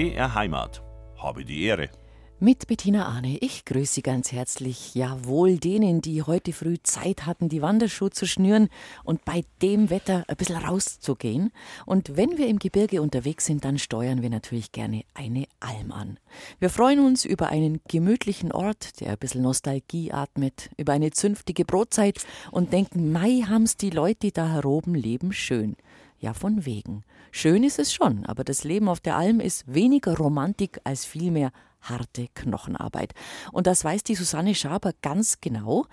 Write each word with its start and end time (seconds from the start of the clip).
BR 0.00 0.34
Heimat. 0.34 0.82
Habe 1.18 1.44
die 1.44 1.64
Ehre. 1.64 1.90
Mit 2.38 2.66
Bettina 2.68 3.04
Arne. 3.04 3.36
Ich 3.42 3.66
grüße 3.66 3.96
Sie 3.96 4.00
ganz 4.00 4.32
herzlich. 4.32 4.94
Jawohl, 4.94 5.58
denen, 5.58 6.00
die 6.00 6.22
heute 6.22 6.54
früh 6.54 6.78
Zeit 6.82 7.26
hatten, 7.26 7.50
die 7.50 7.60
Wanderschuhe 7.60 8.08
zu 8.08 8.26
schnüren 8.26 8.70
und 9.04 9.26
bei 9.26 9.44
dem 9.60 9.90
Wetter 9.90 10.24
ein 10.26 10.36
bisschen 10.36 10.56
rauszugehen. 10.56 11.52
Und 11.84 12.16
wenn 12.16 12.38
wir 12.38 12.46
im 12.46 12.58
Gebirge 12.58 13.02
unterwegs 13.02 13.44
sind, 13.44 13.66
dann 13.66 13.76
steuern 13.76 14.22
wir 14.22 14.30
natürlich 14.30 14.72
gerne 14.72 15.02
eine 15.12 15.44
Alm 15.60 15.92
an. 15.92 16.18
Wir 16.60 16.70
freuen 16.70 17.00
uns 17.00 17.26
über 17.26 17.50
einen 17.50 17.82
gemütlichen 17.86 18.52
Ort, 18.52 19.00
der 19.00 19.10
ein 19.10 19.18
bisschen 19.18 19.42
Nostalgie 19.42 20.12
atmet, 20.12 20.70
über 20.78 20.94
eine 20.94 21.10
zünftige 21.10 21.66
Brotzeit 21.66 22.24
und 22.52 22.72
denken, 22.72 23.12
Mai 23.12 23.44
haben's 23.46 23.76
die 23.76 23.90
Leute, 23.90 24.20
die 24.20 24.32
da 24.32 24.48
heroben 24.48 24.94
leben, 24.94 25.34
schön. 25.34 25.76
Ja, 26.20 26.34
von 26.34 26.66
wegen. 26.66 27.02
Schön 27.32 27.64
ist 27.64 27.78
es 27.78 27.94
schon, 27.94 28.26
aber 28.26 28.44
das 28.44 28.62
Leben 28.62 28.90
auf 28.90 29.00
der 29.00 29.16
Alm 29.16 29.40
ist 29.40 29.72
weniger 29.72 30.18
Romantik 30.18 30.78
als 30.84 31.06
vielmehr 31.06 31.50
harte 31.80 32.28
Knochenarbeit. 32.34 33.14
Und 33.52 33.66
das 33.66 33.84
weiß 33.84 34.04
die 34.04 34.14
Susanne 34.14 34.54
Schaber 34.54 34.92
ganz 35.00 35.40
genau. 35.40 35.86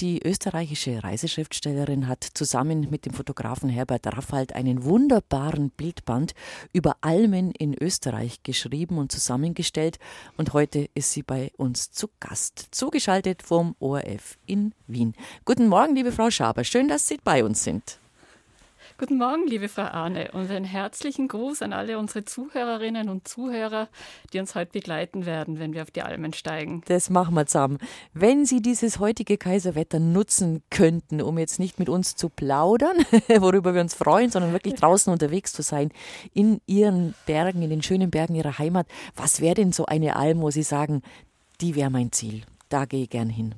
Die 0.00 0.26
österreichische 0.26 1.04
Reiseschriftstellerin 1.04 2.08
hat 2.08 2.24
zusammen 2.24 2.88
mit 2.88 3.04
dem 3.04 3.12
Fotografen 3.12 3.68
Herbert 3.68 4.06
Raffald 4.06 4.54
einen 4.54 4.84
wunderbaren 4.84 5.68
Bildband 5.68 6.32
über 6.72 6.96
Almen 7.02 7.50
in 7.50 7.74
Österreich 7.74 8.42
geschrieben 8.42 8.96
und 8.96 9.12
zusammengestellt. 9.12 9.98
Und 10.38 10.54
heute 10.54 10.88
ist 10.94 11.12
sie 11.12 11.22
bei 11.22 11.52
uns 11.58 11.90
zu 11.90 12.08
Gast, 12.20 12.68
zugeschaltet 12.70 13.42
vom 13.42 13.76
ORF 13.80 14.38
in 14.46 14.72
Wien. 14.86 15.14
Guten 15.44 15.68
Morgen, 15.68 15.94
liebe 15.94 16.12
Frau 16.12 16.30
Schaber. 16.30 16.64
Schön, 16.64 16.88
dass 16.88 17.06
Sie 17.06 17.18
bei 17.22 17.44
uns 17.44 17.62
sind. 17.62 17.98
Guten 18.96 19.18
Morgen, 19.18 19.48
liebe 19.48 19.68
Frau 19.68 19.82
Arne, 19.82 20.30
und 20.34 20.48
einen 20.52 20.64
herzlichen 20.64 21.26
Gruß 21.26 21.62
an 21.62 21.72
alle 21.72 21.98
unsere 21.98 22.24
Zuhörerinnen 22.24 23.08
und 23.08 23.26
Zuhörer, 23.26 23.88
die 24.32 24.38
uns 24.38 24.54
heute 24.54 24.70
begleiten 24.70 25.26
werden, 25.26 25.58
wenn 25.58 25.72
wir 25.72 25.82
auf 25.82 25.90
die 25.90 26.02
Almen 26.02 26.32
steigen. 26.32 26.80
Das 26.86 27.10
machen 27.10 27.34
wir 27.34 27.44
zusammen. 27.46 27.78
Wenn 28.12 28.46
Sie 28.46 28.62
dieses 28.62 29.00
heutige 29.00 29.36
Kaiserwetter 29.36 29.98
nutzen 29.98 30.62
könnten, 30.70 31.20
um 31.22 31.38
jetzt 31.38 31.58
nicht 31.58 31.80
mit 31.80 31.88
uns 31.88 32.14
zu 32.14 32.28
plaudern, 32.28 32.96
worüber 33.40 33.74
wir 33.74 33.80
uns 33.80 33.94
freuen, 33.94 34.30
sondern 34.30 34.52
wirklich 34.52 34.74
draußen 34.74 35.12
unterwegs 35.12 35.52
zu 35.52 35.62
sein, 35.62 35.90
in 36.32 36.60
Ihren 36.68 37.16
Bergen, 37.26 37.62
in 37.62 37.70
den 37.70 37.82
schönen 37.82 38.12
Bergen 38.12 38.36
Ihrer 38.36 38.60
Heimat, 38.60 38.86
was 39.16 39.40
wäre 39.40 39.56
denn 39.56 39.72
so 39.72 39.86
eine 39.86 40.14
Alm, 40.14 40.40
wo 40.40 40.52
Sie 40.52 40.62
sagen, 40.62 41.02
die 41.60 41.74
wäre 41.74 41.90
mein 41.90 42.12
Ziel? 42.12 42.42
Da 42.68 42.84
gehe 42.84 43.02
ich 43.02 43.10
gern 43.10 43.28
hin. 43.28 43.56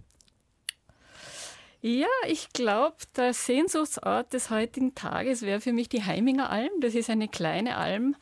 Ja, 1.87 2.09
ich 2.27 2.49
glaube, 2.53 2.97
der 3.15 3.33
Sehnsuchtsort 3.33 4.33
des 4.33 4.51
heutigen 4.51 4.97
Tages 4.97 5.43
wäre 5.43 5.61
für 5.61 5.73
mich 5.73 5.89
die 5.89 6.03
Heiminger 6.03 6.51
Alm. 6.51 6.73
Das 6.81 6.97
ist 6.97 7.09
eine 7.11 7.29
kleine 7.29 7.77
Alm, 7.77 8.17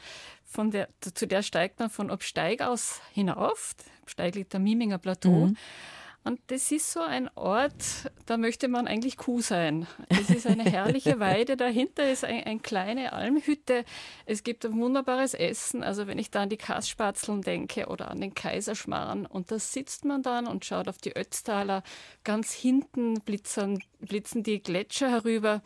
von 0.45 0.71
der, 0.71 0.91
zu 1.01 1.27
der 1.27 1.43
steigt 1.43 1.81
man 1.81 1.89
von 1.89 2.11
Obsteig 2.11 2.61
aus 2.61 3.01
hinauf. 3.15 3.75
Obsteig 4.03 4.35
liegt 4.35 4.55
am 4.55 4.65
Miminger 4.65 4.99
Plateau. 4.99 5.47
Mhm. 5.47 5.57
Und 6.25 6.41
das 6.47 6.73
ist 6.73 6.91
so 6.91 7.01
ein 7.01 7.29
Ort, 7.35 8.11
da 8.25 8.39
möchte 8.39 8.69
man 8.69 8.87
eigentlich 8.87 9.19
Kuh 9.19 9.43
sein. 9.43 9.87
Es 10.09 10.31
ist 10.31 10.47
eine 10.47 10.65
herrliche 10.65 11.21
Weide. 11.21 11.59
Dahinter 11.59 12.11
ist 12.11 12.25
eine 12.25 12.47
ein 12.47 12.63
kleine 12.63 13.13
Almhütte. 13.13 13.85
Es 14.25 14.43
gibt 14.43 14.65
ein 14.65 14.79
wunderbares 14.79 15.35
Essen. 15.35 15.83
Also 15.83 16.07
wenn 16.07 16.19
ich 16.19 16.31
da 16.31 16.43
an 16.43 16.49
die 16.49 16.57
Kasspatzeln 16.57 17.43
denke 17.43 17.89
oder 17.89 18.11
an 18.11 18.23
den 18.23 18.35
Kaiserschmarrn. 18.35 19.27
Und 19.27 19.51
da 19.51 19.59
sitzt 19.59 20.07
man 20.07 20.23
dann 20.23 20.47
und 20.47 20.65
schaut 20.65 20.89
auf 20.89 20.97
die 20.97 21.15
Ötztaler. 21.15 21.83
Ganz 22.25 22.53
hinten 22.53 23.21
blitzen, 23.21 23.85
blitzen 24.01 24.43
die 24.43 24.63
Gletscher 24.63 25.11
herüber. 25.11 25.63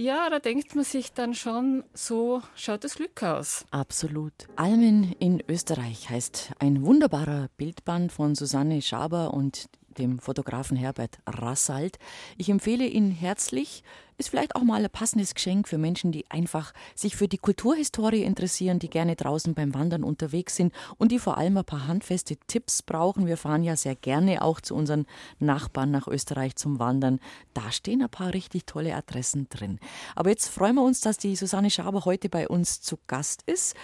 Ja, 0.00 0.30
da 0.30 0.38
denkt 0.38 0.74
man 0.74 0.84
sich 0.84 1.12
dann 1.12 1.34
schon, 1.34 1.84
so 1.92 2.40
schaut 2.54 2.84
das 2.84 2.94
Glück 2.94 3.22
aus. 3.22 3.66
Absolut. 3.70 4.32
Almen 4.56 5.12
in 5.18 5.42
Österreich 5.46 6.08
heißt 6.08 6.52
ein 6.58 6.86
wunderbarer 6.86 7.48
Bildband 7.58 8.10
von 8.10 8.34
Susanne 8.34 8.80
Schaber 8.80 9.34
und 9.34 9.68
dem 9.98 10.18
Fotografen 10.18 10.78
Herbert 10.78 11.18
Rassalt. 11.26 11.98
Ich 12.38 12.48
empfehle 12.48 12.86
ihn 12.86 13.10
herzlich. 13.10 13.82
Ist 14.20 14.28
vielleicht 14.28 14.54
auch 14.54 14.64
mal 14.64 14.84
ein 14.84 14.90
passendes 14.90 15.34
Geschenk 15.34 15.66
für 15.66 15.78
Menschen, 15.78 16.12
die 16.12 16.30
einfach 16.30 16.74
sich 16.94 17.16
für 17.16 17.26
die 17.26 17.38
Kulturhistorie 17.38 18.22
interessieren, 18.22 18.78
die 18.78 18.90
gerne 18.90 19.16
draußen 19.16 19.54
beim 19.54 19.72
Wandern 19.72 20.04
unterwegs 20.04 20.56
sind 20.56 20.74
und 20.98 21.10
die 21.10 21.18
vor 21.18 21.38
allem 21.38 21.56
ein 21.56 21.64
paar 21.64 21.86
handfeste 21.86 22.36
Tipps 22.46 22.82
brauchen. 22.82 23.26
Wir 23.26 23.38
fahren 23.38 23.62
ja 23.62 23.76
sehr 23.76 23.94
gerne 23.94 24.42
auch 24.42 24.60
zu 24.60 24.74
unseren 24.74 25.06
Nachbarn 25.38 25.90
nach 25.90 26.06
Österreich 26.06 26.54
zum 26.56 26.78
Wandern. 26.78 27.18
Da 27.54 27.72
stehen 27.72 28.02
ein 28.02 28.10
paar 28.10 28.34
richtig 28.34 28.66
tolle 28.66 28.94
Adressen 28.94 29.46
drin. 29.48 29.78
Aber 30.14 30.28
jetzt 30.28 30.48
freuen 30.48 30.74
wir 30.74 30.82
uns, 30.82 31.00
dass 31.00 31.16
die 31.16 31.34
Susanne 31.34 31.70
Schaber 31.70 32.04
heute 32.04 32.28
bei 32.28 32.46
uns 32.46 32.82
zu 32.82 32.98
Gast 33.06 33.40
ist. 33.46 33.74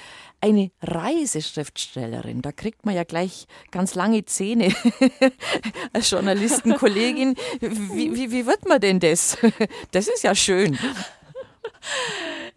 Eine 0.42 0.70
Reiseschriftstellerin, 0.82 2.42
da 2.42 2.52
kriegt 2.52 2.84
man 2.84 2.94
ja 2.94 3.04
gleich 3.04 3.46
ganz 3.70 3.94
lange 3.94 4.26
Zähne 4.26 4.74
als 5.94 6.10
Journalistenkollegin. 6.10 7.36
Wie, 7.60 8.14
wie, 8.14 8.30
wie 8.30 8.46
wird 8.46 8.68
man 8.68 8.82
denn 8.82 9.00
das? 9.00 9.38
Das 9.92 10.08
ist 10.08 10.25
ja 10.26 10.34
schön. 10.34 10.76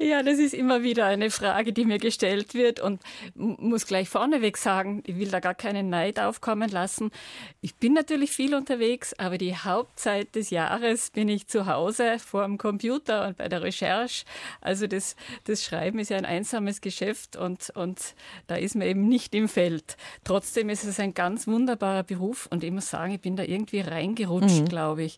Ja, 0.01 0.23
das 0.23 0.39
ist 0.39 0.53
immer 0.53 0.81
wieder 0.81 1.07
eine 1.07 1.29
Frage, 1.29 1.73
die 1.73 1.83
mir 1.83 1.97
gestellt 1.97 2.53
wird 2.53 2.79
und 2.79 3.01
muss 3.35 3.85
gleich 3.85 4.07
vorneweg 4.07 4.55
sagen, 4.55 5.03
ich 5.05 5.19
will 5.19 5.27
da 5.27 5.41
gar 5.41 5.53
keinen 5.53 5.89
Neid 5.89 6.21
aufkommen 6.21 6.69
lassen. 6.69 7.11
Ich 7.59 7.75
bin 7.75 7.93
natürlich 7.95 8.31
viel 8.31 8.55
unterwegs, 8.55 9.13
aber 9.19 9.37
die 9.37 9.57
Hauptzeit 9.57 10.33
des 10.35 10.51
Jahres 10.51 11.09
bin 11.11 11.27
ich 11.27 11.47
zu 11.47 11.65
Hause 11.65 12.17
vor 12.17 12.45
dem 12.45 12.57
Computer 12.57 13.27
und 13.27 13.37
bei 13.37 13.49
der 13.49 13.61
Recherche. 13.61 14.23
Also 14.61 14.87
das, 14.87 15.17
das 15.43 15.65
Schreiben 15.65 15.99
ist 15.99 16.11
ja 16.11 16.17
ein 16.17 16.25
einsames 16.25 16.79
Geschäft 16.79 17.35
und, 17.35 17.69
und 17.75 18.15
da 18.47 18.55
ist 18.55 18.75
man 18.75 18.87
eben 18.87 19.09
nicht 19.09 19.35
im 19.35 19.49
Feld. 19.49 19.97
Trotzdem 20.23 20.69
ist 20.69 20.85
es 20.85 21.01
ein 21.01 21.13
ganz 21.13 21.45
wunderbarer 21.45 22.03
Beruf 22.03 22.47
und 22.49 22.63
ich 22.63 22.71
muss 22.71 22.89
sagen, 22.89 23.15
ich 23.15 23.21
bin 23.21 23.35
da 23.35 23.43
irgendwie 23.43 23.81
reingerutscht, 23.81 24.61
mhm. 24.61 24.69
glaube 24.69 25.03
ich. 25.03 25.17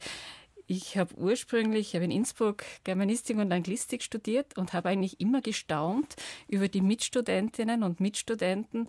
Ich 0.72 0.98
habe 0.98 1.14
ursprünglich, 1.16 1.90
ich 1.90 1.96
habe 1.96 2.06
in 2.06 2.12
Innsbruck 2.12 2.64
Germanistik 2.86 3.36
und 3.38 3.52
Anglistik 3.52 4.02
studiert 4.02 4.58
und 4.58 4.72
habe 4.72 4.88
eigentlich 4.88 5.20
immer 5.20 5.42
gestaunt 5.42 6.16
über 6.48 6.70
die 6.70 6.80
Mitstudentinnen 6.80 7.84
und 7.84 8.00
Mitstudenten, 8.00 8.88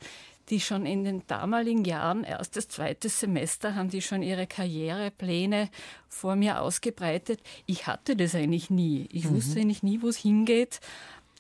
die 0.49 0.61
schon 0.61 0.87
in 0.87 1.03
den 1.03 1.27
damaligen 1.27 1.85
Jahren, 1.85 2.23
erstes, 2.23 2.69
zweites 2.69 3.19
Semester, 3.19 3.75
haben 3.75 3.91
die 3.91 4.01
schon 4.01 4.23
ihre 4.23 4.47
Karrierepläne 4.47 5.71
vor 6.07 6.37
mir 6.37 6.61
ausgebreitet. 6.61 7.41
Ich 7.67 7.89
hatte 7.89 8.15
das 8.15 8.37
eigentlich 8.37 8.71
nie. 8.71 9.09
Ich 9.11 9.25
mhm. 9.25 9.35
wusste 9.35 9.59
eigentlich 9.59 9.83
nie, 9.83 10.03
wo 10.03 10.09
es 10.09 10.19
hingeht 10.19 10.79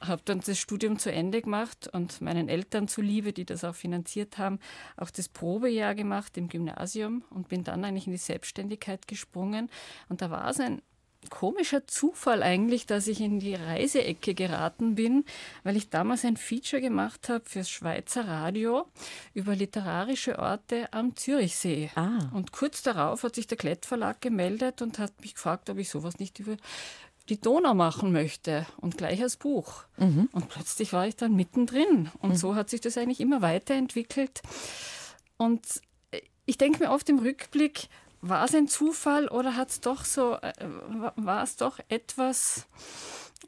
habe 0.03 0.23
dann 0.25 0.41
das 0.41 0.59
Studium 0.59 0.99
zu 0.99 1.13
Ende 1.13 1.43
gemacht 1.43 1.89
und 1.93 2.21
meinen 2.21 2.49
Eltern 2.49 2.89
zuliebe, 2.89 3.33
die 3.33 3.45
das 3.45 3.65
auch 3.65 3.75
finanziert 3.75 4.39
haben, 4.39 4.59
auch 4.97 5.11
das 5.11 5.29
Probejahr 5.29 5.95
gemacht 5.95 6.37
im 6.37 6.49
Gymnasium 6.49 7.25
und 7.31 7.49
bin 7.49 7.65
dann 7.65 7.85
eigentlich 7.85 8.07
in 8.07 8.13
die 8.13 8.19
Selbstständigkeit 8.19 9.07
gesprungen. 9.09 9.71
Und 10.09 10.23
da 10.23 10.31
war 10.31 10.49
es 10.49 10.61
ein 10.61 10.83
komischer 11.31 11.87
Zufall 11.87 12.43
eigentlich, 12.43 12.87
dass 12.87 13.07
ich 13.07 13.21
in 13.21 13.39
die 13.39 13.55
Reiseecke 13.55 14.35
geraten 14.35 14.95
bin, 14.95 15.25
weil 15.63 15.77
ich 15.77 15.91
damals 15.91 16.25
ein 16.25 16.37
Feature 16.37 16.83
gemacht 16.83 17.29
habe 17.29 17.45
fürs 17.49 17.71
Schweizer 17.71 18.27
Radio 18.27 18.87
über 19.35 19.55
literarische 19.55 20.39
Orte 20.39 20.93
am 20.93 21.17
Zürichsee. 21.17 21.91
Ah. 21.95 22.31
Und 22.33 22.53
kurz 22.53 22.83
darauf 22.83 23.23
hat 23.23 23.35
sich 23.35 23.47
der 23.47 23.59
Klettverlag 23.59 24.21
gemeldet 24.21 24.83
und 24.83 24.99
hat 24.99 25.13
mich 25.21 25.35
gefragt, 25.35 25.71
ob 25.71 25.79
ich 25.79 25.91
sowas 25.91 26.19
nicht 26.19 26.39
über 26.41 26.57
die 27.33 27.41
Donau 27.41 27.73
machen 27.73 28.13
möchte 28.13 28.67
und 28.77 28.99
gleich 28.99 29.23
als 29.23 29.37
Buch. 29.37 29.85
Mhm. 29.97 30.29
Und 30.33 30.51
plötzlich 30.51 30.93
war 30.93 31.07
ich 31.07 31.17
dann 31.17 31.35
mittendrin. 31.35 32.11
Und 32.19 32.31
mhm. 32.31 32.37
so 32.37 32.55
hat 32.55 32.69
sich 32.69 32.83
das 32.83 32.99
eigentlich 32.99 33.21
immer 33.21 33.41
weiterentwickelt. 33.41 34.43
Und 35.39 35.67
ich 36.45 36.59
denke 36.59 36.85
mir 36.85 36.91
oft 36.91 37.09
im 37.09 37.19
Rückblick, 37.19 37.89
war 38.21 38.45
es 38.45 38.55
ein 38.55 38.69
Zufall 38.69 39.29
oder 39.29 39.57
hat 39.57 39.71
es 39.71 39.81
doch 39.81 40.05
so, 40.05 40.35
äh, 40.35 40.53
war 41.17 41.43
es 41.43 41.57
doch 41.57 41.81
etwas, 41.89 42.67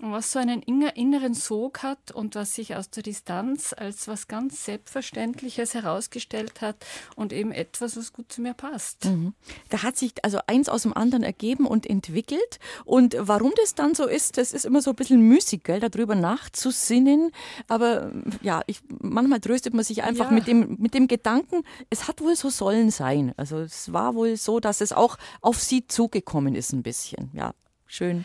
was 0.01 0.33
so 0.33 0.39
einen 0.39 0.63
inneren 0.63 1.35
Sog 1.35 1.83
hat 1.83 2.11
und 2.11 2.35
was 2.35 2.55
sich 2.55 2.75
aus 2.75 2.91
der 2.91 3.03
Distanz 3.03 3.75
als 3.77 4.09
was 4.09 4.29
ganz 4.29 4.65
Selbstverständliches 4.65 5.75
herausgestellt 5.75 6.61
hat 6.61 6.77
und 7.17 7.33
eben 7.33 7.53
etwas, 7.53 7.97
was 7.97 8.13
gut 8.13 8.33
zu 8.33 8.43
mir 8.43 8.55
passt. 8.55 9.05
Mhm. 9.05 9.35
Da 9.71 9.83
hat 9.83 9.97
sich 9.97 10.13
also 10.23 10.39
eins 10.47 10.69
aus 10.69 10.83
dem 10.83 10.97
anderen 10.97 11.23
ergeben 11.23 11.67
und 11.67 11.87
entwickelt. 11.87 12.59
Und 12.85 13.17
warum 13.19 13.53
das 13.57 13.75
dann 13.75 13.95
so 13.95 14.07
ist, 14.07 14.37
das 14.37 14.53
ist 14.53 14.65
immer 14.65 14.83
so 14.83 14.91
ein 14.91 14.97
bisschen 14.97 15.21
müßig, 15.21 15.63
gell, 15.63 15.81
darüber 15.81 16.15
nachzusinnen. 16.15 17.31
Aber 17.69 18.13
ja, 18.43 18.63
ich, 18.67 18.81
manchmal 18.89 19.41
tröstet 19.41 19.75
man 19.75 19.85
sich 19.85 20.03
einfach 20.03 20.27
ja. 20.27 20.33
mit, 20.33 20.47
dem, 20.47 20.77
mit 20.79 20.95
dem 20.95 21.09
Gedanken, 21.09 21.63
es 21.91 22.09
hat 22.09 22.21
wohl 22.21 22.37
so 22.37 22.51
sollen 22.51 22.91
sein. 22.91 23.33
Also 23.37 23.59
es 23.59 23.93
war 23.93 24.15
wohl 24.15 24.37
so, 24.37 24.61
dass 24.61 24.81
es 24.81 24.93
auch 24.93 25.19
auf 25.41 25.61
sie 25.61 25.87
zugekommen 25.87 26.55
ist 26.55 26.73
ein 26.73 26.83
bisschen. 26.83 27.31
Ja, 27.33 27.55
schön. 27.87 28.25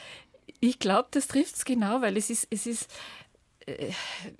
Ich 0.59 0.79
glaube, 0.79 1.07
das 1.11 1.27
trifft 1.27 1.55
es 1.55 1.65
genau, 1.65 2.01
weil 2.01 2.17
es 2.17 2.29
ist, 2.29 2.47
es 2.49 2.65
ist 2.65 2.89
äh, 3.69 3.91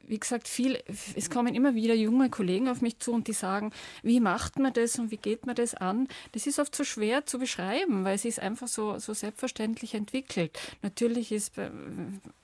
wie 0.07 0.19
gesagt, 0.19 0.47
viel, 0.47 0.79
es 1.15 1.29
kommen 1.29 1.53
immer 1.53 1.75
wieder 1.75 1.93
junge 1.93 2.29
Kollegen 2.29 2.67
auf 2.67 2.81
mich 2.81 2.99
zu 2.99 3.13
und 3.13 3.27
die 3.27 3.33
sagen, 3.33 3.71
wie 4.01 4.19
macht 4.19 4.57
man 4.57 4.73
das 4.73 4.97
und 4.97 5.11
wie 5.11 5.17
geht 5.17 5.45
man 5.45 5.55
das 5.55 5.75
an? 5.75 6.07
Das 6.31 6.47
ist 6.47 6.59
oft 6.59 6.75
so 6.75 6.83
schwer 6.83 7.25
zu 7.25 7.37
beschreiben, 7.37 8.03
weil 8.03 8.15
es 8.15 8.25
ist 8.25 8.39
einfach 8.39 8.67
so, 8.67 8.97
so 8.97 9.13
selbstverständlich 9.13 9.93
entwickelt. 9.93 10.59
Natürlich 10.81 11.31
ist 11.31 11.55
bei, 11.55 11.69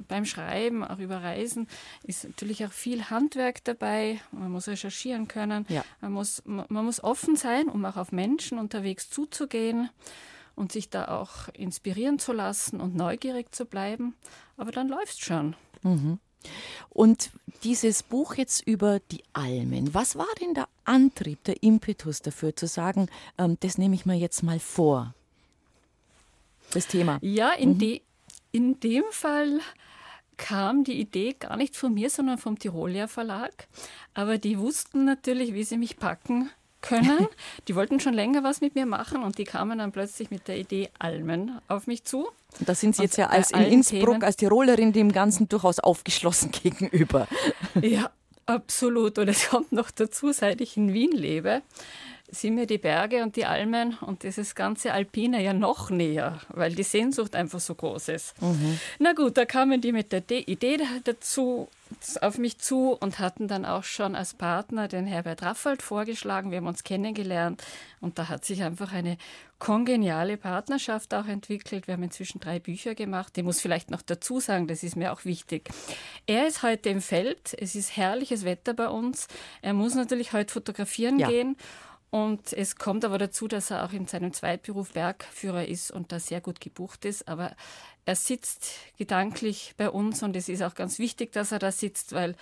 beim 0.07 0.25
Schreiben, 0.25 0.83
auch 0.83 0.99
über 0.99 1.23
Reisen, 1.23 1.67
ist 2.03 2.23
natürlich 2.23 2.65
auch 2.65 2.71
viel 2.71 3.09
Handwerk 3.09 3.63
dabei. 3.63 4.19
Man 4.31 4.51
muss 4.51 4.67
recherchieren 4.67 5.27
können. 5.27 5.65
Ja. 5.69 5.83
Man, 6.01 6.13
muss, 6.13 6.43
man, 6.45 6.65
man 6.69 6.85
muss 6.85 7.03
offen 7.03 7.35
sein, 7.35 7.67
um 7.67 7.83
auch 7.85 7.97
auf 7.97 8.11
Menschen 8.11 8.59
unterwegs 8.59 9.09
zuzugehen 9.09 9.89
und 10.55 10.71
sich 10.71 10.89
da 10.89 11.07
auch 11.07 11.49
inspirieren 11.53 12.19
zu 12.19 12.33
lassen 12.33 12.79
und 12.79 12.95
neugierig 12.95 13.53
zu 13.53 13.65
bleiben. 13.65 14.15
Aber 14.57 14.71
dann 14.71 14.87
läuft 14.87 15.13
es 15.13 15.19
schon. 15.19 15.55
Mhm. 15.83 16.19
Und 16.89 17.31
dieses 17.63 18.03
Buch 18.03 18.35
jetzt 18.35 18.65
über 18.67 18.99
die 19.11 19.23
Almen, 19.33 19.93
was 19.93 20.15
war 20.15 20.27
denn 20.39 20.53
der 20.53 20.67
Antrieb, 20.85 21.43
der 21.43 21.61
Impetus 21.63 22.21
dafür 22.21 22.55
zu 22.55 22.67
sagen, 22.67 23.07
ähm, 23.37 23.57
das 23.61 23.77
nehme 23.77 23.95
ich 23.95 24.05
mir 24.05 24.15
jetzt 24.15 24.43
mal 24.43 24.59
vor? 24.59 25.13
Das 26.71 26.87
Thema. 26.87 27.19
Ja, 27.21 27.51
in, 27.51 27.73
mhm. 27.73 27.79
de, 27.79 28.01
in 28.51 28.79
dem 28.79 29.03
Fall 29.11 29.59
kam 30.37 30.83
die 30.83 30.99
Idee 30.99 31.33
gar 31.33 31.57
nicht 31.57 31.75
von 31.75 31.93
mir, 31.93 32.09
sondern 32.09 32.37
vom 32.37 32.59
Tirolia 32.59 33.07
Verlag. 33.07 33.67
Aber 34.13 34.37
die 34.37 34.59
wussten 34.59 35.05
natürlich, 35.05 35.53
wie 35.53 35.63
sie 35.63 35.77
mich 35.77 35.97
packen 35.97 36.49
können. 36.87 37.27
Die 37.67 37.75
wollten 37.75 37.99
schon 37.99 38.13
länger 38.13 38.43
was 38.43 38.61
mit 38.61 38.75
mir 38.75 38.85
machen 38.85 39.23
und 39.23 39.37
die 39.37 39.43
kamen 39.43 39.79
dann 39.79 39.91
plötzlich 39.91 40.31
mit 40.31 40.47
der 40.47 40.57
Idee 40.57 40.89
Almen 40.99 41.59
auf 41.67 41.87
mich 41.87 42.03
zu. 42.03 42.29
Und 42.59 42.69
da 42.69 42.75
sind 42.75 42.95
Sie 42.95 43.03
jetzt 43.03 43.17
ja 43.17 43.27
als 43.27 43.51
in 43.51 43.61
Innsbruck, 43.61 44.05
Themen. 44.05 44.23
als 44.23 44.37
Tirolerin 44.37 44.93
dem 44.93 45.11
Ganzen 45.11 45.49
durchaus 45.49 45.79
aufgeschlossen 45.79 46.51
gegenüber. 46.63 47.27
Ja, 47.81 48.09
absolut. 48.45 49.17
Und 49.17 49.27
es 49.27 49.49
kommt 49.49 49.71
noch 49.71 49.91
dazu, 49.91 50.31
seit 50.31 50.61
ich 50.61 50.77
in 50.77 50.93
Wien 50.93 51.11
lebe, 51.11 51.61
sind 52.31 52.55
mir 52.55 52.65
die 52.65 52.77
Berge 52.77 53.23
und 53.23 53.35
die 53.35 53.45
Almen 53.45 53.97
und 54.01 54.23
dieses 54.23 54.55
ganze 54.55 54.93
Alpine 54.93 55.43
ja 55.43 55.53
noch 55.53 55.89
näher, 55.89 56.39
weil 56.49 56.73
die 56.73 56.83
Sehnsucht 56.83 57.35
einfach 57.35 57.59
so 57.59 57.75
groß 57.75 58.09
ist. 58.09 58.41
Mhm. 58.41 58.79
Na 58.99 59.13
gut, 59.13 59.37
da 59.37 59.45
kamen 59.45 59.81
die 59.81 59.91
mit 59.91 60.11
der 60.11 60.23
Idee 60.29 60.79
dazu 61.03 61.67
auf 62.21 62.37
mich 62.37 62.59
zu 62.59 62.91
und 62.91 63.19
hatten 63.19 63.47
dann 63.47 63.65
auch 63.65 63.83
schon 63.83 64.15
als 64.15 64.33
Partner 64.33 64.87
den 64.87 65.05
Herbert 65.05 65.41
Raffald 65.41 65.81
vorgeschlagen. 65.81 66.51
Wir 66.51 66.57
haben 66.57 66.67
uns 66.67 66.83
kennengelernt 66.83 67.63
und 68.01 68.17
da 68.17 68.29
hat 68.29 68.45
sich 68.45 68.63
einfach 68.63 68.93
eine 68.93 69.17
kongeniale 69.59 70.37
Partnerschaft 70.37 71.13
auch 71.13 71.27
entwickelt. 71.27 71.87
Wir 71.87 71.93
haben 71.93 72.03
inzwischen 72.03 72.39
drei 72.39 72.59
Bücher 72.59 72.95
gemacht. 72.95 73.37
Ich 73.37 73.43
muss 73.43 73.61
vielleicht 73.61 73.91
noch 73.91 74.01
dazu 74.01 74.39
sagen, 74.39 74.67
das 74.67 74.83
ist 74.83 74.95
mir 74.95 75.13
auch 75.13 75.25
wichtig. 75.25 75.69
Er 76.25 76.47
ist 76.47 76.63
heute 76.63 76.89
im 76.89 77.01
Feld. 77.01 77.55
Es 77.57 77.75
ist 77.75 77.95
herrliches 77.95 78.45
Wetter 78.45 78.73
bei 78.73 78.87
uns. 78.87 79.27
Er 79.61 79.73
muss 79.73 79.95
natürlich 79.95 80.33
heute 80.33 80.53
fotografieren 80.53 81.19
ja. 81.19 81.27
gehen. 81.27 81.57
Und 82.11 82.53
es 82.53 82.77
kommt 82.77 83.03
aber 83.03 83.17
dazu, 83.17 83.47
dass 83.47 83.71
er 83.71 83.83
auch 83.83 83.91
in 83.91 84.07
seinem 84.07 84.31
Zweitberuf 84.31 84.93
Bergführer 84.93 85.67
ist 85.67 85.91
und 85.91 86.13
da 86.13 86.19
sehr 86.19 86.39
gut 86.39 86.61
gebucht 86.61 87.03
ist. 87.03 87.27
Aber 87.27 87.53
er 88.05 88.15
sitzt 88.15 88.67
gedanklich 88.97 89.73
bei 89.77 89.89
uns 89.89 90.21
und 90.21 90.35
es 90.35 90.47
ist 90.47 90.61
auch 90.61 90.75
ganz 90.75 90.99
wichtig, 90.99 91.31
dass 91.31 91.51
er 91.51 91.59
da 91.59 91.71
sitzt, 91.71 92.13
weil 92.13 92.35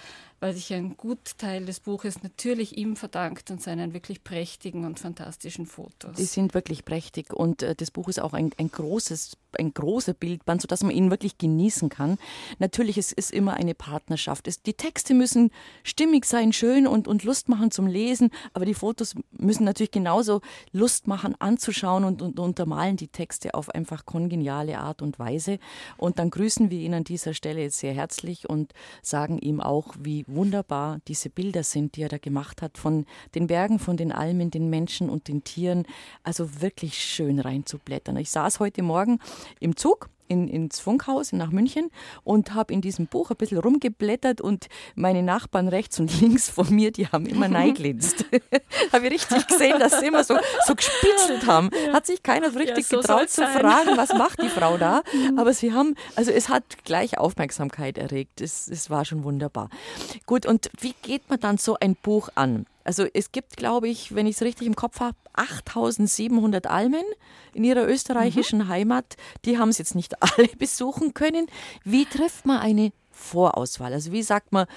weil 0.44 0.54
sich 0.54 0.74
ein 0.74 0.98
Gutteil 0.98 1.64
des 1.64 1.80
Buches 1.80 2.22
natürlich 2.22 2.78
ihm 2.78 2.98
verdankt 2.98 3.50
und 3.50 3.62
seinen 3.62 3.94
wirklich 3.94 4.26
prächtigen 4.26 4.84
und 4.84 5.00
fantastischen 5.00 5.66
Fotos. 5.66 6.18
Die 6.18 6.26
sind 6.26 6.54
wirklich 6.54 6.84
prächtig 6.84 7.32
und 7.32 7.64
äh, 7.64 7.76
das 7.76 7.92
Buch 7.92 8.10
ist 8.10 8.22
auch 8.22 8.34
ein, 8.34 8.52
ein 8.58 8.70
großes, 8.70 9.38
ein 9.58 9.74
großer 9.74 10.14
Bildband, 10.14 10.62
sodass 10.62 10.84
man 10.84 10.92
ihn 10.92 11.10
wirklich 11.12 11.38
genießen 11.38 11.88
kann. 11.88 12.18
Natürlich 12.60 12.98
es 12.98 13.14
ist 13.14 13.32
immer 13.32 13.54
eine 13.54 13.74
Partnerschaft. 13.74 14.50
Es, 14.50 14.62
die 14.62 14.74
Texte 14.74 15.14
müssen 15.14 15.50
stimmig 15.86 16.26
sein, 16.26 16.52
schön 16.52 16.88
und, 16.88 17.08
und 17.08 17.24
Lust 17.24 17.48
machen 17.48 17.72
zum 17.72 17.88
Lesen, 17.88 18.30
aber 18.52 18.66
die 18.66 18.74
Fotos 18.74 19.16
müssen 19.32 19.64
natürlich 19.64 19.92
genauso 19.92 20.42
Lust 20.74 21.08
machen 21.08 21.36
anzuschauen 21.40 22.04
und, 22.04 22.22
und 22.22 22.38
untermalen 22.38 22.98
die 22.98 23.08
Texte 23.08 23.54
auf 23.54 23.70
einfach 23.70 24.06
kongeniale 24.06 24.78
Art 24.78 25.02
und 25.02 25.20
Weise. 25.20 25.53
Und 25.98 26.20
dann 26.20 26.30
grüßen 26.30 26.70
wir 26.70 26.80
ihn 26.80 26.94
an 26.94 27.04
dieser 27.04 27.34
Stelle 27.34 27.70
sehr 27.70 27.94
herzlich 27.94 28.50
und 28.50 28.74
sagen 29.02 29.38
ihm 29.40 29.62
auch, 29.62 29.94
wie 30.00 30.26
wunderbar 30.28 31.00
diese 31.08 31.30
Bilder 31.30 31.64
sind, 31.64 31.96
die 31.96 32.04
er 32.04 32.10
da 32.10 32.18
gemacht 32.18 32.62
hat, 32.62 32.78
von 32.78 33.06
den 33.36 33.48
Bergen, 33.48 33.80
von 33.80 33.98
den 33.98 34.12
Almen, 34.12 34.52
den 34.52 34.70
Menschen 34.70 35.10
und 35.10 35.28
den 35.28 35.44
Tieren. 35.44 35.86
Also 36.24 36.62
wirklich 36.62 37.00
schön 37.00 37.40
reinzublättern. 37.40 38.18
Ich 38.18 38.30
saß 38.30 38.60
heute 38.60 38.84
Morgen 38.84 39.20
im 39.60 39.76
Zug 39.76 40.10
in, 40.28 40.48
ins 40.48 40.80
Funkhaus 40.80 41.32
nach 41.34 41.52
München 41.52 41.90
und 42.24 42.54
habe 42.54 42.74
in 42.74 42.82
diesem 42.82 43.08
Buch 43.08 43.32
ein 43.32 43.38
bisschen 43.38 43.60
rumgeblättert 43.60 44.42
und 44.42 44.68
meine 44.96 45.24
Nachbarn 45.24 45.68
rechts 45.68 46.00
und 46.00 46.22
links 46.22 46.50
von 46.50 46.74
mir, 46.74 46.92
die 46.92 47.08
haben 47.08 47.26
immer 47.26 47.48
neiglinst. 47.50 48.26
habe 48.94 49.08
ich 49.08 49.14
richtig 49.14 49.48
gesehen, 49.48 49.80
dass 49.80 50.00
sie 50.00 50.08
immer 50.08 50.24
so, 50.24 50.38
so 50.66 50.76
gespitzelt 50.76 51.46
haben. 51.48 51.70
Hat 51.92 52.06
sich 52.06 52.24
keiner 52.24 52.52
so 52.52 52.60
richtig 52.60 52.90
ja, 52.90 52.98
so 52.98 53.02
getraut 53.02 53.30
zu 53.30 53.42
sein. 53.42 53.60
fragen, 53.60 53.98
was 53.98 54.14
macht 54.14 54.42
die 54.42 54.50
Frau 54.50 54.78
da. 54.78 55.04
Mhm. 55.14 55.40
Aber 55.40 55.54
sie 55.54 55.74
haben, 55.74 55.96
also 56.16 56.32
es 56.32 56.50
hat 56.50 56.64
gleich 56.84 57.18
Aufmerksamkeit 57.18 57.98
erregt. 57.98 58.42
Es, 58.42 58.68
es 58.68 58.90
war 58.90 59.06
schon 59.06 59.24
wunderbar. 59.24 59.70
Gut, 60.26 60.46
und 60.46 60.70
wie 60.80 60.94
geht 61.02 61.30
man 61.30 61.40
dann 61.40 61.58
so 61.58 61.78
ein 61.80 61.96
Buch 61.96 62.30
an? 62.36 62.66
Also 62.84 63.06
es 63.14 63.32
gibt, 63.32 63.58
glaube 63.58 63.88
ich, 63.88 64.14
wenn 64.14 64.28
ich 64.28 64.36
es 64.36 64.42
richtig 64.42 64.68
im 64.68 64.76
Kopf 64.76 65.00
habe, 65.00 65.16
8700 65.34 66.68
Almen 66.68 67.06
in 67.54 67.64
ihrer 67.64 67.88
österreichischen 67.88 68.60
mhm. 68.60 68.68
Heimat. 68.68 69.16
Die 69.46 69.58
haben 69.58 69.70
es 69.70 69.78
jetzt 69.78 69.96
nicht 69.96 70.22
alle 70.22 70.48
besuchen 70.58 71.14
können. 71.14 71.48
Wie 71.84 72.06
trifft 72.06 72.46
man 72.46 72.60
eine 72.60 72.92
Vorauswahl? 73.12 73.94
Also 73.94 74.12
wie 74.12 74.24
sagt 74.24 74.52
man, 74.52 74.68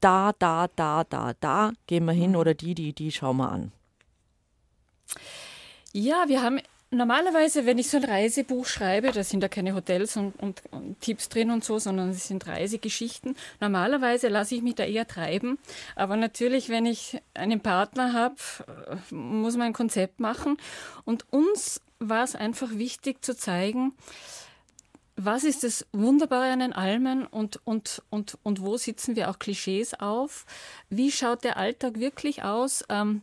da, 0.00 0.32
da, 0.38 0.68
da, 0.74 1.04
da, 1.04 1.34
da 1.38 1.72
gehen 1.86 2.04
wir 2.04 2.12
hin 2.12 2.30
mhm. 2.30 2.36
oder 2.36 2.54
die, 2.54 2.74
die, 2.74 2.92
die 2.92 3.12
schauen 3.12 3.36
wir 3.36 3.50
an? 3.50 3.72
Ja, 5.92 6.24
wir 6.26 6.42
haben 6.42 6.60
Normalerweise, 6.94 7.64
wenn 7.64 7.78
ich 7.78 7.88
so 7.88 7.96
ein 7.96 8.04
Reisebuch 8.04 8.66
schreibe, 8.66 9.12
da 9.12 9.24
sind 9.24 9.42
ja 9.42 9.48
keine 9.48 9.74
Hotels 9.74 10.18
und, 10.18 10.38
und, 10.38 10.62
und, 10.72 11.00
Tipps 11.00 11.30
drin 11.30 11.50
und 11.50 11.64
so, 11.64 11.78
sondern 11.78 12.10
es 12.10 12.28
sind 12.28 12.46
Reisegeschichten. 12.46 13.34
Normalerweise 13.60 14.28
lasse 14.28 14.56
ich 14.56 14.62
mich 14.62 14.74
da 14.74 14.84
eher 14.84 15.08
treiben. 15.08 15.58
Aber 15.96 16.16
natürlich, 16.16 16.68
wenn 16.68 16.84
ich 16.84 17.18
einen 17.32 17.60
Partner 17.60 18.12
habe, 18.12 18.34
muss 19.10 19.56
man 19.56 19.68
ein 19.68 19.72
Konzept 19.72 20.20
machen. 20.20 20.58
Und 21.06 21.24
uns 21.32 21.80
war 21.98 22.24
es 22.24 22.36
einfach 22.36 22.72
wichtig 22.72 23.24
zu 23.24 23.34
zeigen, 23.34 23.94
was 25.16 25.44
ist 25.44 25.62
das 25.62 25.86
Wunderbare 25.92 26.52
an 26.52 26.60
den 26.60 26.72
Almen 26.72 27.26
und, 27.26 27.60
und, 27.64 28.02
und, 28.10 28.38
und 28.42 28.62
wo 28.62 28.76
sitzen 28.76 29.14
wir 29.14 29.30
auch 29.30 29.38
Klischees 29.38 29.94
auf? 29.94 30.46
Wie 30.90 31.10
schaut 31.10 31.44
der 31.44 31.56
Alltag 31.56 32.00
wirklich 32.00 32.42
aus? 32.42 32.84
Ähm, 32.88 33.22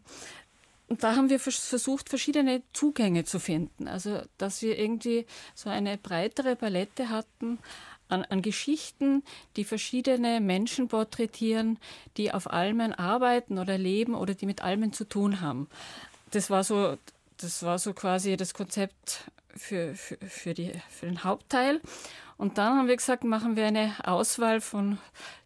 und 0.89 1.03
da 1.03 1.15
haben 1.15 1.29
wir 1.29 1.39
versucht, 1.39 2.09
verschiedene 2.09 2.63
Zugänge 2.73 3.23
zu 3.23 3.39
finden. 3.39 3.87
Also, 3.87 4.21
dass 4.37 4.61
wir 4.63 4.77
irgendwie 4.77 5.25
so 5.53 5.69
eine 5.69 5.97
breitere 5.97 6.55
Palette 6.55 7.09
hatten 7.09 7.59
an, 8.09 8.25
an 8.25 8.41
Geschichten, 8.41 9.23
die 9.55 9.63
verschiedene 9.63 10.41
Menschen 10.41 10.87
porträtieren, 10.87 11.77
die 12.17 12.33
auf 12.33 12.51
Almen 12.51 12.93
arbeiten 12.93 13.59
oder 13.59 13.77
leben 13.77 14.15
oder 14.15 14.33
die 14.33 14.47
mit 14.47 14.63
Almen 14.63 14.91
zu 14.91 15.07
tun 15.07 15.41
haben. 15.41 15.69
Das 16.31 16.49
war 16.49 16.63
so, 16.63 16.97
das 17.37 17.61
war 17.61 17.77
so 17.77 17.93
quasi 17.93 18.35
das 18.35 18.55
Konzept 18.55 19.29
für, 19.55 19.93
für, 19.93 20.17
für, 20.17 20.53
die, 20.55 20.71
für 20.89 21.05
den 21.05 21.23
Hauptteil. 21.23 21.81
Und 22.37 22.57
dann 22.57 22.77
haben 22.77 22.87
wir 22.87 22.95
gesagt, 22.95 23.23
machen 23.23 23.55
wir 23.55 23.67
eine 23.67 23.95
Auswahl 24.03 24.61
von 24.61 24.97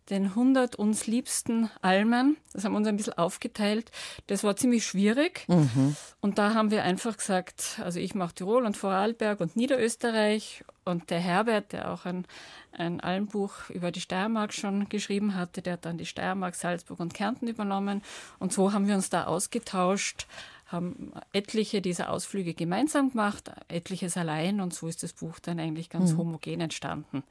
den 0.09 0.25
100 0.25 0.75
uns 0.75 1.07
liebsten 1.07 1.69
Almen. 1.81 2.37
Das 2.51 2.65
haben 2.65 2.73
wir 2.73 2.77
uns 2.77 2.87
ein 2.87 2.97
bisschen 2.97 3.17
aufgeteilt. 3.17 3.91
Das 4.27 4.43
war 4.43 4.55
ziemlich 4.55 4.85
schwierig. 4.85 5.45
Mhm. 5.47 5.95
Und 6.21 6.37
da 6.37 6.53
haben 6.53 6.71
wir 6.71 6.83
einfach 6.83 7.17
gesagt, 7.17 7.79
also 7.83 7.99
ich 7.99 8.15
mache 8.15 8.35
Tirol 8.35 8.65
und 8.65 8.77
Vorarlberg 8.77 9.39
und 9.39 9.55
Niederösterreich. 9.55 10.63
Und 10.85 11.09
der 11.09 11.19
Herbert, 11.19 11.71
der 11.71 11.91
auch 11.91 12.05
ein, 12.05 12.25
ein 12.73 12.99
Almbuch 12.99 13.69
über 13.69 13.91
die 13.91 14.01
Steiermark 14.01 14.53
schon 14.53 14.89
geschrieben 14.89 15.35
hatte, 15.35 15.61
der 15.61 15.73
hat 15.73 15.85
dann 15.85 15.97
die 15.97 16.05
Steiermark, 16.05 16.55
Salzburg 16.55 16.99
und 16.99 17.13
Kärnten 17.13 17.47
übernommen. 17.47 18.01
Und 18.39 18.51
so 18.51 18.73
haben 18.73 18.87
wir 18.87 18.95
uns 18.95 19.09
da 19.09 19.25
ausgetauscht, 19.25 20.27
haben 20.65 21.13
etliche 21.31 21.81
dieser 21.81 22.09
Ausflüge 22.09 22.53
gemeinsam 22.53 23.11
gemacht, 23.11 23.51
etliches 23.69 24.17
allein. 24.17 24.59
Und 24.59 24.73
so 24.73 24.87
ist 24.87 25.03
das 25.03 25.13
Buch 25.13 25.39
dann 25.39 25.59
eigentlich 25.59 25.89
ganz 25.89 26.13
mhm. 26.13 26.17
homogen 26.17 26.59
entstanden. 26.59 27.23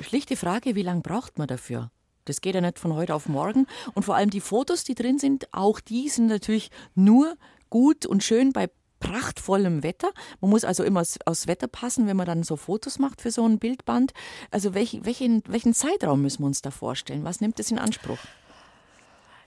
Schlichte 0.00 0.36
Frage, 0.36 0.74
wie 0.74 0.82
lange 0.82 1.00
braucht 1.00 1.38
man 1.38 1.48
dafür? 1.48 1.90
Das 2.28 2.40
geht 2.40 2.54
ja 2.54 2.60
nicht 2.60 2.78
von 2.78 2.94
heute 2.94 3.14
auf 3.14 3.28
morgen. 3.28 3.66
Und 3.94 4.04
vor 4.04 4.16
allem 4.16 4.30
die 4.30 4.40
Fotos, 4.40 4.84
die 4.84 4.94
drin 4.94 5.18
sind, 5.18 5.48
auch 5.52 5.80
die 5.80 6.08
sind 6.08 6.26
natürlich 6.26 6.70
nur 6.94 7.36
gut 7.70 8.06
und 8.06 8.22
schön 8.22 8.52
bei 8.52 8.68
prachtvollem 9.00 9.82
Wetter. 9.82 10.10
Man 10.40 10.50
muss 10.50 10.64
also 10.64 10.82
immer 10.82 11.02
aufs 11.24 11.46
Wetter 11.46 11.68
passen, 11.68 12.06
wenn 12.06 12.16
man 12.16 12.26
dann 12.26 12.42
so 12.42 12.56
Fotos 12.56 12.98
macht 12.98 13.20
für 13.22 13.30
so 13.30 13.46
ein 13.46 13.58
Bildband. 13.58 14.12
Also 14.50 14.74
welch, 14.74 15.00
welchen, 15.02 15.42
welchen 15.46 15.74
Zeitraum 15.74 16.22
müssen 16.22 16.42
wir 16.42 16.46
uns 16.46 16.62
da 16.62 16.70
vorstellen? 16.70 17.24
Was 17.24 17.40
nimmt 17.40 17.58
das 17.58 17.70
in 17.70 17.78
Anspruch? 17.78 18.18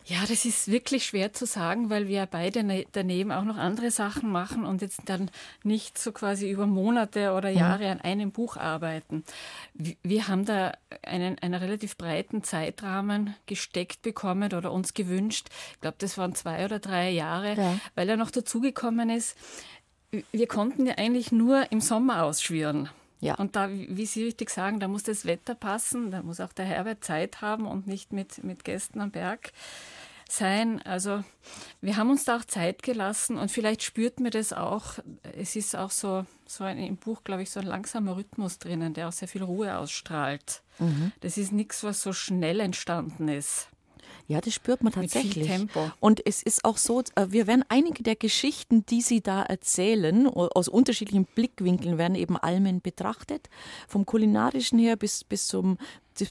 Ja, 0.06 0.22
das 0.28 0.46
ist 0.46 0.70
wirklich 0.70 1.06
schwer 1.06 1.34
zu 1.34 1.46
sagen, 1.46 1.90
weil 1.90 2.08
wir 2.08 2.26
beide 2.26 2.64
ne-, 2.64 2.86
daneben 2.92 3.32
auch 3.32 3.44
noch 3.44 3.58
andere 3.58 3.92
Sachen 3.92 4.32
machen 4.32 4.66
und 4.66 4.82
jetzt 4.82 5.02
dann 5.06 5.30
nicht 5.64 5.98
so 5.98 6.12
quasi 6.12 6.50
über 6.50 6.66
Monate 6.66 7.34
oder 7.34 7.52
mhm. 7.52 7.58
Jahre 7.58 7.90
an 7.90 8.02
einem 8.02 8.32
Buch 8.32 8.58
arbeiten. 8.58 9.24
Wir 9.74 10.28
haben 10.28 10.46
da 10.46 10.74
einen, 11.04 11.38
einen 11.40 11.54
relativ 11.54 11.98
breiten 11.98 12.44
Zeitrahmen 12.44 13.36
gesteckt 13.46 14.02
bekommen 14.02 14.54
oder 14.54 14.72
uns 14.72 14.94
gewünscht. 14.94 15.48
Ich 15.74 15.82
glaube, 15.82 15.98
das 16.00 16.18
waren 16.18 16.36
zwei 16.36 16.66
oder 16.66 16.80
drei 16.80 17.12
Jahre, 17.12 17.56
ja. 17.56 17.80
weil 17.96 18.10
er 18.10 18.18
noch 18.18 18.32
dazugekommen 18.32 19.10
ist. 19.10 19.38
Wir 20.32 20.48
konnten 20.48 20.86
ja 20.88 20.96
eigentlich 20.98 21.32
nur 21.32 21.72
im 21.72 21.80
Sommer 21.80 22.24
ausschwirren. 22.24 22.90
Ja. 23.22 23.36
Und 23.36 23.56
da, 23.56 23.70
wie 23.72 24.06
Sie 24.06 24.24
richtig 24.24 24.50
sagen, 24.50 24.80
da 24.80 24.88
muss 24.88 25.04
das 25.04 25.26
Wetter 25.26 25.56
passen, 25.56 26.12
da 26.12 26.24
muss 26.24 26.42
auch 26.42 26.54
der 26.54 26.66
Herbert 26.66 27.04
Zeit 27.04 27.42
haben 27.42 27.68
und 27.68 27.88
nicht 27.88 28.12
mit, 28.12 28.44
mit 28.44 28.66
Gästen 28.66 29.00
am 29.00 29.12
Berg 29.12 29.54
sein. 30.28 30.82
Also 30.84 31.24
wir 31.82 31.98
haben 31.98 32.10
uns 32.10 32.24
da 32.24 32.38
auch 32.38 32.46
Zeit 32.46 32.84
gelassen 32.84 33.38
und 33.38 33.52
vielleicht 33.52 33.84
spürt 33.84 34.20
mir 34.20 34.32
das 34.32 34.54
auch. 34.54 34.96
Es 35.38 35.56
ist 35.56 35.76
auch 35.76 35.92
so, 35.92 36.26
so 36.48 36.64
ein, 36.64 36.80
im 36.80 36.98
Buch, 36.98 37.24
glaube 37.24 37.44
ich, 37.44 37.52
so 37.52 37.60
ein 37.60 37.68
langsamer 37.68 38.18
Rhythmus 38.18 38.58
drinnen, 38.58 38.94
der 38.94 39.08
auch 39.08 39.14
sehr 39.14 39.28
viel 39.28 39.44
Ruhe 39.44 39.78
ausstrahlt. 39.78 40.64
Mhm. 40.80 41.12
Das 41.22 41.38
ist 41.38 41.52
nichts, 41.52 41.84
was 41.84 42.02
so 42.02 42.14
schnell 42.14 42.60
entstanden 42.60 43.28
ist. 43.28 43.68
Ja, 44.32 44.40
das 44.40 44.54
spürt 44.54 44.82
man 44.82 44.94
tatsächlich. 44.94 45.48
Tempo. 45.48 45.92
Und 46.00 46.26
es 46.26 46.42
ist 46.42 46.64
auch 46.64 46.78
so, 46.78 47.02
äh, 47.16 47.28
wir 47.30 47.48
werden 47.48 47.66
einige 47.68 48.02
der 48.02 48.16
Geschichten, 48.16 48.86
die 48.86 49.02
Sie 49.02 49.20
da 49.20 49.44
erzählen, 49.44 50.26
aus 50.28 50.70
unterschiedlichen 50.70 51.26
Blickwinkeln 51.26 51.98
werden 51.98 52.16
eben 52.16 52.38
Almen 52.38 52.80
betrachtet. 52.80 53.50
Vom 53.90 54.06
kulinarischen 54.06 54.80
her 54.80 54.96
bis, 54.96 55.26
bis, 55.26 55.48
zum, 55.48 55.78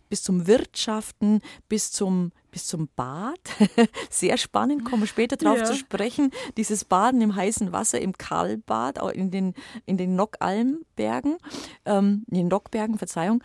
bis 0.09 0.23
zum 0.23 0.47
Wirtschaften, 0.47 1.43
bis 1.69 1.93
zum, 1.93 2.33
bis 2.51 2.67
zum 2.67 2.89
Bad. 2.97 3.39
Sehr 4.11 4.39
spannend, 4.39 4.87
kommen 4.87 5.03
wir 5.03 5.07
später 5.07 5.37
drauf 5.37 5.59
ja. 5.59 5.65
zu 5.65 5.75
sprechen. 5.75 6.31
Dieses 6.57 6.87
Baden 6.87 7.21
im 7.21 7.37
heißen 7.37 7.71
Wasser, 7.71 8.01
im 8.01 8.17
Karlbad, 8.17 8.99
in 9.15 9.31
den, 9.31 9.53
in 9.85 9.99
den 9.99 10.17
Nockalmbergen, 10.17 11.37
ähm, 11.85 12.25
in 12.31 12.35
den 12.35 12.49
Nockbergen, 12.49 12.97
Verzeihung. 12.97 13.43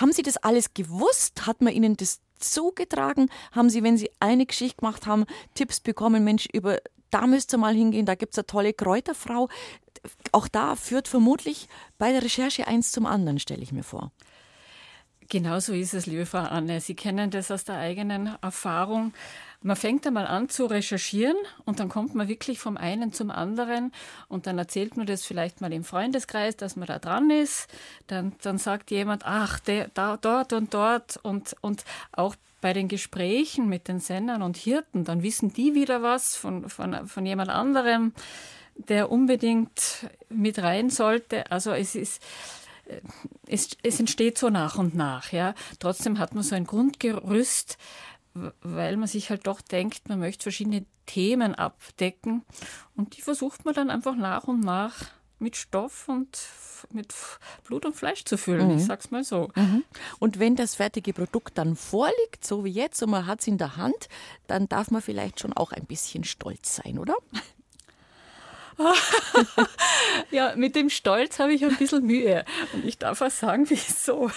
Haben 0.00 0.12
Sie 0.12 0.22
das 0.22 0.38
alles 0.38 0.74
gewusst? 0.74 1.46
Hat 1.46 1.60
man 1.60 1.72
Ihnen 1.72 1.96
das 1.96 2.20
zugetragen? 2.52 3.30
Haben 3.52 3.70
Sie, 3.70 3.82
wenn 3.82 3.96
Sie 3.96 4.10
eine 4.20 4.46
Geschichte 4.46 4.78
gemacht 4.78 5.06
haben, 5.06 5.24
Tipps 5.54 5.80
bekommen, 5.80 6.24
Mensch, 6.24 6.46
über 6.52 6.78
da 7.10 7.28
müsst 7.28 7.54
ihr 7.54 7.58
mal 7.58 7.74
hingehen, 7.74 8.06
da 8.06 8.16
gibt 8.16 8.32
es 8.32 8.38
eine 8.38 8.46
tolle 8.46 8.72
Kräuterfrau. 8.72 9.48
Auch 10.32 10.48
da 10.48 10.74
führt 10.74 11.06
vermutlich 11.06 11.68
bei 11.96 12.10
der 12.10 12.22
Recherche 12.22 12.66
eins 12.66 12.90
zum 12.90 13.06
anderen, 13.06 13.38
stelle 13.38 13.62
ich 13.62 13.70
mir 13.70 13.84
vor. 13.84 14.10
Genau 15.28 15.58
so 15.60 15.72
ist 15.72 15.94
es, 15.94 16.06
liebe 16.06 16.26
Frau 16.26 16.38
Anne. 16.38 16.80
Sie 16.80 16.94
kennen 16.94 17.30
das 17.30 17.50
aus 17.50 17.64
der 17.64 17.76
eigenen 17.76 18.36
Erfahrung. 18.42 19.14
Man 19.64 19.76
fängt 19.76 20.06
einmal 20.06 20.26
an 20.26 20.50
zu 20.50 20.66
recherchieren 20.66 21.38
und 21.64 21.80
dann 21.80 21.88
kommt 21.88 22.14
man 22.14 22.28
wirklich 22.28 22.58
vom 22.58 22.76
einen 22.76 23.14
zum 23.14 23.30
anderen 23.30 23.92
und 24.28 24.46
dann 24.46 24.58
erzählt 24.58 24.98
man 24.98 25.06
das 25.06 25.24
vielleicht 25.24 25.62
mal 25.62 25.72
im 25.72 25.84
Freundeskreis, 25.84 26.54
dass 26.58 26.76
man 26.76 26.86
da 26.86 26.98
dran 26.98 27.30
ist. 27.30 27.66
Dann, 28.06 28.34
dann 28.42 28.58
sagt 28.58 28.90
jemand, 28.90 29.22
ach, 29.24 29.58
der, 29.60 29.88
da, 29.94 30.18
dort 30.18 30.52
und 30.52 30.74
dort 30.74 31.16
und, 31.16 31.56
und 31.62 31.84
auch 32.12 32.36
bei 32.60 32.74
den 32.74 32.88
Gesprächen 32.88 33.70
mit 33.70 33.88
den 33.88 34.00
Sendern 34.00 34.42
und 34.42 34.58
Hirten, 34.58 35.04
dann 35.04 35.22
wissen 35.22 35.54
die 35.54 35.74
wieder 35.74 36.02
was 36.02 36.36
von, 36.36 36.68
von, 36.68 37.08
von 37.08 37.24
jemand 37.24 37.48
anderem, 37.48 38.12
der 38.74 39.10
unbedingt 39.10 40.10
mit 40.28 40.58
rein 40.58 40.90
sollte. 40.90 41.50
Also 41.50 41.70
es 41.70 41.94
ist, 41.94 42.22
es, 43.46 43.70
es 43.82 43.98
entsteht 43.98 44.36
so 44.36 44.50
nach 44.50 44.76
und 44.76 44.94
nach. 44.94 45.32
Ja. 45.32 45.54
Trotzdem 45.78 46.18
hat 46.18 46.34
man 46.34 46.44
so 46.44 46.54
ein 46.54 46.66
Grundgerüst, 46.66 47.78
weil 48.34 48.96
man 48.96 49.08
sich 49.08 49.30
halt 49.30 49.46
doch 49.46 49.60
denkt, 49.60 50.08
man 50.08 50.18
möchte 50.18 50.42
verschiedene 50.42 50.84
Themen 51.06 51.54
abdecken. 51.54 52.42
Und 52.96 53.16
die 53.16 53.22
versucht 53.22 53.64
man 53.64 53.74
dann 53.74 53.90
einfach 53.90 54.16
nach 54.16 54.44
und 54.44 54.60
nach 54.60 54.94
mit 55.38 55.56
Stoff 55.56 56.08
und 56.08 56.38
mit 56.90 57.14
Blut 57.64 57.84
und 57.86 57.94
Fleisch 57.94 58.24
zu 58.24 58.36
füllen. 58.36 58.68
Mhm. 58.68 58.78
Ich 58.78 58.84
sag's 58.84 59.10
mal 59.10 59.24
so. 59.24 59.50
Mhm. 59.54 59.84
Und 60.18 60.38
wenn 60.38 60.56
das 60.56 60.74
fertige 60.74 61.12
Produkt 61.12 61.58
dann 61.58 61.76
vorliegt, 61.76 62.44
so 62.44 62.64
wie 62.64 62.70
jetzt, 62.70 63.02
und 63.02 63.10
man 63.10 63.26
hat 63.26 63.40
es 63.40 63.46
in 63.46 63.58
der 63.58 63.76
Hand, 63.76 64.08
dann 64.46 64.68
darf 64.68 64.90
man 64.90 65.02
vielleicht 65.02 65.40
schon 65.40 65.52
auch 65.52 65.72
ein 65.72 65.84
bisschen 65.86 66.24
stolz 66.24 66.76
sein, 66.76 66.98
oder? 66.98 67.16
ja, 70.30 70.54
mit 70.56 70.74
dem 70.76 70.90
Stolz 70.90 71.38
habe 71.38 71.52
ich 71.52 71.64
ein 71.64 71.76
bisschen 71.76 72.04
Mühe. 72.04 72.44
Und 72.72 72.84
ich 72.84 72.98
darf 72.98 73.20
auch 73.20 73.30
sagen, 73.30 73.66
wieso. 73.68 74.30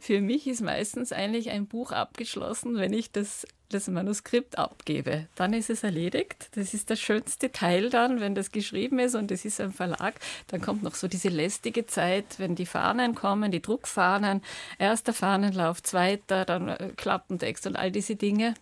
Für 0.00 0.20
mich 0.20 0.46
ist 0.46 0.60
meistens 0.60 1.12
eigentlich 1.12 1.50
ein 1.50 1.66
Buch 1.66 1.92
abgeschlossen, 1.92 2.76
wenn 2.76 2.92
ich 2.92 3.12
das, 3.12 3.46
das 3.68 3.88
Manuskript 3.88 4.58
abgebe. 4.58 5.26
Dann 5.34 5.52
ist 5.52 5.70
es 5.70 5.82
erledigt. 5.82 6.48
Das 6.54 6.74
ist 6.74 6.90
das 6.90 7.00
schönste 7.00 7.52
Teil 7.52 7.90
dann, 7.90 8.20
wenn 8.20 8.34
das 8.34 8.52
geschrieben 8.52 8.98
ist 8.98 9.14
und 9.14 9.30
es 9.30 9.44
ist 9.44 9.60
ein 9.60 9.72
Verlag. 9.72 10.14
Dann 10.48 10.60
kommt 10.60 10.82
noch 10.82 10.94
so 10.94 11.08
diese 11.08 11.28
lästige 11.28 11.86
Zeit, 11.86 12.38
wenn 12.38 12.54
die 12.54 12.66
Fahnen 12.66 13.14
kommen, 13.14 13.50
die 13.50 13.62
Druckfahnen. 13.62 14.42
Erster 14.78 15.12
Fahnenlauf, 15.12 15.82
zweiter, 15.82 16.44
dann 16.44 16.68
äh, 16.68 16.92
Klappentext 16.96 17.66
und 17.66 17.76
all 17.76 17.90
diese 17.90 18.16
Dinge. 18.16 18.54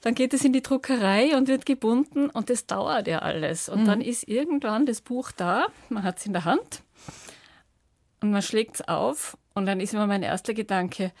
Dann 0.00 0.14
geht 0.14 0.32
es 0.32 0.44
in 0.44 0.52
die 0.52 0.62
Druckerei 0.62 1.36
und 1.36 1.48
wird 1.48 1.66
gebunden 1.66 2.30
und 2.30 2.50
das 2.50 2.66
dauert 2.66 3.08
ja 3.08 3.18
alles. 3.18 3.68
Und 3.68 3.82
mhm. 3.82 3.86
dann 3.86 4.00
ist 4.00 4.28
irgendwann 4.28 4.86
das 4.86 5.00
Buch 5.00 5.32
da, 5.32 5.66
man 5.88 6.04
hat 6.04 6.18
es 6.18 6.26
in 6.26 6.32
der 6.32 6.44
Hand 6.44 6.82
und 8.20 8.30
man 8.30 8.42
schlägt 8.42 8.76
es 8.76 8.88
auf 8.88 9.36
und 9.54 9.66
dann 9.66 9.80
ist 9.80 9.94
immer 9.94 10.06
mein 10.06 10.22
erster 10.22 10.54
Gedanke, 10.54 11.12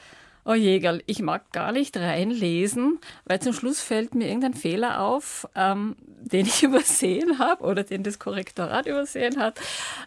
oh 0.44 0.54
Jägerl, 0.54 1.02
ich 1.06 1.20
mag 1.20 1.52
gar 1.52 1.72
nicht 1.72 1.96
reinlesen, 1.96 2.98
weil 3.26 3.40
zum 3.40 3.52
Schluss 3.52 3.80
fällt 3.80 4.14
mir 4.14 4.28
irgendein 4.28 4.54
Fehler 4.54 5.02
auf, 5.02 5.46
ähm, 5.54 5.94
den 6.06 6.46
ich 6.46 6.62
übersehen 6.62 7.38
habe 7.38 7.64
oder 7.64 7.84
den 7.84 8.02
das 8.02 8.18
Korrektorat 8.18 8.86
übersehen 8.86 9.38
hat. 9.38 9.60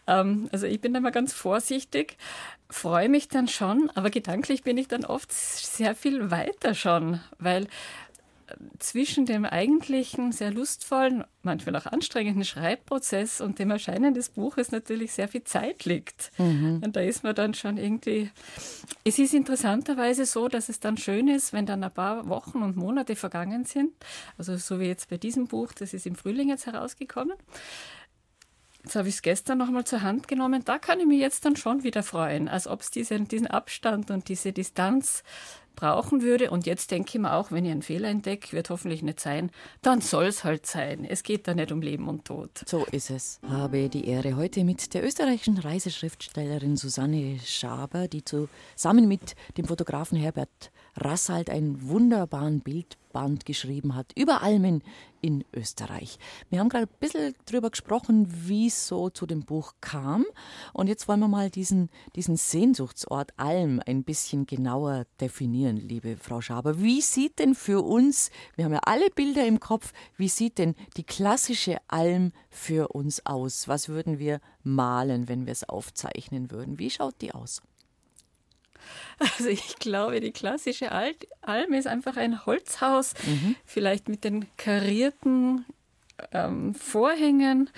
Ähm, 0.08 0.50
also 0.51 0.66
ich 0.66 0.82
bin 0.82 0.94
da 0.94 1.00
mal 1.00 1.12
ganz 1.12 1.32
vorsichtig, 1.32 2.18
freue 2.70 3.08
mich 3.08 3.28
dann 3.28 3.48
schon, 3.48 3.92
aber 3.94 4.10
gedanklich 4.10 4.63
bin 4.63 4.78
ich 4.78 4.88
dann 4.88 5.06
oft 5.06 5.32
sehr 5.32 5.94
viel 5.94 6.32
weiter 6.32 6.74
schon, 6.74 7.22
weil 7.38 7.68
zwischen 8.79 9.25
dem 9.25 9.46
eigentlichen, 9.46 10.31
sehr 10.31 10.51
lustvollen, 10.51 11.24
manchmal 11.43 11.75
auch 11.75 11.86
anstrengenden 11.86 12.43
Schreibprozess 12.43 13.41
und 13.41 13.60
dem 13.60 13.72
Erscheinen 13.72 14.13
des 14.13 14.29
Buches 14.29 14.72
natürlich 14.72 15.13
sehr 15.13 15.27
viel 15.27 15.43
Zeit 15.43 15.86
liegt. 15.86 16.31
Mhm. 16.38 16.81
Und 16.84 16.96
da 16.96 17.01
ist 17.01 17.24
man 17.24 17.36
dann 17.36 17.53
schon 17.53 17.77
irgendwie. 17.77 18.29
Es 19.03 19.20
ist 19.20 19.34
interessanterweise 19.34 20.25
so, 20.25 20.48
dass 20.48 20.70
es 20.70 20.79
dann 20.79 20.98
schön 20.98 21.27
ist, 21.27 21.53
wenn 21.53 21.65
dann 21.65 21.84
ein 21.84 21.91
paar 21.91 22.27
Wochen 22.29 22.62
und 22.62 22.75
Monate 22.75 23.15
vergangen 23.15 23.65
sind. 23.65 23.91
Also 24.38 24.58
so 24.58 24.79
wie 24.79 24.86
jetzt 24.86 25.10
bei 25.10 25.17
diesem 25.17 25.48
Buch, 25.48 25.74
das 25.74 25.93
ist 25.93 26.05
im 26.05 26.15
Frühling 26.15 26.50
jetzt 26.50 26.65
herausgekommen. 26.65 27.38
Jetzt 28.84 28.96
habe 28.96 29.10
ich 29.10 29.15
es 29.15 29.22
gestern 29.22 29.60
nochmal 29.60 29.84
zur 29.84 30.01
Hand 30.01 30.27
genommen. 30.27 30.63
Da 30.65 30.79
kann 30.79 31.00
ich 31.00 31.05
mich 31.05 31.20
jetzt 31.20 31.46
dann 31.46 31.55
schon 31.55 31.84
wieder 31.84 32.01
freuen, 32.01 32.48
als 32.48 32.67
ob 32.67 32.81
es 32.81 32.89
diesen, 32.89 33.27
diesen 33.27 33.48
Abstand 33.48 34.10
und 34.10 34.27
diese 34.27 34.53
Distanz 34.53 35.24
brauchen 35.75 36.22
würde. 36.22 36.51
Und 36.51 36.66
jetzt 36.66 36.92
denke 36.92 37.10
ich 37.10 37.20
mir 37.20 37.34
auch, 37.34 37.51
wenn 37.51 37.66
ich 37.66 37.72
einen 37.72 37.82
Fehler 37.82 38.10
entdecke, 38.10 38.51
wird 38.54 38.70
hoffentlich 38.70 39.04
nicht 39.04 39.20
sein, 39.20 39.51
dann 39.82 40.01
soll 40.01 40.25
es 40.25 40.44
halt 40.44 40.66
sein. 40.66 41.06
Es 41.06 41.24
geht 41.24 41.48
da 41.48 41.54
nicht 41.54 41.72
um 41.72 41.82
Leben 41.82 42.08
und 42.08 42.25
Tod. 42.25 42.63
So 42.66 42.86
ist 42.92 43.10
es. 43.10 43.40
Habe 43.48 43.90
die 43.90 44.08
Ehre 44.08 44.36
heute 44.36 44.63
mit 44.63 44.94
der 44.94 45.04
österreichischen 45.04 45.58
Reiseschriftstellerin 45.58 46.78
Susanne 46.78 47.40
Schaber, 47.44 48.08
die 48.08 48.24
zusammen 48.24 49.08
mit 49.08 49.36
dem 49.58 49.66
Fotografen 49.66 50.18
Herbert 50.18 50.72
Rassalt 50.96 51.50
einen 51.50 51.88
wunderbaren 51.88 52.62
Bildband 52.62 53.46
geschrieben 53.46 53.96
hat 53.96 54.12
über 54.16 54.42
Almen 54.42 54.84
in 55.22 55.46
Österreich. 55.54 56.18
Wir 56.50 56.60
haben 56.60 56.70
gerade 56.70 56.88
ein 56.88 57.00
bisschen 57.00 57.36
darüber 57.46 57.70
gesprochen, 57.70 58.28
wie 58.48 58.68
es 58.68 58.88
so 58.88 59.10
zu 59.10 59.26
dem 59.26 59.44
Buch 59.44 59.74
kam. 59.82 60.26
Und 60.74 60.88
jetzt 60.88 61.08
wollen 61.08 61.20
wir 61.20 61.28
mal 61.28 61.50
diesen, 61.50 61.90
diesen 62.16 62.36
Sehnsuchtsort 62.36 63.32
Alm 63.38 63.82
ein 63.86 64.04
bisschen 64.04 64.46
genauer 64.46 65.06
definieren, 65.20 65.78
liebe 65.78 66.18
Frau 66.18 66.42
Schaber. 66.42 66.82
Wie 66.82 67.02
sieht 67.02 67.40
denn 67.40 67.56
für 67.56 67.82
uns, 67.82 68.32
wir 68.56 68.66
haben 68.66 68.74
ja 68.74 68.82
alle 68.84 69.10
Bilder 69.12 69.46
im 69.46 69.60
Kopf, 69.60 69.94
wie 70.18 70.30
sieht 70.30 70.58
denn 70.58 70.76
die 70.98 71.04
klassische 71.04 71.78
Alm 71.88 72.32
für 72.50 72.90
uns 72.90 73.26
aus? 73.26 73.68
Was 73.68 73.90
würden 73.90 74.20
wir 74.20 74.42
malen, 74.64 75.28
wenn 75.28 75.46
wir 75.46 75.54
es 75.54 75.68
aufzeichnen 75.68 76.52
würden? 76.52 76.80
Wie 76.80 76.90
schaut 76.90 77.16
die 77.22 77.34
aus? 77.34 77.62
Also 79.20 79.50
ich 79.50 79.78
glaube, 79.78 80.20
die 80.20 80.32
klassische 80.32 80.92
Alm 80.92 81.74
ist 81.74 81.88
einfach 81.88 82.18
ein 82.18 82.46
Holzhaus, 82.46 83.14
mhm. 83.26 83.56
vielleicht 83.66 84.10
mit 84.10 84.24
den 84.24 84.46
karierten 84.58 85.66
ähm, 86.32 86.74
Vorhängen. 86.74 87.70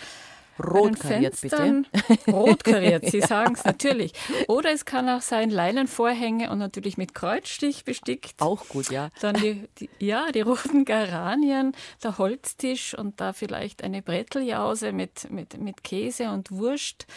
Rot 0.60 1.00
kariert, 1.00 1.40
bitte. 1.42 1.84
Rot 2.28 2.64
kariert, 2.64 3.06
Sie 3.10 3.22
sagen 3.22 3.56
es 3.56 3.66
natürlich. 3.66 4.14
Oder 4.48 4.72
es 4.72 4.86
kann 4.86 5.10
auch 5.10 5.22
sein 5.22 5.50
Leinenvorhänge 5.50 6.52
und 6.52 6.60
natürlich 6.60 6.96
mit 6.96 7.16
Kreuzstich 7.16 7.86
bestickt. 7.86 8.40
Auch 8.40 8.68
gut, 8.68 8.92
ja. 8.92 9.10
Dann 9.20 9.36
die, 9.36 9.68
die 9.80 9.90
ja, 10.00 10.32
die 10.32 10.42
roten 10.42 10.86
Geranien, 10.86 11.76
der 12.04 12.20
Holztisch 12.20 12.96
und 12.96 13.20
da 13.20 13.34
vielleicht 13.34 13.84
eine 13.84 14.04
Bretteljause 14.04 14.92
mit, 14.92 15.32
mit, 15.32 15.58
mit 15.58 15.84
Käse 15.84 16.30
und 16.30 16.52
Wurst. 16.52 17.08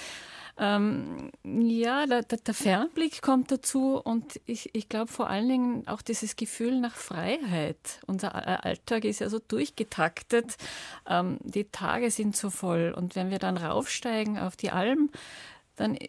Ähm, 0.58 1.30
ja, 1.44 2.06
der, 2.06 2.22
der, 2.22 2.54
Fernblick 2.54 3.20
kommt 3.20 3.50
dazu 3.50 4.00
und 4.02 4.40
ich, 4.46 4.74
ich 4.74 4.88
glaube 4.88 5.12
vor 5.12 5.28
allen 5.28 5.48
Dingen 5.48 5.88
auch 5.88 6.00
dieses 6.00 6.36
Gefühl 6.36 6.80
nach 6.80 6.96
Freiheit. 6.96 8.00
Unser 8.06 8.34
Alltag 8.64 9.04
ist 9.04 9.20
ja 9.20 9.28
so 9.28 9.38
durchgetaktet, 9.38 10.56
ähm, 11.06 11.38
die 11.42 11.64
Tage 11.64 12.10
sind 12.10 12.36
so 12.36 12.48
voll 12.48 12.94
und 12.96 13.16
wenn 13.16 13.30
wir 13.30 13.38
dann 13.38 13.58
raufsteigen 13.58 14.38
auf 14.38 14.56
die 14.56 14.70
Alm, 14.70 15.10
dann 15.76 15.96
äh, 15.96 16.08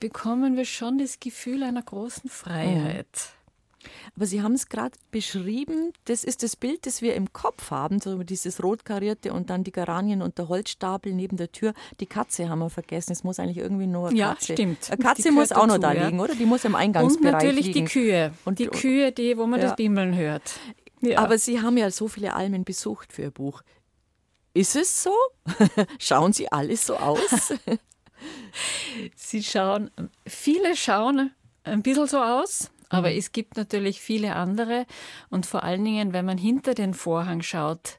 bekommen 0.00 0.56
wir 0.56 0.66
schon 0.66 0.98
das 0.98 1.18
Gefühl 1.18 1.62
einer 1.62 1.82
großen 1.82 2.28
Freiheit. 2.28 3.06
Mhm. 3.06 3.41
Aber 4.16 4.26
Sie 4.26 4.42
haben 4.42 4.54
es 4.54 4.68
gerade 4.68 4.96
beschrieben, 5.10 5.92
das 6.04 6.24
ist 6.24 6.42
das 6.42 6.56
Bild, 6.56 6.86
das 6.86 7.02
wir 7.02 7.14
im 7.14 7.32
Kopf 7.32 7.70
haben, 7.70 8.00
so 8.00 8.22
dieses 8.22 8.62
rotkarierte 8.62 9.32
und 9.32 9.50
dann 9.50 9.64
die 9.64 9.72
Geranien 9.72 10.22
und 10.22 10.38
der 10.38 10.48
Holzstapel 10.48 11.12
neben 11.12 11.36
der 11.36 11.52
Tür. 11.52 11.74
Die 12.00 12.06
Katze 12.06 12.48
haben 12.48 12.60
wir 12.60 12.70
vergessen, 12.70 13.12
es 13.12 13.24
muss 13.24 13.38
eigentlich 13.38 13.58
irgendwie 13.58 13.86
nur 13.86 14.08
eine 14.08 14.18
ja, 14.18 14.28
Katze. 14.34 14.52
Ja, 14.52 14.56
stimmt. 14.56 14.90
Eine 14.90 15.02
Katze 15.02 15.32
muss 15.32 15.52
auch 15.52 15.66
noch 15.66 15.78
da 15.78 15.92
liegen, 15.92 16.20
oder? 16.20 16.34
Die 16.34 16.46
muss 16.46 16.64
im 16.64 16.74
Eingangsbereich 16.74 17.32
Und 17.32 17.32
natürlich 17.32 17.66
liegen. 17.66 17.86
die 17.86 17.92
Kühe. 17.92 18.32
Und 18.44 18.58
die 18.58 18.66
Kühe, 18.66 19.12
die, 19.12 19.36
wo 19.36 19.46
man 19.46 19.60
ja. 19.60 19.66
das 19.66 19.76
Bimmeln 19.76 20.16
hört. 20.16 20.54
Aber 21.16 21.38
Sie 21.38 21.60
haben 21.60 21.76
ja 21.76 21.90
so 21.90 22.08
viele 22.08 22.34
Almen 22.34 22.64
besucht 22.64 23.12
für 23.12 23.22
Ihr 23.22 23.30
Buch. 23.30 23.62
Ist 24.54 24.76
es 24.76 25.02
so? 25.02 25.14
Schauen 25.98 26.32
Sie 26.32 26.50
alles 26.52 26.86
so 26.86 26.96
aus? 26.96 27.54
Sie 29.16 29.42
schauen, 29.42 29.90
viele 30.26 30.76
schauen 30.76 31.32
ein 31.64 31.82
bisschen 31.82 32.06
so 32.06 32.18
aus. 32.18 32.70
Aber 32.92 33.10
mhm. 33.10 33.18
es 33.18 33.32
gibt 33.32 33.56
natürlich 33.56 34.00
viele 34.00 34.36
andere 34.36 34.86
und 35.30 35.46
vor 35.46 35.64
allen 35.64 35.84
Dingen, 35.84 36.12
wenn 36.12 36.24
man 36.24 36.38
hinter 36.38 36.74
den 36.74 36.94
Vorhang 36.94 37.42
schaut, 37.42 37.98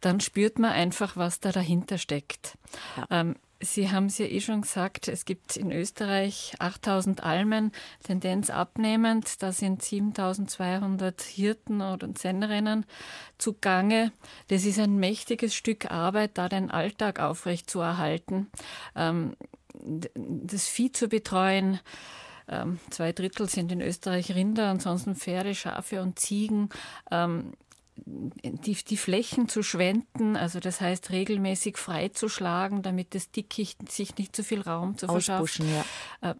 dann 0.00 0.20
spürt 0.20 0.58
man 0.58 0.72
einfach, 0.72 1.16
was 1.16 1.40
da 1.40 1.52
dahinter 1.52 1.98
steckt. 1.98 2.56
Ja. 2.96 3.20
Ähm, 3.20 3.36
Sie 3.62 3.90
haben 3.90 4.06
es 4.06 4.16
ja 4.16 4.24
eh 4.24 4.40
schon 4.40 4.62
gesagt, 4.62 5.06
es 5.08 5.26
gibt 5.26 5.58
in 5.58 5.70
Österreich 5.70 6.54
8000 6.60 7.22
Almen, 7.22 7.72
Tendenz 8.02 8.48
abnehmend. 8.48 9.42
Da 9.42 9.52
sind 9.52 9.82
7200 9.82 11.20
Hirten 11.20 11.82
oder 11.82 12.08
Senderinnen 12.16 12.86
zugange. 13.36 14.12
Das 14.48 14.64
ist 14.64 14.78
ein 14.78 14.96
mächtiges 14.96 15.54
Stück 15.54 15.90
Arbeit, 15.90 16.38
da 16.38 16.48
den 16.48 16.70
Alltag 16.70 17.20
aufrechtzuerhalten, 17.20 18.50
ähm, 18.96 19.36
das 19.74 20.66
Vieh 20.66 20.90
zu 20.90 21.08
betreuen, 21.08 21.80
ähm, 22.50 22.78
zwei 22.90 23.12
Drittel 23.12 23.48
sind 23.48 23.72
in 23.72 23.80
Österreich 23.80 24.34
Rinder, 24.34 24.68
ansonsten 24.68 25.14
Pferde, 25.14 25.54
Schafe 25.54 26.02
und 26.02 26.18
Ziegen. 26.18 26.68
Ähm, 27.10 27.52
die, 28.06 28.74
die 28.74 28.96
Flächen 28.96 29.48
zu 29.48 29.62
schwenden, 29.62 30.36
also 30.36 30.58
das 30.58 30.80
heißt 30.80 31.10
regelmäßig 31.10 31.76
freizuschlagen, 31.76 32.82
damit 32.82 33.14
das 33.14 33.30
Dickicht 33.30 33.90
sich 33.92 34.16
nicht 34.16 34.34
zu 34.34 34.42
viel 34.42 34.62
Raum 34.62 34.96
zu 34.96 35.06
verschaffen. 35.06 35.66
ja. 36.22 36.30
Äh, 36.30 36.34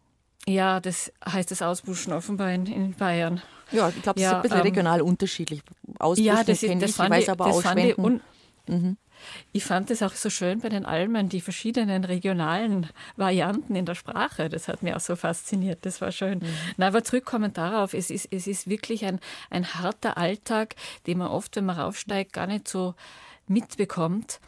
ja, 0.47 0.81
das 0.81 1.12
heißt 1.25 1.50
das 1.50 1.61
Ausbuschen 1.61 2.14
offenbar 2.14 2.50
in, 2.52 2.64
in 2.64 2.95
Bayern. 2.95 3.43
Ja, 3.73 3.90
ich 3.90 4.02
glaube, 4.02 4.19
das 4.19 4.23
ja, 4.23 4.31
ist 4.31 4.37
ein 4.37 4.43
bisschen 4.43 4.59
ähm, 4.59 4.62
regional 4.62 5.02
unterschiedlich. 5.02 5.62
Ausbuschen 5.99 6.25
ja, 6.25 6.43
das 6.43 6.62
ist, 6.62 6.83
das 6.83 6.90
ich, 6.90 6.99
ich 6.99 7.11
weiß 7.11 7.29
aber 7.29 7.47
auch 7.47 7.62
Schwenden. 7.62 8.23
Ich 9.53 9.65
fand 9.65 9.91
es 9.91 10.03
auch 10.03 10.15
so 10.15 10.31
schön 10.31 10.61
bei 10.61 10.69
den 10.69 10.85
Almen, 10.85 11.29
die 11.29 11.41
verschiedenen 11.41 12.05
regionalen 12.05 12.89
Varianten 13.17 13.75
in 13.75 13.87
der 13.87 13.95
Sprache. 13.95 14.49
Das 14.49 14.69
hat 14.69 14.83
mir 14.83 14.97
auch 14.97 15.00
so 15.00 15.17
fasziniert. 15.17 15.81
Das 15.83 16.00
war 16.00 16.12
schön. 16.12 16.39
Mhm. 16.39 16.55
Na, 16.77 16.89
aber 16.89 17.05
zurückkommen 17.05 17.53
darauf, 17.53 17.95
es 17.95 18.11
ist, 18.11 18.29
es 18.31 18.47
ist 18.47 18.69
wirklich 18.69 19.05
ein, 19.05 19.21
ein 19.50 19.75
harter 19.75 20.17
Alltag, 20.17 20.77
den 21.07 21.19
man 21.19 21.29
oft, 21.29 21.57
wenn 21.57 21.67
man 21.67 21.79
raufsteigt, 21.79 22.33
gar 22.33 22.47
nicht 22.47 22.69
so 22.69 22.95
mitbekommt. 23.47 24.41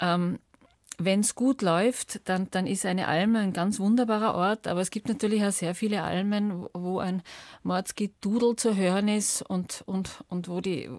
Ähm, 0.00 0.38
wenn 1.02 1.20
es 1.20 1.34
gut 1.34 1.62
läuft, 1.62 2.28
dann, 2.28 2.48
dann 2.50 2.66
ist 2.66 2.84
eine 2.84 3.08
Alme 3.08 3.38
ein 3.38 3.52
ganz 3.52 3.80
wunderbarer 3.80 4.34
Ort. 4.34 4.66
Aber 4.68 4.80
es 4.80 4.90
gibt 4.90 5.08
natürlich 5.08 5.42
auch 5.44 5.52
sehr 5.52 5.74
viele 5.74 6.02
Almen, 6.02 6.66
wo 6.74 6.98
ein 6.98 7.22
Mordsgedudel 7.62 8.56
zu 8.56 8.76
hören 8.76 9.08
ist 9.08 9.42
und, 9.42 9.82
und, 9.86 10.22
und 10.28 10.48
wo 10.48 10.60
die 10.60 10.90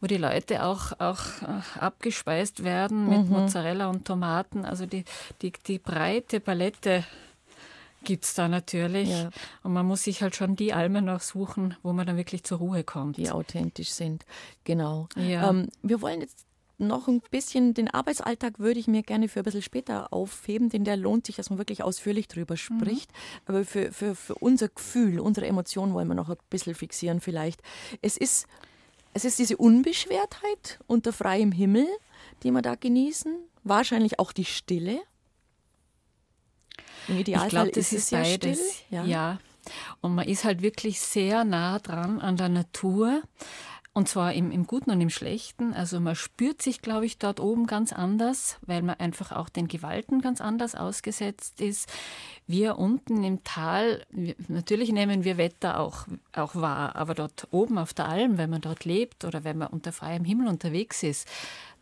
wo 0.00 0.06
die 0.06 0.16
Leute 0.16 0.64
auch, 0.64 0.92
auch 0.98 1.42
äh, 1.42 1.78
abgespeist 1.80 2.64
werden 2.64 3.08
mit 3.08 3.24
mhm. 3.26 3.30
Mozzarella 3.30 3.88
und 3.88 4.04
Tomaten. 4.04 4.64
Also 4.64 4.86
die, 4.86 5.04
die, 5.42 5.52
die 5.66 5.78
breite 5.78 6.40
Palette 6.40 7.04
gibt 8.04 8.24
es 8.24 8.34
da 8.34 8.48
natürlich. 8.48 9.08
Ja. 9.08 9.30
Und 9.62 9.72
man 9.72 9.86
muss 9.86 10.04
sich 10.04 10.22
halt 10.22 10.36
schon 10.36 10.56
die 10.56 10.72
Almen 10.72 11.04
noch 11.04 11.20
suchen, 11.20 11.76
wo 11.82 11.92
man 11.92 12.06
dann 12.06 12.16
wirklich 12.16 12.44
zur 12.44 12.58
Ruhe 12.58 12.84
kommt. 12.84 13.16
Die 13.16 13.30
authentisch 13.30 13.90
sind, 13.90 14.24
genau. 14.64 15.08
Ja. 15.16 15.50
Ähm, 15.50 15.68
wir 15.82 16.00
wollen 16.00 16.20
jetzt 16.20 16.46
noch 16.78 17.08
ein 17.08 17.20
bisschen 17.30 17.74
den 17.74 17.88
Arbeitsalltag 17.92 18.60
würde 18.60 18.78
ich 18.78 18.86
mir 18.86 19.02
gerne 19.02 19.28
für 19.28 19.40
ein 19.40 19.44
bisschen 19.44 19.62
später 19.62 20.12
aufheben, 20.12 20.68
denn 20.68 20.84
der 20.84 20.96
lohnt 20.96 21.26
sich, 21.26 21.34
dass 21.34 21.50
man 21.50 21.58
wirklich 21.58 21.82
ausführlich 21.82 22.28
drüber 22.28 22.54
mhm. 22.54 22.58
spricht. 22.58 23.10
Mhm. 23.10 23.16
Aber 23.46 23.64
für, 23.64 23.92
für, 23.92 24.14
für 24.14 24.36
unser 24.36 24.68
Gefühl, 24.68 25.18
unsere 25.18 25.46
Emotionen 25.46 25.92
wollen 25.92 26.08
wir 26.08 26.14
noch 26.14 26.28
ein 26.28 26.36
bisschen 26.50 26.74
fixieren 26.74 27.20
vielleicht. 27.20 27.60
Es 28.00 28.16
ist 28.16 28.46
es 29.14 29.24
ist 29.24 29.38
diese 29.38 29.56
Unbeschwertheit 29.56 30.78
unter 30.86 31.12
freiem 31.12 31.52
Himmel, 31.52 31.86
die 32.42 32.50
wir 32.50 32.62
da 32.62 32.74
genießen. 32.74 33.36
Wahrscheinlich 33.64 34.18
auch 34.18 34.32
die 34.32 34.44
Stille. 34.44 35.00
Im 37.08 37.18
Idealfall 37.18 37.46
ich 37.46 37.50
glaub, 37.50 37.72
das 37.72 37.92
ist 37.92 38.04
es 38.04 38.10
ja 38.10 38.20
beides. 38.20 38.58
still. 38.58 38.74
Ja. 38.90 39.04
ja. 39.04 39.38
Und 40.00 40.14
man 40.14 40.28
ist 40.28 40.44
halt 40.44 40.62
wirklich 40.62 41.00
sehr 41.00 41.44
nah 41.44 41.78
dran 41.78 42.20
an 42.20 42.36
der 42.36 42.48
Natur. 42.48 43.22
Und 43.98 44.08
zwar 44.08 44.32
im, 44.32 44.52
im 44.52 44.64
Guten 44.64 44.92
und 44.92 45.00
im 45.00 45.10
Schlechten. 45.10 45.74
Also 45.74 45.98
man 45.98 46.14
spürt 46.14 46.62
sich, 46.62 46.82
glaube 46.82 47.04
ich, 47.04 47.18
dort 47.18 47.40
oben 47.40 47.66
ganz 47.66 47.92
anders, 47.92 48.56
weil 48.64 48.80
man 48.80 48.94
einfach 49.00 49.32
auch 49.32 49.48
den 49.48 49.66
Gewalten 49.66 50.20
ganz 50.20 50.40
anders 50.40 50.76
ausgesetzt 50.76 51.60
ist. 51.60 51.90
Wir 52.46 52.78
unten 52.78 53.24
im 53.24 53.42
Tal, 53.42 54.06
natürlich 54.46 54.92
nehmen 54.92 55.24
wir 55.24 55.36
Wetter 55.36 55.80
auch, 55.80 56.06
auch 56.32 56.54
wahr, 56.54 56.94
aber 56.94 57.14
dort 57.14 57.48
oben 57.50 57.76
auf 57.76 57.92
der 57.92 58.08
Alm, 58.08 58.38
wenn 58.38 58.50
man 58.50 58.60
dort 58.60 58.84
lebt 58.84 59.24
oder 59.24 59.42
wenn 59.42 59.58
man 59.58 59.66
unter 59.66 59.90
freiem 59.90 60.24
Himmel 60.24 60.46
unterwegs 60.46 61.02
ist, 61.02 61.26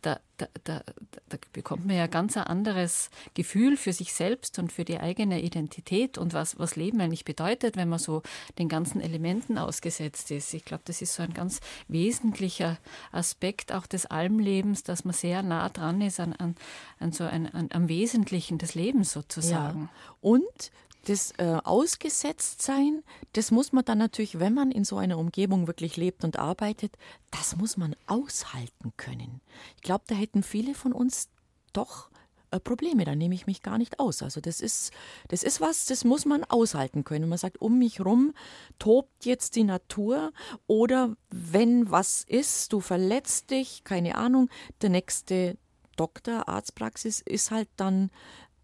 da, 0.07 0.21
da, 0.37 0.47
da, 0.63 0.83
da, 1.29 1.39
bekommt 1.53 1.85
man 1.85 1.97
ja 1.97 2.07
ganz 2.07 2.37
ein 2.37 2.45
anderes 2.45 3.11
Gefühl 3.35 3.77
für 3.77 3.93
sich 3.93 4.13
selbst 4.13 4.59
und 4.61 4.71
für 4.71 4.85
die 4.85 5.01
eigene 5.01 5.43
Identität 5.43 6.17
und 6.17 6.33
was, 6.33 6.61
was 6.61 6.77
Leben 6.77 7.01
eigentlich 7.01 7.25
bedeutet, 7.25 7.77
wenn 7.77 7.89
man 7.89 7.99
so 7.99 8.23
den 8.61 8.69
ganzen 8.69 9.01
Elementen 9.01 9.59
ausgesetzt 9.59 10.31
ist. 10.31 10.55
Ich 10.55 10.65
glaube, 10.65 10.85
das 10.87 11.03
ist 11.03 11.15
so 11.15 11.25
ein 11.25 11.35
ganz 11.35 11.61
wesentlicher 11.89 12.79
Aspekt 13.11 13.73
auch 13.73 13.87
des 13.87 14.07
Almlebens, 14.07 14.85
dass 14.85 15.05
man 15.05 15.15
sehr 15.15 15.43
nah 15.43 15.69
dran 15.71 16.01
ist 16.01 16.21
an, 16.21 16.35
an, 16.35 16.55
an 17.01 17.11
so 17.11 17.25
ein, 17.25 17.53
an, 17.53 17.71
am 17.73 17.89
Wesentlichen 17.89 18.59
des 18.59 18.77
Lebens 18.77 19.11
sozusagen. 19.11 19.91
Ja. 19.93 20.15
Und 20.21 20.71
das 21.09 21.33
äh, 21.39 21.59
Ausgesetztsein, 21.63 23.03
das 23.33 23.51
muss 23.51 23.73
man 23.73 23.85
dann 23.85 23.99
natürlich, 23.99 24.41
wenn 24.41 24.55
man 24.55 24.73
in 24.73 24.85
so 24.85 24.97
einer 24.97 25.19
Umgebung 25.19 25.67
wirklich 25.67 25.97
lebt 25.97 26.25
und 26.25 26.39
arbeitet, 26.39 26.97
das 27.31 27.57
muss 27.57 27.77
man 27.77 27.95
aushalten 28.07 28.93
können. 28.97 29.41
Ich 29.77 29.83
glaube, 29.83 30.05
da 30.09 30.15
hätten 30.15 30.43
viele 30.43 30.75
von 30.75 30.93
uns 30.93 31.29
doch 31.73 32.11
äh, 32.51 32.59
Probleme, 32.59 33.05
da 33.05 33.15
nehme 33.15 33.37
ich 33.37 33.47
mich 33.47 33.63
gar 33.63 33.79
nicht 33.79 34.01
aus. 34.01 34.23
Also 34.23 34.41
das 34.41 34.61
ist, 34.61 34.93
das 35.29 35.45
ist 35.45 35.61
was, 35.61 35.87
das 35.87 36.05
muss 36.05 36.25
man 36.25 36.43
aushalten 36.43 37.05
können. 37.05 37.29
Man 37.29 37.39
sagt, 37.39 37.61
um 37.61 37.79
mich 37.79 38.05
rum 38.05 38.35
tobt 38.81 39.25
jetzt 39.25 39.55
die 39.55 39.65
Natur 39.65 40.33
oder 40.67 41.17
wenn 41.31 41.89
was 41.91 42.25
ist, 42.25 42.73
du 42.73 42.81
verletzt 42.81 43.51
dich, 43.51 43.85
keine 43.85 44.17
Ahnung, 44.17 44.49
der 44.83 44.91
nächste 44.91 45.57
Doktor, 45.97 46.49
Arztpraxis 46.49 47.21
ist 47.21 47.53
halt 47.53 47.69
dann 47.77 48.11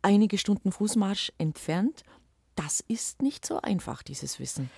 einige 0.03 0.39
Stunden 0.39 0.73
Fußmarsch 0.73 1.33
entfernt 1.39 2.03
das 2.57 2.81
ist 2.81 3.23
nicht 3.23 3.47
so 3.47 3.61
einfach, 3.61 4.03
dieses 4.03 4.39
Wissen. 4.39 4.71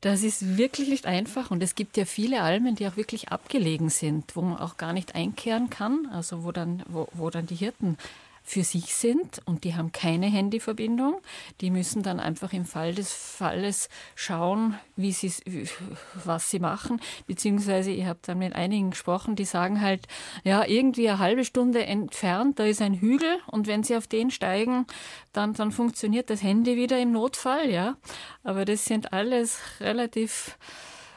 Das 0.00 0.24
ist 0.24 0.56
wirklich 0.56 0.88
nicht 0.88 1.06
einfach 1.06 1.50
und 1.52 1.62
es 1.62 1.76
gibt 1.76 1.96
ja 1.96 2.04
viele 2.04 2.42
Almen, 2.42 2.74
die 2.74 2.88
auch 2.88 2.96
wirklich 2.96 3.28
abgelegen 3.28 3.88
sind, 3.88 4.34
wo 4.34 4.42
man 4.42 4.58
auch 4.58 4.76
gar 4.76 4.92
nicht 4.92 5.14
einkehren 5.14 5.70
kann, 5.70 6.06
also 6.06 6.42
wo 6.42 6.50
dann, 6.50 6.82
wo, 6.88 7.06
wo 7.12 7.30
dann 7.30 7.46
die 7.46 7.54
Hirten 7.54 7.96
für 8.42 8.64
sich 8.64 8.94
sind 8.94 9.40
und 9.44 9.64
die 9.64 9.74
haben 9.74 9.92
keine 9.92 10.26
Handyverbindung. 10.26 11.20
Die 11.60 11.70
müssen 11.70 12.02
dann 12.02 12.20
einfach 12.20 12.52
im 12.52 12.64
Fall 12.64 12.94
des 12.94 13.12
Falles 13.12 13.88
schauen, 14.14 14.78
wie 14.96 15.12
sie, 15.12 15.32
was 16.24 16.50
sie 16.50 16.58
machen. 16.58 17.00
Beziehungsweise, 17.26 17.90
ich 17.90 18.04
habe 18.04 18.18
dann 18.22 18.38
mit 18.38 18.54
einigen 18.54 18.90
gesprochen, 18.90 19.36
die 19.36 19.44
sagen 19.44 19.80
halt, 19.80 20.06
ja, 20.44 20.64
irgendwie 20.66 21.08
eine 21.08 21.18
halbe 21.18 21.44
Stunde 21.44 21.86
entfernt, 21.86 22.58
da 22.58 22.64
ist 22.64 22.82
ein 22.82 22.94
Hügel 22.94 23.38
und 23.46 23.66
wenn 23.66 23.84
sie 23.84 23.96
auf 23.96 24.06
den 24.06 24.30
steigen, 24.30 24.86
dann, 25.32 25.54
dann 25.54 25.72
funktioniert 25.72 26.28
das 26.28 26.42
Handy 26.42 26.76
wieder 26.76 26.98
im 27.00 27.12
Notfall, 27.12 27.70
ja. 27.70 27.96
Aber 28.42 28.64
das 28.64 28.84
sind 28.84 29.12
alles 29.12 29.58
relativ, 29.80 30.58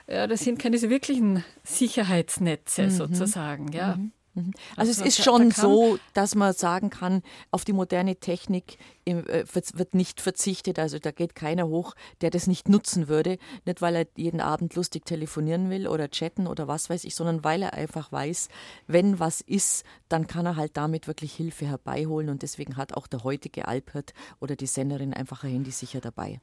ja, 0.07 0.27
das 0.27 0.41
sind 0.41 0.59
keine 0.59 0.77
so 0.77 0.89
wirklichen 0.89 1.43
Sicherheitsnetze 1.63 2.83
mhm. 2.83 2.91
sozusagen, 2.91 3.71
ja. 3.71 3.95
Mhm. 3.97 4.11
Also, 4.35 4.51
also, 4.75 4.91
es 4.91 5.01
ist 5.01 5.23
schon 5.23 5.51
so, 5.51 5.97
dass 6.13 6.35
man 6.35 6.53
sagen 6.53 6.89
kann, 6.89 7.21
auf 7.51 7.63
die 7.63 7.73
moderne 7.73 8.17
Technik 8.17 8.77
äh, 9.05 9.45
wird 9.53 9.95
nicht 9.95 10.19
verzichtet. 10.19 10.77
Also 10.77 10.99
da 10.99 11.11
geht 11.11 11.35
keiner 11.35 11.67
hoch, 11.67 11.95
der 12.21 12.31
das 12.31 12.47
nicht 12.47 12.67
nutzen 12.67 13.07
würde. 13.07 13.37
Nicht, 13.65 13.81
weil 13.81 13.95
er 13.95 14.07
jeden 14.17 14.41
Abend 14.41 14.75
lustig 14.75 15.05
telefonieren 15.05 15.69
will 15.69 15.87
oder 15.87 16.09
chatten 16.09 16.47
oder 16.47 16.67
was 16.67 16.89
weiß 16.89 17.05
ich, 17.05 17.15
sondern 17.15 17.43
weil 17.43 17.61
er 17.61 17.73
einfach 17.73 18.11
weiß, 18.11 18.49
wenn 18.87 19.19
was 19.19 19.41
ist, 19.41 19.85
dann 20.09 20.27
kann 20.27 20.45
er 20.45 20.55
halt 20.55 20.75
damit 20.75 21.07
wirklich 21.07 21.33
Hilfe 21.33 21.67
herbeiholen. 21.67 22.29
Und 22.29 22.41
deswegen 22.41 22.77
hat 22.77 22.93
auch 22.95 23.07
der 23.07 23.23
heutige 23.23 23.67
Alpert 23.67 24.13
oder 24.39 24.55
die 24.55 24.67
Senderin 24.67 25.13
einfach 25.13 25.43
ein 25.43 25.51
Handy 25.51 25.71
sicher 25.71 26.01
dabei. 26.01 26.41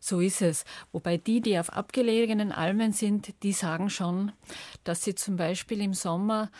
So 0.00 0.20
ist 0.20 0.42
es. 0.42 0.64
Wobei 0.92 1.16
die, 1.16 1.40
die 1.40 1.58
auf 1.58 1.72
abgelegenen 1.72 2.52
Almen 2.52 2.92
sind, 2.92 3.42
die 3.42 3.52
sagen 3.52 3.90
schon, 3.90 4.32
dass 4.84 5.04
sie 5.04 5.14
zum 5.14 5.36
Beispiel 5.36 5.80
im 5.80 5.94
Sommer 5.94 6.50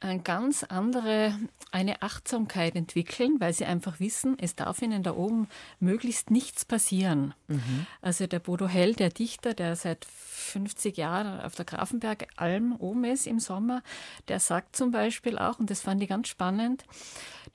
eine 0.00 0.20
ganz 0.20 0.62
andere, 0.62 1.38
eine 1.72 2.02
Achtsamkeit 2.02 2.76
entwickeln, 2.76 3.36
weil 3.38 3.52
sie 3.52 3.64
einfach 3.64 3.98
wissen, 3.98 4.36
es 4.38 4.54
darf 4.54 4.82
ihnen 4.82 5.02
da 5.02 5.14
oben 5.14 5.48
möglichst 5.80 6.30
nichts 6.30 6.64
passieren. 6.64 7.34
Mhm. 7.48 7.86
Also 8.02 8.26
der 8.26 8.40
Bodo 8.40 8.68
Hell, 8.68 8.94
der 8.94 9.10
Dichter, 9.10 9.54
der 9.54 9.74
seit 9.76 10.04
50 10.04 10.96
Jahren 10.96 11.40
auf 11.40 11.54
der 11.54 11.64
Grafenbergalm 11.64 12.76
oben 12.78 13.04
ist 13.04 13.26
im 13.26 13.40
Sommer, 13.40 13.82
der 14.28 14.38
sagt 14.38 14.76
zum 14.76 14.90
Beispiel 14.90 15.38
auch, 15.38 15.58
und 15.58 15.70
das 15.70 15.80
fand 15.80 16.02
ich 16.02 16.08
ganz 16.08 16.28
spannend, 16.28 16.84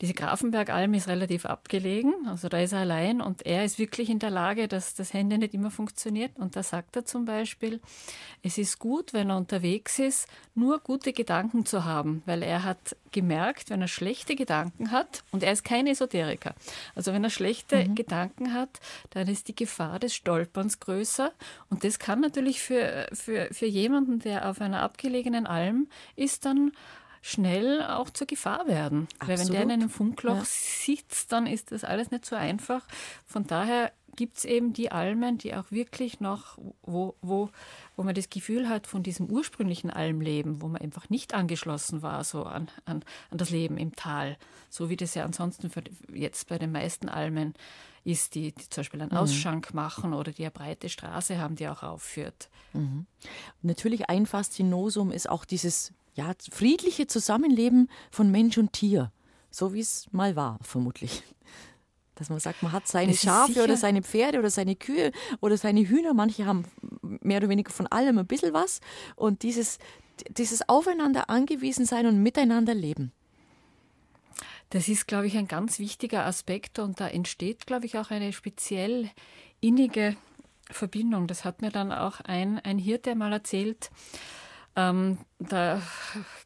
diese 0.02 0.14
Grafenbergalm 0.16 0.96
ist 0.96 1.08
relativ 1.08 1.46
abgelegen, 1.46 2.14
also 2.26 2.50
da 2.50 2.60
ist 2.60 2.72
er 2.72 2.80
allein 2.80 3.22
und 3.22 3.46
er 3.46 3.64
ist 3.66 3.78
wirklich 3.78 4.10
in 4.10 4.18
der 4.18 4.32
Lage, 4.32 4.68
dass 4.68 4.96
das 4.96 5.14
Handy 5.14 5.38
nicht 5.38 5.54
immer 5.54 5.70
funktioniert. 5.70 6.38
Und 6.38 6.56
da 6.56 6.64
sagt 6.64 6.96
er 6.96 7.06
zum 7.06 7.26
Beispiel, 7.26 7.80
es 8.42 8.58
ist 8.58 8.80
gut, 8.80 9.14
wenn 9.14 9.30
er 9.30 9.38
unterwegs 9.38 10.00
ist, 10.00 10.28
nur 10.56 10.80
gute 10.80 11.14
Gedanken 11.14 11.68
zu 11.68 11.86
haben, 11.86 12.24
weil 12.32 12.44
er 12.44 12.64
hat 12.64 12.96
gemerkt, 13.12 13.70
wenn 13.70 13.82
er 13.82 13.90
schlechte 13.90 14.38
Gedanken 14.38 14.92
hat, 14.92 15.26
und 15.32 15.44
er 15.44 15.52
ist 15.52 15.66
kein 15.66 15.86
Esoteriker, 15.86 16.56
also 16.96 17.12
wenn 17.12 17.26
er 17.26 17.30
schlechte 17.30 17.84
mhm. 17.84 17.96
Gedanken 17.96 18.54
hat, 18.54 18.80
dann 19.10 19.28
ist 19.28 19.50
die 19.50 19.56
Gefahr 19.56 20.00
des 20.00 20.16
Stolperns 20.16 20.80
größer. 20.80 21.34
Und 21.70 21.84
das 21.84 22.00
kann 22.00 22.22
natürlich 22.22 22.62
für, 22.62 23.10
für, 23.12 23.50
für 23.52 23.66
jemanden, 23.66 24.20
der 24.20 24.50
auf 24.50 24.62
einer 24.62 24.82
abgelegenen 24.82 25.46
Alm 25.46 25.90
ist, 26.16 26.46
dann 26.46 26.72
schnell 27.22 27.84
auch 27.84 28.10
zur 28.10 28.28
Gefahr 28.28 28.66
werden. 28.66 29.10
Absolut. 29.20 29.28
Weil 29.28 29.46
wenn 29.46 29.54
der 29.54 29.64
in 29.64 29.72
einem 29.72 29.90
Funkloch 29.90 30.38
ja. 30.38 30.46
sitzt, 30.46 31.34
dann 31.34 31.48
ist 31.48 31.74
das 31.74 31.84
alles 31.84 32.12
nicht 32.12 32.26
so 32.26 32.38
einfach. 32.38 32.88
Von 33.26 33.46
daher 33.46 33.92
gibt 34.16 34.38
es 34.38 34.46
eben 34.46 34.74
die 34.74 34.92
Almen, 34.92 35.38
die 35.38 35.56
auch 35.56 35.72
wirklich 35.72 36.20
noch, 36.20 36.58
wo, 36.84 37.16
wo, 37.22 37.50
wo 37.96 38.04
man 38.04 38.16
das 38.16 38.30
Gefühl 38.30 38.70
hat 38.70 38.88
von 38.88 39.04
diesem 39.04 39.30
ursprünglichen 39.30 39.90
Almleben, 39.90 40.62
wo 40.62 40.68
man 40.68 40.82
einfach 40.82 41.10
nicht 41.10 41.34
angeschlossen 41.34 42.02
war 42.02 42.24
so 42.24 42.44
an, 42.44 42.70
an, 42.86 43.04
an 43.30 43.38
das 43.38 43.50
Leben 43.50 43.78
im 43.78 43.96
Tal, 43.96 44.38
so 44.70 44.90
wie 44.90 44.98
das 44.98 45.16
ja 45.16 45.24
ansonsten 45.24 45.72
jetzt 46.14 46.48
bei 46.48 46.58
den 46.58 46.72
meisten 46.72 47.10
Almen 47.10 47.54
ist, 48.04 48.36
die, 48.36 48.52
die 48.52 48.70
zum 48.70 48.82
Beispiel 48.82 49.02
einen 49.02 49.12
mhm. 49.12 49.18
Ausschank 49.18 49.74
machen 49.74 50.14
oder 50.14 50.32
die 50.32 50.44
eine 50.44 50.52
breite 50.52 50.90
Straße 50.90 51.38
haben, 51.38 51.56
die 51.56 51.68
auch 51.68 51.84
aufführt. 51.84 52.50
Mhm. 52.74 53.06
Natürlich 53.62 54.10
ein 54.10 54.26
Faszinosum 54.26 55.12
ist 55.12 55.30
auch 55.30 55.46
dieses 55.46 55.94
ja, 56.16 56.34
friedliche 56.52 57.08
Zusammenleben 57.08 57.90
von 58.10 58.32
Mensch 58.32 58.58
und 58.58 58.74
Tier, 58.74 59.12
so 59.50 59.74
wie 59.74 59.80
es 59.80 60.08
mal 60.12 60.36
war, 60.36 60.60
vermutlich. 60.62 61.24
Dass 62.22 62.30
man 62.30 62.40
sagt, 62.40 62.62
man 62.62 62.72
hat 62.72 62.88
seine 62.88 63.16
Schafe 63.16 63.64
oder 63.64 63.76
seine 63.76 64.04
Pferde 64.04 64.38
oder 64.38 64.52
seine 64.52 64.76
Kühe 64.76 65.12
oder 65.40 65.58
seine 65.58 65.82
Hühner. 65.82 66.14
Manche 66.14 66.46
haben 66.46 66.66
mehr 67.02 67.38
oder 67.38 67.50
weniger 67.50 67.72
von 67.72 67.88
allem 67.88 68.20
ein 68.20 68.28
bisschen 68.28 68.54
was. 68.54 68.80
Und 69.16 69.42
dieses, 69.42 69.80
dieses 70.30 70.70
Aufeinander 70.70 71.32
angewiesen 71.32 71.88
sein 71.88 72.06
und 72.06 72.22
miteinander 72.22 72.76
leben. 72.76 73.12
Das 74.70 74.88
ist, 74.88 75.08
glaube 75.08 75.26
ich, 75.26 75.36
ein 75.36 75.48
ganz 75.48 75.80
wichtiger 75.80 76.28
Aspekt 76.28 76.78
und 76.78 77.00
da 77.00 77.08
entsteht, 77.08 77.66
glaube 77.66 77.88
ich, 77.88 77.98
auch 77.98 78.12
eine 78.12 78.34
speziell 78.34 79.10
innige 79.60 80.16
Verbindung. 80.70 81.26
Das 81.26 81.44
hat 81.44 81.64
mir 81.64 81.72
dann 81.72 81.92
auch 81.92 82.22
ein, 82.22 82.60
ein 82.60 82.78
Hirte 82.78 83.16
mal 83.16 83.34
erzählt 83.34 83.90
ähm, 84.76 85.18
der 85.40 85.82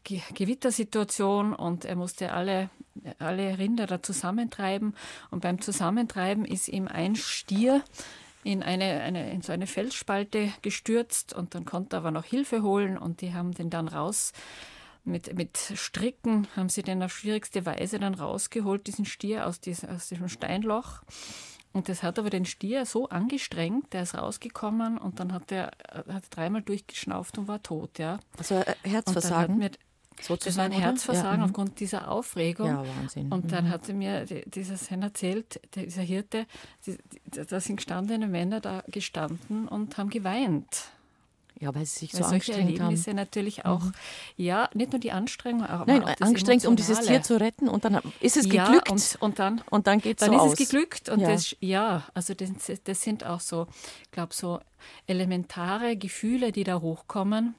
Gewittersituation 0.03 1.53
und 1.53 1.85
er 1.85 1.95
musste 1.95 2.31
alle, 2.31 2.69
alle 3.19 3.57
Rinder 3.57 3.88
da 3.88 4.01
zusammentreiben. 4.01 4.95
Und 5.31 5.41
beim 5.41 5.61
Zusammentreiben 5.61 6.45
ist 6.45 6.67
ihm 6.67 6.88
ein 6.88 7.15
Stier 7.15 7.83
in, 8.43 8.61
eine, 8.63 9.01
eine, 9.01 9.31
in 9.31 9.41
so 9.41 9.51
eine 9.51 9.67
Felsspalte 9.67 10.51
gestürzt 10.61 11.33
und 11.33 11.55
dann 11.55 11.65
konnte 11.65 11.95
er 11.95 11.99
aber 11.99 12.11
noch 12.11 12.25
Hilfe 12.25 12.61
holen 12.61 12.97
und 12.97 13.21
die 13.21 13.33
haben 13.33 13.53
den 13.53 13.69
dann 13.69 13.88
raus. 13.88 14.33
Mit, 15.03 15.35
mit 15.35 15.57
Stricken 15.57 16.47
haben 16.55 16.69
sie 16.69 16.81
den 16.81 17.03
auf 17.03 17.15
schwierigste 17.15 17.65
Weise 17.65 17.99
dann 17.99 18.15
rausgeholt, 18.15 18.88
diesen 18.88 19.05
Stier 19.05 19.45
aus, 19.45 19.59
diesem, 19.59 19.89
aus 19.89 20.07
diesem 20.07 20.29
Steinloch. 20.29 21.01
Und 21.75 21.89
das 21.89 22.03
hat 22.03 22.17
aber 22.17 22.29
den 22.29 22.45
Stier 22.45 22.85
so 22.85 23.09
angestrengt, 23.09 23.91
der 23.91 24.03
ist 24.03 24.15
rausgekommen 24.15 24.97
und 24.97 25.19
dann 25.19 25.33
hat 25.33 25.51
er 25.51 25.71
hat 26.07 26.23
dreimal 26.29 26.61
durchgeschnauft 26.61 27.38
und 27.38 27.49
war 27.49 27.61
tot, 27.61 27.99
ja. 27.99 28.17
Also 28.38 28.55
äh, 28.55 28.75
Herzversagen. 28.83 29.57
Mir, 29.57 29.71
das 30.15 30.55
war 30.55 30.63
ein 30.63 30.71
Herzversagen 30.71 31.31
ja. 31.31 31.38
Mhm. 31.39 31.43
aufgrund 31.43 31.81
dieser 31.81 32.09
Aufregung. 32.09 32.67
Ja, 32.67 32.85
Wahnsinn. 32.88 33.29
Und 33.29 33.51
dann 33.51 33.65
mhm. 33.65 33.69
hat 33.71 33.89
er 33.89 33.95
mir 33.95 34.23
dieser 34.23 34.77
Sen 34.77 35.01
erzählt, 35.01 35.59
dieser 35.75 36.01
Hirte, 36.01 36.47
da 37.25 37.59
sind 37.59 37.75
gestandene 37.75 38.27
Männer 38.27 38.61
da 38.61 38.81
gestanden 38.88 39.67
und 39.67 39.97
haben 39.97 40.09
geweint. 40.09 40.91
Ja, 41.59 41.73
weil 41.73 41.85
sie 41.85 41.99
sich 41.99 42.13
weil 42.13 42.23
so 42.23 42.27
angestrengt 42.27 42.59
Erlebnisse 42.59 43.11
haben. 43.11 43.15
natürlich 43.15 43.65
auch, 43.65 43.83
mhm. 43.83 43.93
ja, 44.35 44.69
nicht 44.73 44.91
nur 44.91 44.99
die 44.99 45.11
Anstrengung, 45.11 45.65
aber 45.65 45.85
Nein, 45.85 46.03
auch 46.03 46.21
angestrengt, 46.21 46.65
um 46.65 46.75
dieses 46.75 46.99
Tier 47.01 47.21
zu 47.21 47.39
retten 47.39 47.69
und 47.69 47.85
dann 47.85 47.99
ist 48.19 48.35
es 48.35 48.51
ja, 48.51 48.65
geglückt. 48.65 48.91
Und, 48.91 49.17
und 49.21 49.39
dann, 49.39 49.61
und 49.69 49.87
dann 49.87 49.99
geht 49.99 50.19
es 50.19 50.25
so 50.25 50.31
Dann 50.31 50.45
ist 50.45 50.59
es 50.59 50.69
geglückt 50.69 51.09
und 51.09 51.21
ja, 51.21 51.29
das, 51.29 51.55
ja 51.61 52.03
also 52.13 52.33
das, 52.33 52.49
das 52.83 53.01
sind 53.01 53.25
auch 53.25 53.39
so, 53.39 53.67
ich 54.03 54.11
glaube, 54.11 54.33
so 54.33 54.59
elementare 55.07 55.95
Gefühle, 55.95 56.51
die 56.51 56.65
da 56.65 56.81
hochkommen 56.81 57.55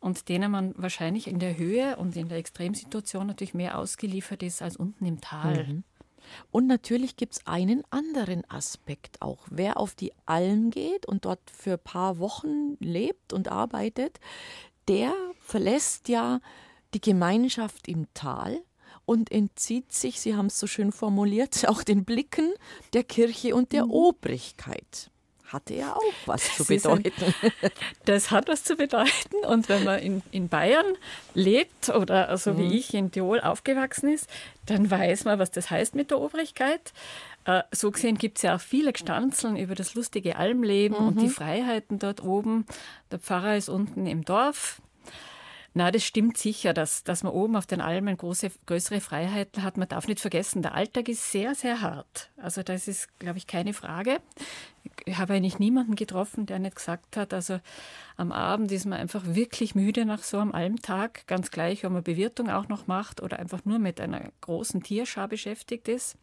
und 0.00 0.28
denen 0.28 0.50
man 0.50 0.74
wahrscheinlich 0.76 1.26
in 1.28 1.38
der 1.38 1.56
Höhe 1.56 1.96
und 1.96 2.16
in 2.16 2.28
der 2.28 2.38
Extremsituation 2.38 3.26
natürlich 3.26 3.54
mehr 3.54 3.78
ausgeliefert 3.78 4.42
ist 4.42 4.62
als 4.62 4.76
unten 4.76 5.06
im 5.06 5.20
Tal. 5.20 5.64
Mhm. 5.64 5.84
Und 6.50 6.66
natürlich 6.66 7.16
gibt 7.16 7.34
es 7.34 7.46
einen 7.46 7.82
anderen 7.90 8.48
Aspekt 8.50 9.22
auch. 9.22 9.40
Wer 9.50 9.78
auf 9.78 9.94
die 9.94 10.12
Alm 10.26 10.70
geht 10.70 11.06
und 11.06 11.24
dort 11.24 11.40
für 11.50 11.72
ein 11.72 11.84
paar 11.84 12.18
Wochen 12.18 12.76
lebt 12.80 13.32
und 13.32 13.48
arbeitet, 13.48 14.20
der 14.88 15.14
verlässt 15.40 16.08
ja 16.08 16.40
die 16.94 17.00
Gemeinschaft 17.00 17.88
im 17.88 18.06
Tal 18.14 18.60
und 19.06 19.30
entzieht 19.30 19.92
sich, 19.92 20.20
Sie 20.20 20.34
haben 20.34 20.46
es 20.46 20.58
so 20.58 20.66
schön 20.66 20.92
formuliert, 20.92 21.64
auch 21.68 21.82
den 21.82 22.04
Blicken 22.04 22.52
der 22.92 23.04
Kirche 23.04 23.54
und 23.54 23.72
der 23.72 23.86
mhm. 23.86 23.90
Obrigkeit 23.92 25.10
hatte 25.54 25.74
ja 25.74 25.94
auch 25.94 26.02
was 26.26 26.44
das 26.44 26.56
zu 26.56 26.64
bedeuten. 26.66 27.34
Ein, 27.42 27.70
das 28.04 28.30
hat 28.30 28.48
was 28.48 28.64
zu 28.64 28.76
bedeuten. 28.76 29.36
Und 29.48 29.68
wenn 29.68 29.84
man 29.84 30.00
in, 30.00 30.22
in 30.30 30.48
Bayern 30.48 30.86
lebt 31.32 31.88
oder 31.88 32.36
so 32.36 32.50
also 32.50 32.52
mhm. 32.52 32.58
wie 32.58 32.76
ich 32.78 32.92
in 32.92 33.10
Tirol 33.10 33.40
aufgewachsen 33.40 34.12
ist, 34.12 34.28
dann 34.66 34.90
weiß 34.90 35.24
man, 35.24 35.38
was 35.38 35.50
das 35.50 35.70
heißt 35.70 35.94
mit 35.94 36.10
der 36.10 36.20
Obrigkeit. 36.20 36.92
Äh, 37.44 37.62
so 37.72 37.90
gesehen 37.90 38.16
gibt 38.18 38.38
es 38.38 38.42
ja 38.42 38.56
auch 38.56 38.60
viele 38.60 38.92
Gestanzeln 38.92 39.56
über 39.56 39.74
das 39.74 39.94
lustige 39.94 40.36
Almleben 40.36 40.98
mhm. 40.98 41.08
und 41.08 41.20
die 41.20 41.28
Freiheiten 41.28 41.98
dort 41.98 42.22
oben. 42.22 42.66
Der 43.10 43.18
Pfarrer 43.18 43.56
ist 43.56 43.68
unten 43.68 44.06
im 44.06 44.24
Dorf, 44.24 44.80
na, 45.76 45.90
das 45.90 46.04
stimmt 46.04 46.38
sicher, 46.38 46.72
dass, 46.72 47.02
dass 47.02 47.24
man 47.24 47.32
oben 47.32 47.56
auf 47.56 47.66
den 47.66 47.80
Almen 47.80 48.16
große, 48.16 48.52
größere 48.66 49.00
Freiheiten 49.00 49.64
hat. 49.64 49.76
Man 49.76 49.88
darf 49.88 50.06
nicht 50.06 50.20
vergessen, 50.20 50.62
der 50.62 50.72
Alltag 50.74 51.08
ist 51.08 51.32
sehr, 51.32 51.56
sehr 51.56 51.80
hart. 51.80 52.30
Also 52.36 52.62
das 52.62 52.86
ist, 52.86 53.08
glaube 53.18 53.38
ich, 53.38 53.48
keine 53.48 53.74
Frage. 53.74 54.20
Ich 55.04 55.18
habe 55.18 55.34
eigentlich 55.34 55.58
niemanden 55.58 55.96
getroffen, 55.96 56.46
der 56.46 56.60
nicht 56.60 56.76
gesagt 56.76 57.16
hat, 57.16 57.34
also 57.34 57.58
am 58.16 58.30
Abend 58.30 58.70
ist 58.70 58.84
man 58.84 59.00
einfach 59.00 59.22
wirklich 59.26 59.74
müde 59.74 60.04
nach 60.04 60.22
so 60.22 60.38
einem 60.38 60.52
Almtag, 60.52 61.26
ganz 61.26 61.50
gleich, 61.50 61.84
ob 61.84 61.92
man 61.92 62.04
Bewirtung 62.04 62.50
auch 62.50 62.68
noch 62.68 62.86
macht 62.86 63.20
oder 63.20 63.40
einfach 63.40 63.64
nur 63.64 63.80
mit 63.80 64.00
einer 64.00 64.30
großen 64.42 64.80
Tierschar 64.84 65.26
beschäftigt 65.26 65.88
ist. 65.88 66.16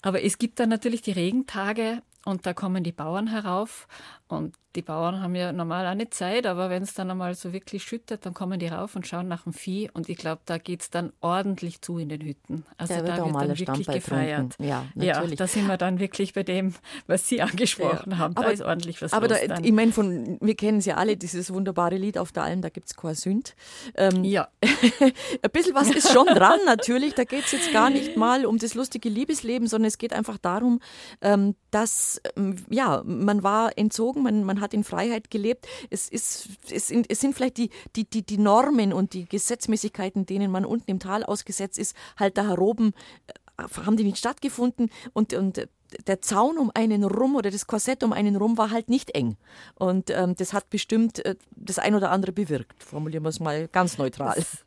Aber 0.00 0.22
es 0.22 0.38
gibt 0.38 0.60
dann 0.60 0.68
natürlich 0.68 1.02
die 1.02 1.10
Regentage 1.10 2.02
und 2.28 2.46
da 2.46 2.52
kommen 2.52 2.84
die 2.84 2.92
Bauern 2.92 3.26
herauf 3.26 3.88
und 4.28 4.54
die 4.76 4.82
Bauern 4.82 5.22
haben 5.22 5.34
ja 5.34 5.50
normal 5.50 5.86
auch 5.86 5.94
nicht 5.94 6.12
Zeit, 6.12 6.46
aber 6.46 6.68
wenn 6.68 6.82
es 6.82 6.92
dann 6.92 7.10
einmal 7.10 7.34
so 7.34 7.52
wirklich 7.54 7.82
schüttet, 7.82 8.26
dann 8.26 8.34
kommen 8.34 8.60
die 8.60 8.68
rauf 8.68 8.94
und 8.94 9.06
schauen 9.06 9.26
nach 9.26 9.44
dem 9.44 9.54
Vieh. 9.54 9.90
Und 9.92 10.08
ich 10.10 10.18
glaube, 10.18 10.42
da 10.44 10.58
geht 10.58 10.82
es 10.82 10.90
dann 10.90 11.12
ordentlich 11.20 11.80
zu 11.80 11.98
in 11.98 12.10
den 12.10 12.20
Hütten. 12.20 12.64
Also 12.76 12.94
da 12.94 13.04
wird, 13.04 13.18
da 13.18 13.24
wird 13.24 13.34
dann 13.34 13.58
wirklich 13.58 13.86
gefeiert. 13.86 14.54
Ja, 14.60 14.84
ja, 14.94 15.26
da 15.26 15.46
sind 15.46 15.66
wir 15.66 15.78
dann 15.78 15.98
wirklich 15.98 16.34
bei 16.34 16.42
dem, 16.42 16.74
was 17.06 17.26
Sie 17.26 17.40
angesprochen 17.40 18.12
ja. 18.12 18.18
haben. 18.18 18.34
Da 18.34 18.42
aber, 18.42 18.52
ist 18.52 18.62
ordentlich 18.62 19.00
was 19.00 19.14
aber 19.14 19.28
los. 19.28 19.38
Aber 19.42 19.64
ich 19.64 19.72
meine, 19.72 19.92
wir 20.40 20.54
kennen 20.54 20.78
es 20.78 20.84
ja 20.84 20.96
alle, 20.96 21.16
dieses 21.16 21.52
wunderbare 21.52 21.96
Lied 21.96 22.18
auf 22.18 22.30
der 22.30 22.42
Alm, 22.44 22.60
da 22.60 22.68
gibt 22.68 22.88
es 22.88 22.94
kein 22.94 23.14
Sünd. 23.14 23.56
Ähm, 23.96 24.22
ja. 24.22 24.48
ein 24.62 25.50
bisschen 25.50 25.74
was 25.74 25.90
ist 25.90 26.12
schon 26.12 26.26
dran, 26.26 26.60
natürlich. 26.66 27.14
Da 27.14 27.24
geht 27.24 27.46
es 27.46 27.52
jetzt 27.52 27.72
gar 27.72 27.88
nicht 27.88 28.16
mal 28.16 28.44
um 28.44 28.58
das 28.58 28.74
lustige 28.74 29.08
Liebesleben, 29.08 29.66
sondern 29.66 29.88
es 29.88 29.96
geht 29.96 30.12
einfach 30.12 30.36
darum, 30.36 30.80
ähm, 31.22 31.56
dass 31.70 32.17
es, 32.18 32.32
ähm, 32.36 32.56
ja, 32.68 33.02
man 33.04 33.42
war 33.42 33.76
entzogen, 33.76 34.22
man, 34.22 34.44
man 34.44 34.60
hat 34.60 34.74
in 34.74 34.84
Freiheit 34.84 35.30
gelebt. 35.30 35.66
Es, 35.90 36.08
ist, 36.08 36.48
es, 36.70 36.88
sind, 36.88 37.06
es 37.08 37.20
sind 37.20 37.34
vielleicht 37.34 37.56
die, 37.56 37.70
die, 37.96 38.04
die, 38.04 38.22
die 38.22 38.38
Normen 38.38 38.92
und 38.92 39.12
die 39.12 39.26
Gesetzmäßigkeiten, 39.26 40.26
denen 40.26 40.50
man 40.50 40.64
unten 40.64 40.90
im 40.90 40.98
Tal 40.98 41.24
ausgesetzt 41.24 41.78
ist, 41.78 41.96
halt 42.16 42.38
da 42.38 42.46
heroben 42.46 42.94
äh, 43.26 43.64
haben 43.84 43.96
die 43.96 44.04
nicht 44.04 44.18
stattgefunden 44.18 44.90
und, 45.12 45.34
und 45.34 45.68
der 46.06 46.20
Zaun 46.20 46.58
um 46.58 46.70
einen 46.74 47.04
rum 47.04 47.36
oder 47.36 47.50
das 47.50 47.66
Korsett 47.66 48.02
um 48.02 48.12
einen 48.12 48.36
rum 48.36 48.58
war 48.58 48.70
halt 48.70 48.88
nicht 48.88 49.14
eng. 49.14 49.36
Und 49.74 50.10
ähm, 50.10 50.34
das 50.36 50.52
hat 50.52 50.70
bestimmt 50.70 51.24
äh, 51.24 51.36
das 51.56 51.78
ein 51.78 51.94
oder 51.94 52.10
andere 52.10 52.32
bewirkt. 52.32 52.82
Formulieren 52.82 53.24
wir 53.24 53.30
es 53.30 53.40
mal 53.40 53.68
ganz 53.68 53.98
neutral. 53.98 54.34
Das, 54.36 54.64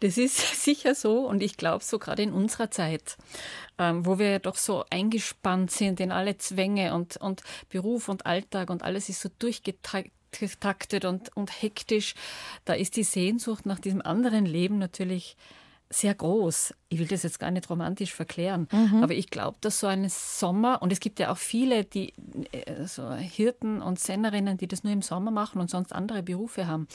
das 0.00 0.18
ist 0.18 0.36
sicher 0.64 0.94
so 0.94 1.26
und 1.26 1.42
ich 1.42 1.56
glaube 1.56 1.84
so 1.84 1.98
gerade 1.98 2.22
in 2.22 2.32
unserer 2.32 2.70
Zeit, 2.70 3.16
ähm, 3.78 4.04
wo 4.06 4.18
wir 4.18 4.30
ja 4.30 4.38
doch 4.38 4.56
so 4.56 4.84
eingespannt 4.90 5.70
sind 5.70 6.00
in 6.00 6.12
alle 6.12 6.36
Zwänge 6.38 6.94
und, 6.94 7.16
und 7.16 7.42
Beruf 7.68 8.08
und 8.08 8.26
Alltag 8.26 8.70
und 8.70 8.82
alles 8.82 9.08
ist 9.08 9.20
so 9.20 9.30
durchgetaktet 9.38 11.04
und, 11.04 11.36
und 11.36 11.62
hektisch, 11.62 12.14
da 12.64 12.74
ist 12.74 12.96
die 12.96 13.04
Sehnsucht 13.04 13.66
nach 13.66 13.78
diesem 13.78 14.02
anderen 14.02 14.46
Leben 14.46 14.78
natürlich 14.78 15.36
sehr 15.92 16.14
groß. 16.14 16.72
Ich 16.88 17.00
will 17.00 17.08
das 17.08 17.24
jetzt 17.24 17.40
gar 17.40 17.50
nicht 17.50 17.68
romantisch 17.68 18.14
verklären, 18.14 18.68
mhm. 18.70 19.02
aber 19.02 19.12
ich 19.12 19.28
glaube, 19.28 19.58
dass 19.60 19.80
so 19.80 19.88
ein 19.88 20.08
Sommer, 20.08 20.82
und 20.82 20.92
es 20.92 21.00
gibt 21.00 21.18
ja 21.18 21.32
auch 21.32 21.36
viele, 21.36 21.84
die 21.84 22.14
äh, 22.52 22.86
so 22.86 23.12
Hirten 23.12 23.82
und 23.82 23.98
Sennerinnen, 23.98 24.56
die 24.56 24.68
das 24.68 24.84
nur 24.84 24.92
im 24.92 25.02
Sommer 25.02 25.32
machen 25.32 25.60
und 25.60 25.68
sonst 25.68 25.92
andere 25.92 26.22
Berufe 26.22 26.68
haben. 26.68 26.86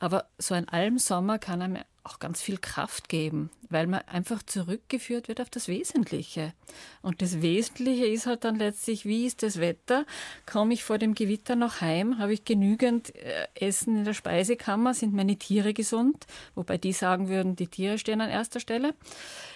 Aber 0.00 0.26
so 0.38 0.54
ein 0.54 0.68
Almsommer 0.68 1.38
kann 1.38 1.62
einem 1.62 1.78
auch 2.04 2.18
ganz 2.18 2.42
viel 2.42 2.58
Kraft 2.58 3.08
geben, 3.08 3.50
weil 3.70 3.86
man 3.86 4.00
einfach 4.02 4.42
zurückgeführt 4.42 5.28
wird 5.28 5.40
auf 5.40 5.50
das 5.50 5.68
Wesentliche. 5.68 6.52
Und 7.00 7.22
das 7.22 7.42
Wesentliche 7.42 8.06
ist 8.06 8.26
halt 8.26 8.44
dann 8.44 8.56
letztlich, 8.56 9.04
wie 9.04 9.26
ist 9.26 9.42
das 9.42 9.60
Wetter? 9.60 10.04
Komme 10.44 10.74
ich 10.74 10.82
vor 10.82 10.98
dem 10.98 11.14
Gewitter 11.14 11.54
noch 11.54 11.80
heim? 11.80 12.18
Habe 12.18 12.32
ich 12.32 12.44
genügend 12.44 13.14
äh, 13.14 13.46
Essen 13.54 13.96
in 13.98 14.04
der 14.04 14.14
Speisekammer? 14.14 14.94
Sind 14.94 15.14
meine 15.14 15.36
Tiere 15.36 15.74
gesund? 15.74 16.26
Wobei 16.54 16.76
die 16.78 16.92
sagen 16.92 17.28
würden, 17.28 17.54
die 17.56 17.68
Tiere 17.68 17.98
stehen 17.98 18.20
an 18.20 18.30
erster 18.30 18.58
Stelle. 18.58 18.94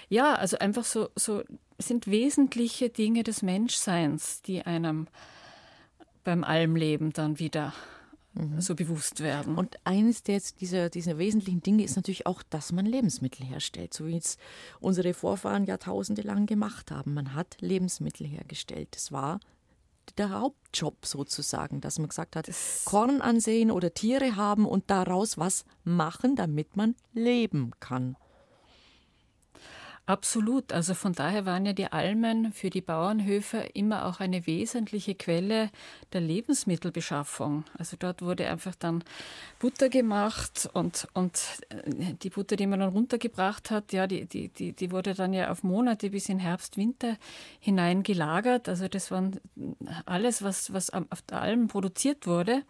Ja, 0.09 0.35
also 0.35 0.59
einfach 0.59 0.85
so, 0.85 1.09
so 1.17 1.43
sind 1.79 2.07
wesentliche 2.07 2.91
Dinge 2.91 3.25
des 3.25 3.43
Menschseins, 3.43 4.43
die 4.43 4.63
einem 4.63 5.09
beim 6.23 6.45
Almleben 6.45 7.13
dann 7.13 7.39
wieder 7.39 7.73
mhm. 8.37 8.61
so 8.61 8.75
bewusst 8.75 9.21
werden. 9.21 9.57
Und 9.57 9.77
eines 9.85 10.23
der, 10.23 10.41
dieser, 10.61 10.91
dieser 10.91 11.19
wesentlichen 11.19 11.63
Dinge 11.63 11.85
ist 11.85 11.97
natürlich 11.97 12.27
auch, 12.27 12.43
dass 12.43 12.73
man 12.73 12.87
Lebensmittel 12.87 13.45
herstellt, 13.47 13.95
so 13.95 14.07
wie 14.07 14.17
es 14.17 14.37
unsere 14.81 15.15
Vorfahren 15.15 15.65
Jahrtausende 15.65 16.23
lang 16.23 16.47
gemacht 16.47 16.91
haben. 16.91 17.15
Man 17.15 17.35
hat 17.35 17.57
Lebensmittel 17.61 18.27
hergestellt. 18.27 18.89
Das 18.93 19.13
war 19.13 19.41
der 20.19 20.31
Hauptjob 20.31 21.05
sozusagen, 21.05 21.81
dass 21.81 21.99
man 21.99 22.09
gesagt 22.09 22.37
hat, 22.37 22.49
das 22.49 22.83
Korn 22.85 23.21
ansehen 23.21 23.71
oder 23.71 23.93
Tiere 23.93 24.37
haben 24.37 24.67
und 24.67 24.91
daraus 24.91 25.37
was 25.39 25.65
machen, 25.85 26.37
damit 26.37 26.77
man 26.77 26.95
leben 27.13 27.73
kann. 27.81 28.17
Absolut. 30.09 30.73
Also 30.73 30.95
von 30.95 31.15
daher 31.15 31.47
waren 31.47 31.67
ja 31.67 31.73
die 31.73 31.91
Almen 31.91 32.53
für 32.53 32.71
die 32.71 32.81
Bauernhöfe 32.81 33.59
immer 33.75 34.07
auch 34.07 34.21
eine 34.21 34.47
wesentliche 34.47 35.17
Quelle 35.17 35.69
der 36.13 36.21
Lebensmittelbeschaffung. 36.21 37.65
Also 37.77 37.97
dort 37.99 38.23
wurde 38.23 38.49
einfach 38.49 38.77
dann 38.77 39.03
Butter 39.59 39.89
gemacht 39.89 40.71
und, 40.75 41.09
und 41.13 41.43
äh, 41.71 42.15
die 42.23 42.31
Butter, 42.31 42.55
die 42.55 42.69
man 42.69 42.79
dann 42.79 42.91
runtergebracht 42.91 43.73
hat, 43.73 43.93
ja, 43.93 44.07
die, 44.07 44.27
die, 44.27 44.49
die, 44.49 44.75
die 44.75 44.93
wurde 44.93 45.15
dann 45.15 45.33
ja 45.33 45.51
auf 45.51 45.65
Monate 45.65 46.11
bis 46.11 46.29
in 46.29 46.39
Herbst, 46.39 46.77
Winter 46.77 47.17
hinein 47.59 48.05
gelagert. 48.05 48.69
Also 48.69 48.87
das 48.87 49.11
waren 49.11 49.41
alles, 50.05 50.41
was, 50.41 50.73
was 50.73 50.91
auf 50.91 51.23
der 51.29 51.41
Alm 51.41 51.67
produziert 51.67 52.29
wurde, 52.29 52.63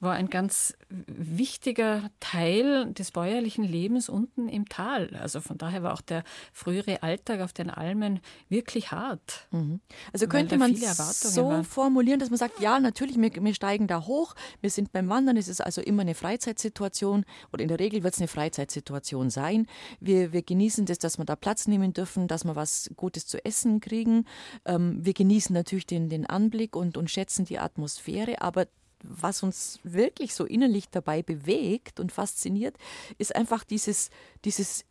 war 0.00 0.14
ein 0.14 0.30
ganz 0.30 0.74
wichtiger 0.88 2.10
Teil 2.20 2.90
des 2.94 3.10
bäuerlichen 3.10 3.64
Lebens 3.64 4.08
unten 4.08 4.48
im 4.48 4.66
Tal. 4.66 5.14
Also 5.20 5.42
von 5.42 5.58
daher 5.58 5.82
war 5.82 5.92
auch 5.92 6.00
der 6.00 6.24
frühere 6.70 7.02
Alltag 7.02 7.40
auf 7.40 7.52
den 7.52 7.70
Almen 7.70 8.20
wirklich 8.48 8.92
hart. 8.92 9.48
Mhm. 9.50 9.80
Also 10.12 10.26
könnte 10.26 10.56
man 10.56 10.74
so 10.74 11.46
waren. 11.46 11.64
formulieren, 11.64 12.20
dass 12.20 12.30
man 12.30 12.38
sagt, 12.38 12.60
ja, 12.60 12.78
natürlich, 12.78 13.16
wir, 13.20 13.30
wir 13.34 13.54
steigen 13.54 13.86
da 13.86 14.06
hoch, 14.06 14.34
wir 14.60 14.70
sind 14.70 14.92
beim 14.92 15.08
Wandern, 15.08 15.36
es 15.36 15.48
ist 15.48 15.60
also 15.60 15.80
immer 15.80 16.02
eine 16.02 16.14
Freizeitsituation 16.14 17.24
oder 17.52 17.62
in 17.62 17.68
der 17.68 17.80
Regel 17.80 18.02
wird 18.02 18.14
es 18.14 18.20
eine 18.20 18.28
Freizeitsituation 18.28 19.30
sein. 19.30 19.66
Wir, 20.00 20.32
wir 20.32 20.42
genießen 20.42 20.86
das, 20.86 20.98
dass 20.98 21.18
wir 21.18 21.24
da 21.24 21.36
Platz 21.36 21.66
nehmen 21.66 21.92
dürfen, 21.92 22.28
dass 22.28 22.44
wir 22.44 22.56
was 22.56 22.90
Gutes 22.96 23.26
zu 23.26 23.44
essen 23.44 23.80
kriegen. 23.80 24.26
Ähm, 24.64 25.04
wir 25.04 25.12
genießen 25.12 25.52
natürlich 25.52 25.86
den, 25.86 26.08
den 26.08 26.26
Anblick 26.26 26.76
und, 26.76 26.96
und 26.96 27.10
schätzen 27.10 27.44
die 27.44 27.58
Atmosphäre, 27.58 28.40
aber 28.40 28.66
was 29.02 29.42
uns 29.42 29.80
wirklich 29.82 30.34
so 30.34 30.44
innerlich 30.44 30.90
dabei 30.90 31.22
bewegt 31.22 32.00
und 32.00 32.12
fasziniert, 32.12 32.76
ist 33.18 33.34
einfach 33.34 33.64
dieses, 33.64 34.10
dieses 34.44 34.84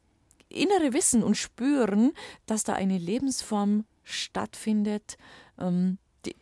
innere 0.49 0.93
Wissen 0.93 1.23
und 1.23 1.35
Spüren, 1.35 2.13
dass 2.45 2.63
da 2.63 2.73
eine 2.73 2.97
Lebensform 2.97 3.85
stattfindet, 4.03 5.17
ähm, 5.59 5.97
die, 6.25 6.35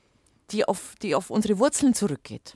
die, 0.51 0.65
auf, 0.65 0.95
die 1.01 1.15
auf 1.15 1.29
unsere 1.29 1.59
Wurzeln 1.59 1.93
zurückgeht. 1.93 2.55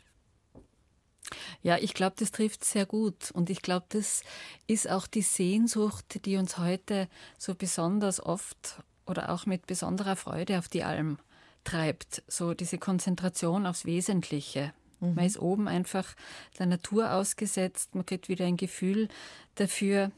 Ja, 1.61 1.77
ich 1.77 1.93
glaube, 1.93 2.15
das 2.17 2.31
trifft 2.31 2.63
sehr 2.65 2.85
gut. 2.85 3.31
Und 3.31 3.49
ich 3.49 3.61
glaube, 3.61 3.85
das 3.89 4.23
ist 4.67 4.89
auch 4.89 5.07
die 5.07 5.21
Sehnsucht, 5.21 6.25
die 6.25 6.37
uns 6.37 6.57
heute 6.57 7.07
so 7.37 7.55
besonders 7.55 8.23
oft 8.23 8.83
oder 9.05 9.29
auch 9.29 9.45
mit 9.45 9.67
besonderer 9.67 10.15
Freude 10.15 10.59
auf 10.59 10.67
die 10.67 10.83
Alm 10.83 11.17
treibt. 11.63 12.23
So 12.27 12.53
diese 12.53 12.77
Konzentration 12.77 13.65
aufs 13.65 13.85
Wesentliche. 13.85 14.73
Mhm. 14.99 15.15
Man 15.15 15.25
ist 15.25 15.39
oben 15.39 15.67
einfach 15.67 16.15
der 16.57 16.65
Natur 16.65 17.13
ausgesetzt. 17.13 17.95
Man 17.95 18.05
kriegt 18.05 18.29
wieder 18.29 18.45
ein 18.45 18.57
Gefühl 18.57 19.07
dafür, 19.55 20.11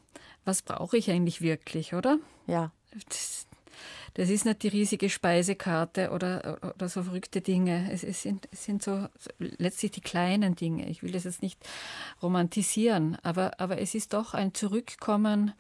was 0.46 0.62
brauche 0.62 0.98
ich 0.98 1.10
eigentlich 1.10 1.42
wirklich, 1.42 1.94
oder? 1.94 2.20
Ja. 2.48 2.72
Das, 3.10 3.48
das 4.16 4.30
ist 4.30 4.46
nicht 4.46 4.62
die 4.64 4.68
riesige 4.68 5.10
Speisekarte 5.10 6.12
oder, 6.12 6.60
oder 6.76 6.90
so 6.90 7.04
verrückte 7.04 7.42
Dinge. 7.42 7.92
Es, 7.92 8.04
es, 8.04 8.22
sind, 8.22 8.48
es 8.52 8.64
sind 8.64 8.84
so, 8.84 9.08
so 9.18 9.32
letztlich 9.40 9.92
die 9.92 10.02
kleinen 10.02 10.56
Dinge. 10.56 10.88
Ich 10.90 11.02
will 11.02 11.12
das 11.12 11.24
jetzt 11.24 11.42
nicht 11.42 11.60
romantisieren, 12.22 13.18
aber, 13.24 13.60
aber 13.60 13.80
es 13.80 13.96
ist 13.96 14.14
doch 14.14 14.34
ein 14.34 14.54
Zurückkommen 14.54 15.54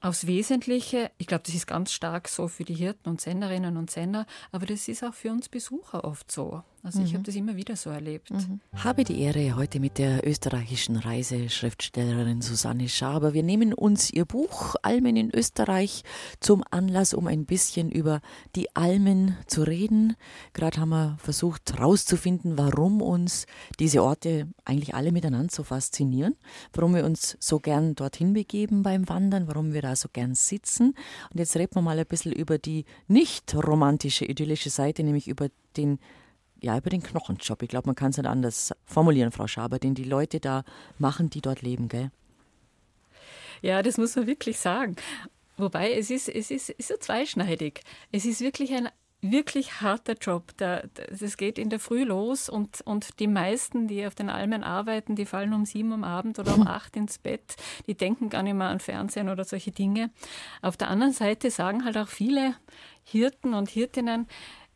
aufs 0.00 0.26
Wesentliche, 0.26 1.10
ich 1.18 1.26
glaube, 1.26 1.42
das 1.44 1.54
ist 1.54 1.66
ganz 1.66 1.92
stark 1.92 2.28
so 2.28 2.48
für 2.48 2.64
die 2.64 2.74
Hirten 2.74 3.10
und 3.10 3.20
Senderinnen 3.20 3.76
und 3.76 3.90
Sender, 3.90 4.26
aber 4.50 4.64
das 4.64 4.88
ist 4.88 5.04
auch 5.04 5.12
für 5.12 5.30
uns 5.30 5.50
Besucher 5.50 6.04
oft 6.04 6.32
so. 6.32 6.62
Also 6.82 7.00
mhm. 7.00 7.04
ich 7.04 7.14
habe 7.14 7.24
das 7.24 7.36
immer 7.36 7.56
wieder 7.56 7.76
so 7.76 7.90
erlebt. 7.90 8.30
Mhm. 8.30 8.60
Habe 8.74 9.04
die 9.04 9.20
Ehre 9.20 9.56
heute 9.56 9.80
mit 9.80 9.98
der 9.98 10.26
österreichischen 10.26 10.96
Reiseschriftstellerin 10.96 12.40
Susanne 12.40 12.88
Schaber. 12.88 13.34
Wir 13.34 13.42
nehmen 13.42 13.74
uns 13.74 14.10
ihr 14.10 14.24
Buch 14.24 14.76
Almen 14.82 15.16
in 15.16 15.30
Österreich 15.34 16.04
zum 16.40 16.64
Anlass, 16.70 17.12
um 17.12 17.26
ein 17.26 17.44
bisschen 17.44 17.90
über 17.90 18.20
die 18.56 18.74
Almen 18.74 19.36
zu 19.46 19.62
reden. 19.62 20.16
Gerade 20.54 20.80
haben 20.80 20.88
wir 20.88 21.18
versucht 21.18 21.74
herauszufinden, 21.74 22.56
warum 22.56 23.02
uns 23.02 23.46
diese 23.78 24.02
Orte 24.02 24.48
eigentlich 24.64 24.94
alle 24.94 25.12
miteinander 25.12 25.52
so 25.52 25.64
faszinieren, 25.64 26.36
warum 26.72 26.94
wir 26.94 27.04
uns 27.04 27.36
so 27.40 27.58
gern 27.58 27.94
dorthin 27.94 28.32
begeben 28.32 28.82
beim 28.82 29.08
Wandern, 29.08 29.48
warum 29.48 29.74
wir 29.74 29.82
da 29.82 29.96
so 29.96 30.08
gern 30.10 30.34
sitzen. 30.34 30.94
Und 31.30 31.38
jetzt 31.38 31.56
reden 31.56 31.74
wir 31.74 31.82
mal 31.82 31.98
ein 31.98 32.06
bisschen 32.06 32.32
über 32.32 32.56
die 32.56 32.86
nicht 33.06 33.54
romantische, 33.54 34.24
idyllische 34.24 34.70
Seite, 34.70 35.02
nämlich 35.02 35.28
über 35.28 35.48
den 35.76 35.98
ja, 36.60 36.76
über 36.76 36.90
den 36.90 37.02
Knochenjob. 37.02 37.62
Ich 37.62 37.68
glaube, 37.68 37.88
man 37.88 37.94
kann 37.94 38.10
es 38.10 38.16
nicht 38.16 38.26
anders 38.26 38.72
formulieren, 38.84 39.32
Frau 39.32 39.46
Schaber, 39.46 39.78
den 39.78 39.94
die 39.94 40.04
Leute 40.04 40.40
da 40.40 40.64
machen, 40.98 41.30
die 41.30 41.40
dort 41.40 41.62
leben, 41.62 41.88
gell? 41.88 42.10
Ja, 43.62 43.82
das 43.82 43.98
muss 43.98 44.16
man 44.16 44.26
wirklich 44.26 44.58
sagen. 44.58 44.96
Wobei 45.56 45.92
es 45.92 46.10
ist, 46.10 46.28
es 46.28 46.50
ist, 46.50 46.70
ist 46.70 46.88
so 46.88 46.96
zweischneidig. 46.96 47.82
Es 48.12 48.24
ist 48.24 48.40
wirklich 48.40 48.72
ein 48.72 48.88
wirklich 49.22 49.80
harter 49.80 50.14
Job. 50.14 50.54
Das 50.56 51.36
geht 51.36 51.58
in 51.58 51.68
der 51.68 51.78
Früh 51.78 52.04
los 52.04 52.48
und, 52.48 52.80
und 52.82 53.20
die 53.20 53.26
meisten, 53.26 53.86
die 53.86 54.06
auf 54.06 54.14
den 54.14 54.30
Almen 54.30 54.64
arbeiten, 54.64 55.14
die 55.14 55.26
fallen 55.26 55.52
um 55.52 55.66
sieben 55.66 55.92
am 55.92 56.04
Abend 56.04 56.38
oder 56.38 56.54
um 56.54 56.66
acht 56.66 56.96
ins 56.96 57.18
Bett. 57.18 57.56
Die 57.86 57.94
denken 57.94 58.30
gar 58.30 58.42
nicht 58.42 58.54
mehr 58.54 58.68
an 58.68 58.80
Fernsehen 58.80 59.28
oder 59.28 59.44
solche 59.44 59.72
Dinge. 59.72 60.10
Auf 60.62 60.76
der 60.76 60.88
anderen 60.88 61.12
Seite 61.12 61.50
sagen 61.50 61.84
halt 61.84 61.98
auch 61.98 62.08
viele 62.08 62.54
Hirten 63.04 63.54
und 63.54 63.68
Hirtinnen, 63.68 64.26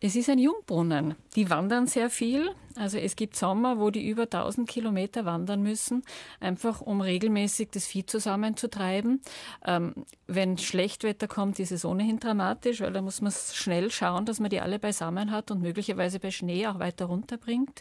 es 0.06 0.16
ist 0.16 0.28
ein 0.28 0.38
Jungbrunnen. 0.38 1.14
Die 1.34 1.48
wandern 1.48 1.86
sehr 1.86 2.10
viel. 2.10 2.50
Also 2.76 2.98
es 2.98 3.16
gibt 3.16 3.36
Sommer, 3.36 3.80
wo 3.80 3.88
die 3.88 4.06
über 4.06 4.24
1000 4.24 4.68
Kilometer 4.68 5.24
wandern 5.24 5.62
müssen, 5.62 6.02
einfach 6.40 6.82
um 6.82 7.00
regelmäßig 7.00 7.70
das 7.70 7.86
Vieh 7.86 8.04
zusammenzutreiben. 8.04 9.22
Ähm, 9.64 9.94
wenn 10.26 10.58
Schlechtwetter 10.58 11.26
kommt, 11.26 11.58
ist 11.58 11.72
es 11.72 11.86
ohnehin 11.86 12.20
dramatisch, 12.20 12.82
weil 12.82 12.92
da 12.92 13.00
muss 13.00 13.22
man 13.22 13.32
schnell 13.32 13.90
schauen, 13.90 14.26
dass 14.26 14.40
man 14.40 14.50
die 14.50 14.60
alle 14.60 14.78
beisammen 14.78 15.30
hat 15.30 15.50
und 15.50 15.62
möglicherweise 15.62 16.20
bei 16.20 16.30
Schnee 16.30 16.66
auch 16.66 16.80
weiter 16.80 17.06
runterbringt. 17.06 17.80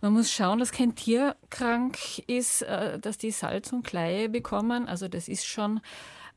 Man 0.00 0.14
muss 0.14 0.32
schauen, 0.32 0.58
dass 0.58 0.72
kein 0.72 0.96
Tier 0.96 1.36
krank 1.48 1.96
ist, 2.26 2.62
äh, 2.62 2.98
dass 2.98 3.18
die 3.18 3.30
Salz 3.30 3.72
und 3.72 3.84
Kleie 3.84 4.28
bekommen. 4.28 4.88
Also 4.88 5.06
das 5.06 5.28
ist 5.28 5.46
schon 5.46 5.80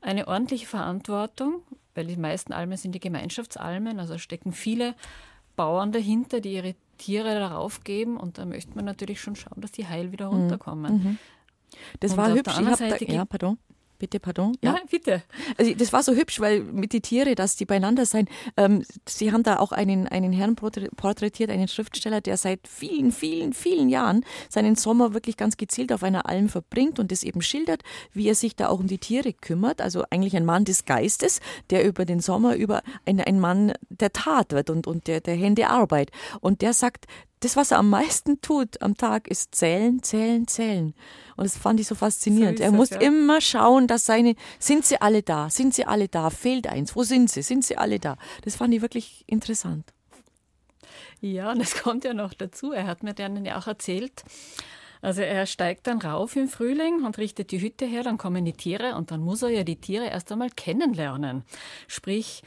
eine 0.00 0.28
ordentliche 0.28 0.66
Verantwortung 0.66 1.62
weil 1.96 2.06
die 2.06 2.16
meisten 2.16 2.52
Almen 2.52 2.76
sind 2.76 2.94
die 2.94 3.00
Gemeinschaftsalmen, 3.00 3.98
also 3.98 4.18
stecken 4.18 4.52
viele 4.52 4.94
Bauern 5.56 5.92
dahinter, 5.92 6.40
die 6.40 6.52
ihre 6.52 6.74
Tiere 6.98 7.34
darauf 7.34 7.84
geben 7.84 8.16
und 8.16 8.38
da 8.38 8.44
möchte 8.44 8.74
man 8.74 8.84
natürlich 8.84 9.20
schon 9.20 9.36
schauen, 9.36 9.60
dass 9.60 9.72
die 9.72 9.86
heil 9.86 10.12
wieder 10.12 10.30
mhm. 10.30 10.40
runterkommen. 10.40 10.94
Mhm. 10.94 11.18
Das 12.00 12.12
und 12.12 12.16
war 12.18 12.32
hübsch. 12.32 12.58
Ich 12.58 12.66
hab 12.66 12.78
da, 12.78 12.96
ja, 13.06 13.24
pardon. 13.24 13.58
Bitte, 13.98 14.20
pardon. 14.20 14.56
Ja, 14.62 14.74
ja 14.74 14.80
bitte. 14.90 15.22
Also 15.56 15.74
das 15.74 15.92
war 15.92 16.02
so 16.02 16.12
hübsch, 16.12 16.40
weil 16.40 16.60
mit 16.60 16.92
die 16.92 17.00
Tiere, 17.00 17.34
dass 17.34 17.56
die 17.56 17.64
beieinander 17.64 18.04
sein. 18.04 18.28
Ähm, 18.56 18.84
Sie 19.08 19.32
haben 19.32 19.42
da 19.42 19.58
auch 19.58 19.72
einen, 19.72 20.06
einen 20.06 20.32
Herrn 20.32 20.54
porträtiert, 20.54 21.50
einen 21.50 21.68
Schriftsteller, 21.68 22.20
der 22.20 22.36
seit 22.36 22.68
vielen, 22.68 23.12
vielen, 23.12 23.52
vielen 23.52 23.88
Jahren 23.88 24.24
seinen 24.48 24.76
Sommer 24.76 25.14
wirklich 25.14 25.36
ganz 25.36 25.56
gezielt 25.56 25.92
auf 25.92 26.02
einer 26.02 26.28
Alm 26.28 26.48
verbringt 26.48 26.98
und 26.98 27.10
das 27.10 27.22
eben 27.22 27.40
schildert, 27.40 27.82
wie 28.12 28.28
er 28.28 28.34
sich 28.34 28.54
da 28.54 28.68
auch 28.68 28.80
um 28.80 28.86
die 28.86 28.98
Tiere 28.98 29.32
kümmert. 29.32 29.80
Also 29.80 30.04
eigentlich 30.10 30.36
ein 30.36 30.44
Mann 30.44 30.64
des 30.64 30.84
Geistes, 30.84 31.40
der 31.70 31.84
über 31.84 32.04
den 32.04 32.20
Sommer 32.20 32.56
über 32.56 32.82
ein, 33.06 33.20
ein 33.20 33.40
Mann 33.40 33.72
der 33.88 34.12
Tat 34.12 34.52
wird 34.52 34.70
und, 34.70 34.86
und 34.86 35.06
der, 35.06 35.20
der 35.20 35.36
Hände 35.36 35.68
Arbeit. 35.68 36.10
Und 36.40 36.60
der 36.60 36.74
sagt, 36.74 37.06
das, 37.40 37.56
was 37.56 37.70
er 37.70 37.78
am 37.78 37.90
meisten 37.90 38.40
tut 38.40 38.80
am 38.82 38.96
Tag, 38.96 39.28
ist 39.28 39.54
zählen, 39.54 40.02
zählen, 40.02 40.46
zählen. 40.46 40.94
Und 41.36 41.44
das 41.44 41.56
fand 41.56 41.80
ich 41.80 41.86
so 41.86 41.94
faszinierend. 41.94 42.58
So 42.58 42.64
er 42.64 42.70
das, 42.70 42.76
muss 42.76 42.90
ja. 42.90 43.00
immer 43.00 43.40
schauen, 43.40 43.86
dass 43.86 44.06
seine, 44.06 44.34
sind 44.58 44.84
sie 44.84 45.00
alle 45.00 45.22
da? 45.22 45.50
Sind 45.50 45.74
sie 45.74 45.84
alle 45.84 46.08
da? 46.08 46.30
Fehlt 46.30 46.66
eins? 46.66 46.96
Wo 46.96 47.02
sind 47.02 47.30
sie? 47.30 47.42
Sind 47.42 47.64
sie 47.64 47.76
alle 47.76 48.00
da? 48.00 48.16
Das 48.42 48.56
fand 48.56 48.72
ich 48.72 48.80
wirklich 48.80 49.24
interessant. 49.26 49.92
Ja, 51.20 51.52
und 51.52 51.60
es 51.60 51.82
kommt 51.82 52.04
ja 52.04 52.14
noch 52.14 52.34
dazu. 52.34 52.72
Er 52.72 52.86
hat 52.86 53.02
mir 53.02 53.14
dann 53.14 53.44
ja 53.44 53.58
auch 53.58 53.66
erzählt, 53.66 54.24
also 55.02 55.22
er 55.22 55.46
steigt 55.46 55.86
dann 55.86 56.00
rauf 56.00 56.36
im 56.36 56.48
Frühling 56.48 57.04
und 57.04 57.18
richtet 57.18 57.50
die 57.52 57.60
Hütte 57.60 57.84
her, 57.84 58.02
dann 58.02 58.18
kommen 58.18 58.44
die 58.44 58.52
Tiere 58.52 58.96
und 58.96 59.10
dann 59.10 59.20
muss 59.20 59.42
er 59.42 59.50
ja 59.50 59.62
die 59.62 59.76
Tiere 59.76 60.06
erst 60.06 60.32
einmal 60.32 60.50
kennenlernen. 60.50 61.44
Sprich, 61.86 62.42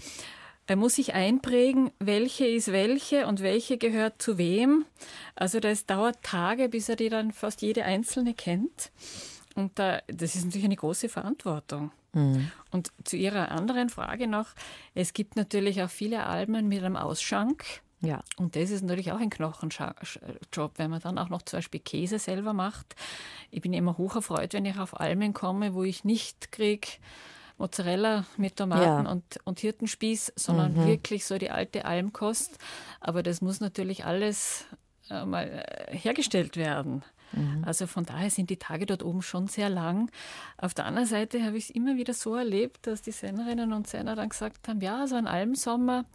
er 0.70 0.76
muss 0.76 0.96
sich 0.96 1.14
einprägen, 1.14 1.92
welche 2.00 2.46
ist 2.46 2.72
welche 2.72 3.28
und 3.28 3.42
welche 3.42 3.78
gehört 3.78 4.22
zu 4.22 4.38
wem. 4.38 4.86
Also 5.36 5.60
das 5.60 5.86
dauert 5.86 6.22
Tage, 6.24 6.70
bis 6.70 6.90
er 6.90 6.96
die 6.96 7.10
dann 7.10 7.32
fast 7.32 7.62
jede 7.62 7.86
einzelne 7.86 8.34
kennt. 8.34 8.92
Und 9.56 9.78
da, 9.80 10.02
das 10.08 10.36
ist 10.36 10.46
natürlich 10.46 10.66
eine 10.66 10.76
große 10.76 11.10
Verantwortung. 11.10 11.92
Mhm. 12.14 12.52
Und 12.72 12.92
zu 13.04 13.18
Ihrer 13.18 13.52
anderen 13.52 13.90
Frage 13.90 14.28
noch, 14.28 14.48
es 14.94 15.14
gibt 15.14 15.36
natürlich 15.36 15.82
auch 15.82 15.90
viele 15.90 16.26
Alben 16.26 16.68
mit 16.68 16.84
einem 16.84 16.96
Ausschank. 16.96 17.66
Ja. 18.02 18.24
Und 18.38 18.56
das 18.56 18.72
ist 18.72 18.84
natürlich 18.84 19.12
auch 19.12 19.20
ein 19.20 19.30
Knochenjob, 19.30 20.72
wenn 20.78 20.90
man 20.90 21.02
dann 21.02 21.18
auch 21.18 21.30
noch 21.30 21.42
zum 21.42 21.58
Beispiel 21.58 21.82
Käse 21.82 22.18
selber 22.18 22.54
macht. 22.54 22.96
Ich 23.52 23.62
bin 23.62 23.74
immer 23.74 23.98
hoch 23.98 24.16
erfreut, 24.16 24.54
wenn 24.54 24.66
ich 24.66 24.78
auf 24.78 25.00
Almen 25.00 25.34
komme, 25.34 25.74
wo 25.74 25.84
ich 25.84 26.06
nicht 26.06 26.52
kriege, 26.52 26.88
Mozzarella 27.60 28.26
mit 28.38 28.56
Tomaten 28.56 29.06
ja. 29.06 29.12
und, 29.12 29.24
und 29.44 29.60
Hirtenspieß, 29.60 30.34
sondern 30.36 30.74
mhm. 30.74 30.88
wirklich 30.88 31.26
so 31.26 31.38
die 31.38 31.52
alte 31.52 31.86
Almkost. 31.86 32.58
Aber 33.00 33.22
das 33.22 33.42
muss 33.42 33.60
natürlich 33.60 34.06
alles 34.06 34.66
äh, 35.10 35.26
mal 35.26 35.46
äh, 35.46 35.96
hergestellt 35.96 36.58
werden. 36.58 37.04
Mhm. 37.32 37.64
Also 37.66 37.86
von 37.88 38.06
daher 38.06 38.30
sind 38.30 38.50
die 38.50 38.58
Tage 38.58 38.86
dort 38.86 39.04
oben 39.04 39.22
schon 39.22 39.48
sehr 39.48 39.70
lang. 39.70 40.10
Auf 40.58 40.74
der 40.74 40.86
anderen 40.86 41.08
Seite 41.08 41.44
habe 41.44 41.58
ich 41.58 41.66
es 41.66 41.70
immer 41.70 41.98
wieder 41.98 42.14
so 42.14 42.36
erlebt, 42.36 42.88
dass 42.88 43.02
die 43.02 43.12
Sennerinnen 43.12 43.74
und 43.74 43.88
Senner 43.88 44.16
dann 44.16 44.30
gesagt 44.30 44.68
haben, 44.68 44.82
ja, 44.82 45.06
so 45.08 45.16
ein 45.16 45.28
Almsommer, 45.28 46.06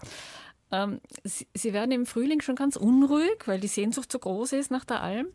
ähm, 0.70 1.00
sie, 1.22 1.46
sie, 1.55 1.72
werden 1.72 1.92
im 1.92 2.07
Frühling 2.07 2.40
schon 2.40 2.57
ganz 2.57 2.77
unruhig, 2.77 3.46
weil 3.46 3.61
die 3.61 3.68
Sehnsucht 3.68 4.11
so 4.11 4.18
groß 4.18 4.53
ist 4.53 4.70
nach 4.70 4.85
der 4.85 5.03
Alm. 5.03 5.27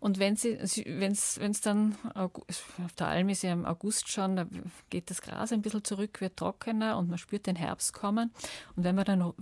Und 0.00 0.18
wenn 0.18 0.36
sie, 0.36 0.58
wenn 0.86 1.12
es 1.12 1.60
dann, 1.62 1.96
auf 2.14 2.92
der 2.98 3.08
Alm 3.08 3.28
ist 3.28 3.42
ja 3.42 3.52
im 3.52 3.66
August 3.66 4.10
schon, 4.10 4.36
da 4.36 4.46
geht 4.88 5.10
das 5.10 5.20
Gras 5.20 5.52
ein 5.52 5.62
bisschen 5.62 5.84
zurück, 5.84 6.20
wird 6.20 6.36
trockener 6.36 6.96
und 6.96 7.08
man 7.08 7.18
spürt 7.18 7.46
den 7.46 7.56
Herbst 7.56 7.92
kommen. 7.92 8.32
Und 8.76 8.84
wenn 8.84 8.94
man 8.94 9.04
dann 9.04 9.32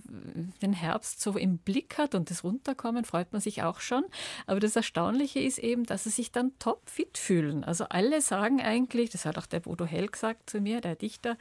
den 0.60 0.72
Herbst 0.72 1.20
so 1.20 1.36
im 1.36 1.58
Blick 1.58 1.96
hat 1.96 2.14
und 2.14 2.30
das 2.30 2.42
Runterkommen, 2.42 3.04
freut 3.04 3.32
man 3.32 3.40
sich 3.40 3.62
auch 3.62 3.80
schon. 3.80 4.04
Aber 4.46 4.60
das 4.60 4.74
Erstaunliche 4.74 5.38
ist 5.38 5.58
eben, 5.58 5.84
dass 5.84 6.04
sie 6.04 6.10
sich 6.10 6.32
dann 6.32 6.58
topfit 6.58 7.18
fühlen. 7.18 7.62
Also 7.64 7.84
alle 7.84 8.20
sagen 8.20 8.60
eigentlich, 8.60 9.10
das 9.10 9.24
hat 9.24 9.38
auch 9.38 9.46
der 9.46 9.60
Bodo 9.60 9.84
Hell 9.86 10.08
gesagt 10.08 10.50
zu 10.50 10.60
mir, 10.60 10.80
der 10.80 10.96
Dichter, 10.96 11.36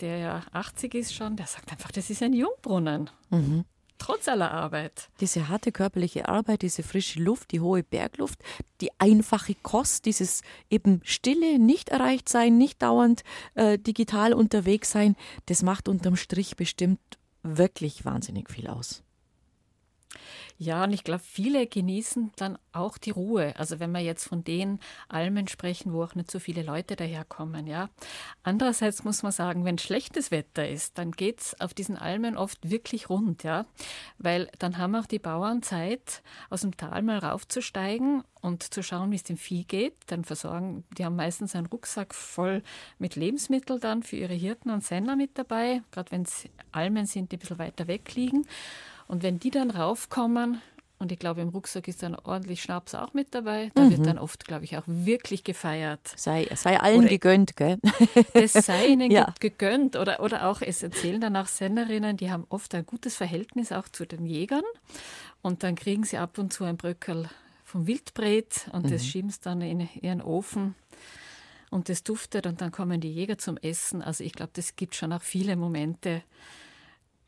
der 0.00 0.18
ja 0.18 0.42
80 0.52 0.94
ist 0.94 1.14
schon, 1.14 1.36
der 1.36 1.46
sagt 1.46 1.72
einfach, 1.72 1.92
das 1.92 2.10
ist 2.10 2.22
ein 2.22 2.32
Jungbrunnen. 2.32 3.10
Mhm. 3.30 3.64
Trotz 3.98 4.28
aller 4.28 4.50
Arbeit. 4.50 5.08
Diese 5.20 5.48
harte 5.48 5.72
körperliche 5.72 6.28
Arbeit, 6.28 6.62
diese 6.62 6.82
frische 6.82 7.20
Luft, 7.20 7.52
die 7.52 7.60
hohe 7.60 7.82
Bergluft, 7.82 8.40
die 8.80 8.90
einfache 8.98 9.54
Kost, 9.62 10.04
dieses 10.04 10.42
eben 10.68 11.00
stille, 11.02 11.58
nicht 11.58 11.88
erreicht 11.88 12.28
sein, 12.28 12.58
nicht 12.58 12.82
dauernd 12.82 13.22
äh, 13.54 13.78
digital 13.78 14.34
unterwegs 14.34 14.90
sein, 14.90 15.16
das 15.46 15.62
macht 15.62 15.88
unterm 15.88 16.16
Strich 16.16 16.56
bestimmt 16.56 17.00
wirklich 17.42 18.04
wahnsinnig 18.04 18.50
viel 18.50 18.68
aus. 18.68 19.02
Ja, 20.58 20.84
und 20.84 20.92
ich 20.92 21.04
glaube, 21.04 21.22
viele 21.22 21.66
genießen 21.66 22.32
dann 22.36 22.58
auch 22.72 22.96
die 22.96 23.10
Ruhe. 23.10 23.54
Also 23.56 23.78
wenn 23.78 23.92
wir 23.92 24.00
jetzt 24.00 24.26
von 24.26 24.42
den 24.42 24.80
Almen 25.08 25.48
sprechen, 25.48 25.92
wo 25.92 26.02
auch 26.02 26.14
nicht 26.14 26.30
so 26.30 26.38
viele 26.38 26.62
Leute 26.62 26.96
daherkommen, 26.96 27.66
ja. 27.66 27.90
Andererseits 28.42 29.04
muss 29.04 29.22
man 29.22 29.32
sagen, 29.32 29.66
wenn 29.66 29.76
schlechtes 29.76 30.30
Wetter 30.30 30.66
ist, 30.66 30.96
dann 30.96 31.12
geht 31.12 31.40
es 31.40 31.60
auf 31.60 31.74
diesen 31.74 31.96
Almen 31.96 32.36
oft 32.38 32.70
wirklich 32.70 33.10
rund, 33.10 33.42
ja. 33.42 33.66
Weil 34.18 34.48
dann 34.58 34.78
haben 34.78 34.94
auch 34.94 35.06
die 35.06 35.18
Bauern 35.18 35.62
Zeit, 35.62 36.22
aus 36.48 36.62
dem 36.62 36.76
Tal 36.76 37.02
mal 37.02 37.18
raufzusteigen 37.18 38.24
und 38.40 38.62
zu 38.62 38.82
schauen, 38.82 39.10
wie 39.10 39.16
es 39.16 39.24
dem 39.24 39.36
Vieh 39.36 39.64
geht. 39.64 39.94
Dann 40.06 40.24
versorgen, 40.24 40.84
die 40.96 41.04
haben 41.04 41.16
meistens 41.16 41.54
einen 41.54 41.66
Rucksack 41.66 42.14
voll 42.14 42.62
mit 42.98 43.14
Lebensmitteln 43.14 43.80
dann 43.80 44.02
für 44.02 44.16
ihre 44.16 44.34
Hirten 44.34 44.70
und 44.70 44.84
Senner 44.84 45.16
mit 45.16 45.36
dabei, 45.36 45.82
gerade 45.90 46.12
wenn 46.12 46.22
es 46.22 46.44
Almen 46.72 47.04
sind, 47.04 47.30
die 47.30 47.36
ein 47.36 47.40
bisschen 47.40 47.58
weiter 47.58 47.86
weg 47.88 48.14
liegen. 48.14 48.46
Und 49.08 49.22
wenn 49.22 49.38
die 49.38 49.50
dann 49.50 49.70
raufkommen, 49.70 50.60
und 50.98 51.12
ich 51.12 51.18
glaube, 51.18 51.42
im 51.42 51.50
Rucksack 51.50 51.88
ist 51.88 52.02
dann 52.02 52.14
ordentlich 52.14 52.62
Schnaps 52.62 52.94
auch 52.94 53.12
mit 53.12 53.34
dabei. 53.34 53.70
Da 53.74 53.82
mhm. 53.82 53.90
wird 53.90 54.06
dann 54.06 54.18
oft, 54.18 54.46
glaube 54.46 54.64
ich, 54.64 54.78
auch 54.78 54.84
wirklich 54.86 55.44
gefeiert. 55.44 56.00
Sei, 56.16 56.48
sei 56.54 56.80
allen 56.80 57.00
oder 57.00 57.08
gegönnt, 57.08 57.56
gell? 57.56 57.78
Das 58.32 58.54
sei 58.54 58.86
ihnen 58.86 59.10
ja. 59.10 59.34
gegönnt. 59.38 59.96
Oder, 59.96 60.20
oder 60.20 60.48
auch, 60.48 60.62
es 60.62 60.82
erzählen 60.82 61.20
dann 61.20 61.36
auch 61.36 61.48
Senderinnen, 61.48 62.16
die 62.16 62.30
haben 62.30 62.46
oft 62.48 62.74
ein 62.74 62.86
gutes 62.86 63.14
Verhältnis 63.14 63.72
auch 63.72 63.88
zu 63.88 64.06
den 64.06 64.24
Jägern. 64.24 64.64
Und 65.42 65.62
dann 65.62 65.74
kriegen 65.74 66.04
sie 66.04 66.16
ab 66.16 66.38
und 66.38 66.52
zu 66.52 66.64
ein 66.64 66.78
Bröckel 66.78 67.28
vom 67.62 67.86
Wildbret 67.86 68.68
und 68.72 68.86
mhm. 68.86 68.90
das 68.90 69.04
schieben 69.04 69.28
sie 69.28 69.40
dann 69.42 69.60
in 69.60 69.88
ihren 70.00 70.22
Ofen. 70.22 70.76
Und 71.70 71.90
das 71.90 72.04
duftet 72.04 72.46
und 72.46 72.60
dann 72.60 72.70
kommen 72.70 73.00
die 73.00 73.12
Jäger 73.12 73.36
zum 73.36 73.58
Essen. 73.58 74.00
Also 74.00 74.24
ich 74.24 74.32
glaube, 74.32 74.52
das 74.54 74.76
gibt 74.76 74.94
schon 74.94 75.12
auch 75.12 75.22
viele 75.22 75.56
Momente, 75.56 76.22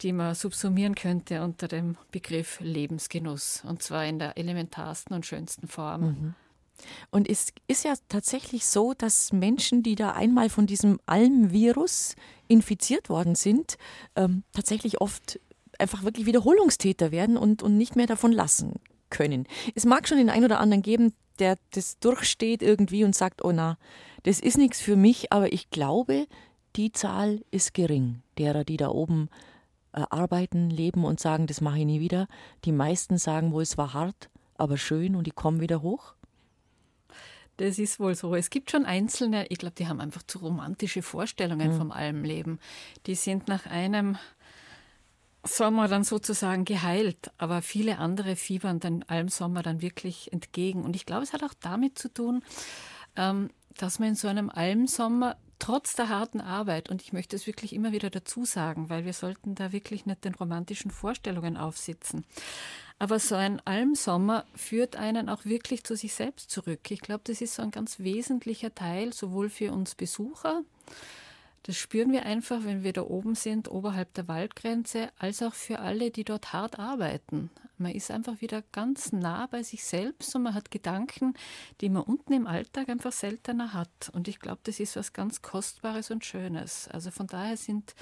die 0.02 0.12
man 0.12 0.34
subsumieren 0.34 0.94
könnte 0.94 1.42
unter 1.42 1.68
dem 1.68 1.96
Begriff 2.12 2.60
Lebensgenuss. 2.60 3.62
Und 3.66 3.82
zwar 3.82 4.06
in 4.06 4.18
der 4.18 4.36
elementarsten 4.36 5.14
und 5.14 5.26
schönsten 5.26 5.68
Form. 5.68 6.00
Mhm. 6.00 6.34
Und 7.10 7.28
es 7.28 7.52
ist 7.66 7.84
ja 7.84 7.94
tatsächlich 8.08 8.66
so, 8.66 8.94
dass 8.94 9.32
Menschen, 9.32 9.82
die 9.82 9.96
da 9.96 10.12
einmal 10.12 10.48
von 10.48 10.66
diesem 10.66 11.00
Almvirus 11.06 12.14
infiziert 12.46 13.08
worden 13.08 13.34
sind, 13.34 13.76
ähm, 14.14 14.44
tatsächlich 14.52 15.00
oft 15.00 15.40
einfach 15.78 16.04
wirklich 16.04 16.26
Wiederholungstäter 16.26 17.10
werden 17.10 17.36
und, 17.36 17.62
und 17.62 17.76
nicht 17.76 17.96
mehr 17.96 18.06
davon 18.06 18.32
lassen 18.32 18.74
können. 19.10 19.46
Es 19.74 19.86
mag 19.86 20.06
schon 20.06 20.18
den 20.18 20.30
einen 20.30 20.44
oder 20.44 20.60
anderen 20.60 20.82
geben, 20.82 21.14
der 21.40 21.56
das 21.72 21.98
durchsteht 21.98 22.62
irgendwie 22.62 23.04
und 23.04 23.14
sagt, 23.14 23.44
oh 23.44 23.52
na, 23.52 23.78
das 24.24 24.40
ist 24.40 24.58
nichts 24.58 24.80
für 24.80 24.96
mich, 24.96 25.32
aber 25.32 25.52
ich 25.52 25.70
glaube, 25.70 26.26
die 26.76 26.92
Zahl 26.92 27.42
ist 27.50 27.74
gering, 27.74 28.22
derer, 28.38 28.64
die 28.64 28.76
da 28.76 28.88
oben 28.88 29.28
äh, 29.28 29.47
arbeiten, 30.04 30.70
leben 30.70 31.04
und 31.04 31.20
sagen, 31.20 31.46
das 31.46 31.60
mache 31.60 31.78
ich 31.78 31.84
nie 31.84 32.00
wieder. 32.00 32.28
Die 32.64 32.72
meisten 32.72 33.18
sagen 33.18 33.52
wohl, 33.52 33.62
es 33.62 33.78
war 33.78 33.94
hart, 33.94 34.30
aber 34.56 34.76
schön 34.76 35.16
und 35.16 35.26
die 35.26 35.32
kommen 35.32 35.60
wieder 35.60 35.82
hoch. 35.82 36.14
Das 37.58 37.78
ist 37.78 37.98
wohl 37.98 38.14
so. 38.14 38.34
Es 38.36 38.50
gibt 38.50 38.70
schon 38.70 38.84
Einzelne, 38.84 39.46
ich 39.48 39.58
glaube, 39.58 39.74
die 39.76 39.88
haben 39.88 40.00
einfach 40.00 40.22
zu 40.22 40.38
romantische 40.38 41.02
Vorstellungen 41.02 41.72
mhm. 41.72 41.76
vom 41.76 41.90
Almleben. 41.90 42.60
Die 43.06 43.16
sind 43.16 43.48
nach 43.48 43.66
einem 43.66 44.16
Sommer 45.44 45.88
dann 45.88 46.04
sozusagen 46.04 46.64
geheilt, 46.64 47.32
aber 47.36 47.62
viele 47.62 47.98
andere 47.98 48.36
fiebern 48.36 48.80
den 48.80 49.08
Almsommer 49.08 49.62
dann 49.62 49.82
wirklich 49.82 50.32
entgegen. 50.32 50.84
Und 50.84 50.94
ich 50.94 51.04
glaube, 51.04 51.22
es 51.24 51.32
hat 51.32 51.42
auch 51.42 51.54
damit 51.60 51.98
zu 51.98 52.12
tun, 52.12 52.42
ähm, 53.16 53.50
dass 53.78 53.98
man 53.98 54.10
in 54.10 54.14
so 54.14 54.28
einem 54.28 54.50
Almsommer 54.50 55.36
trotz 55.58 55.94
der 55.94 56.08
harten 56.08 56.40
Arbeit, 56.40 56.88
und 56.88 57.02
ich 57.02 57.12
möchte 57.12 57.34
es 57.34 57.46
wirklich 57.46 57.72
immer 57.72 57.92
wieder 57.92 58.10
dazu 58.10 58.44
sagen, 58.44 58.90
weil 58.90 59.04
wir 59.04 59.12
sollten 59.12 59.54
da 59.54 59.72
wirklich 59.72 60.06
nicht 60.06 60.24
den 60.24 60.34
romantischen 60.34 60.90
Vorstellungen 60.90 61.56
aufsitzen. 61.56 62.24
Aber 63.00 63.18
so 63.18 63.34
ein 63.34 63.60
Almsommer 63.64 64.44
führt 64.54 64.96
einen 64.96 65.28
auch 65.28 65.44
wirklich 65.44 65.84
zu 65.84 65.96
sich 65.96 66.14
selbst 66.14 66.50
zurück. 66.50 66.90
Ich 66.90 67.00
glaube, 67.00 67.22
das 67.24 67.40
ist 67.40 67.54
so 67.54 67.62
ein 67.62 67.70
ganz 67.70 67.98
wesentlicher 68.00 68.74
Teil, 68.74 69.12
sowohl 69.12 69.48
für 69.48 69.72
uns 69.72 69.94
Besucher, 69.94 70.62
das 71.68 71.76
spüren 71.76 72.12
wir 72.12 72.24
einfach, 72.24 72.64
wenn 72.64 72.82
wir 72.82 72.94
da 72.94 73.02
oben 73.02 73.34
sind, 73.34 73.70
oberhalb 73.70 74.14
der 74.14 74.26
Waldgrenze, 74.26 75.10
als 75.18 75.42
auch 75.42 75.52
für 75.52 75.80
alle, 75.80 76.10
die 76.10 76.24
dort 76.24 76.54
hart 76.54 76.78
arbeiten. 76.78 77.50
Man 77.78 77.92
ist 77.92 78.10
einfach 78.10 78.40
wieder 78.40 78.62
ganz 78.72 79.12
nah 79.12 79.46
bei 79.46 79.62
sich 79.62 79.84
selbst 79.84 80.34
und 80.34 80.42
man 80.42 80.54
hat 80.54 80.70
Gedanken, 80.70 81.34
die 81.80 81.88
man 81.88 82.02
unten 82.02 82.32
im 82.32 82.46
Alltag 82.46 82.88
einfach 82.88 83.12
seltener 83.12 83.72
hat. 83.72 84.10
Und 84.12 84.28
ich 84.28 84.40
glaube, 84.40 84.60
das 84.64 84.80
ist 84.80 84.96
was 84.96 85.12
ganz 85.12 85.42
Kostbares 85.42 86.10
und 86.10 86.24
Schönes. 86.24 86.88
Also 86.88 87.10
von 87.10 87.26
daher 87.26 87.56
sind 87.56 87.94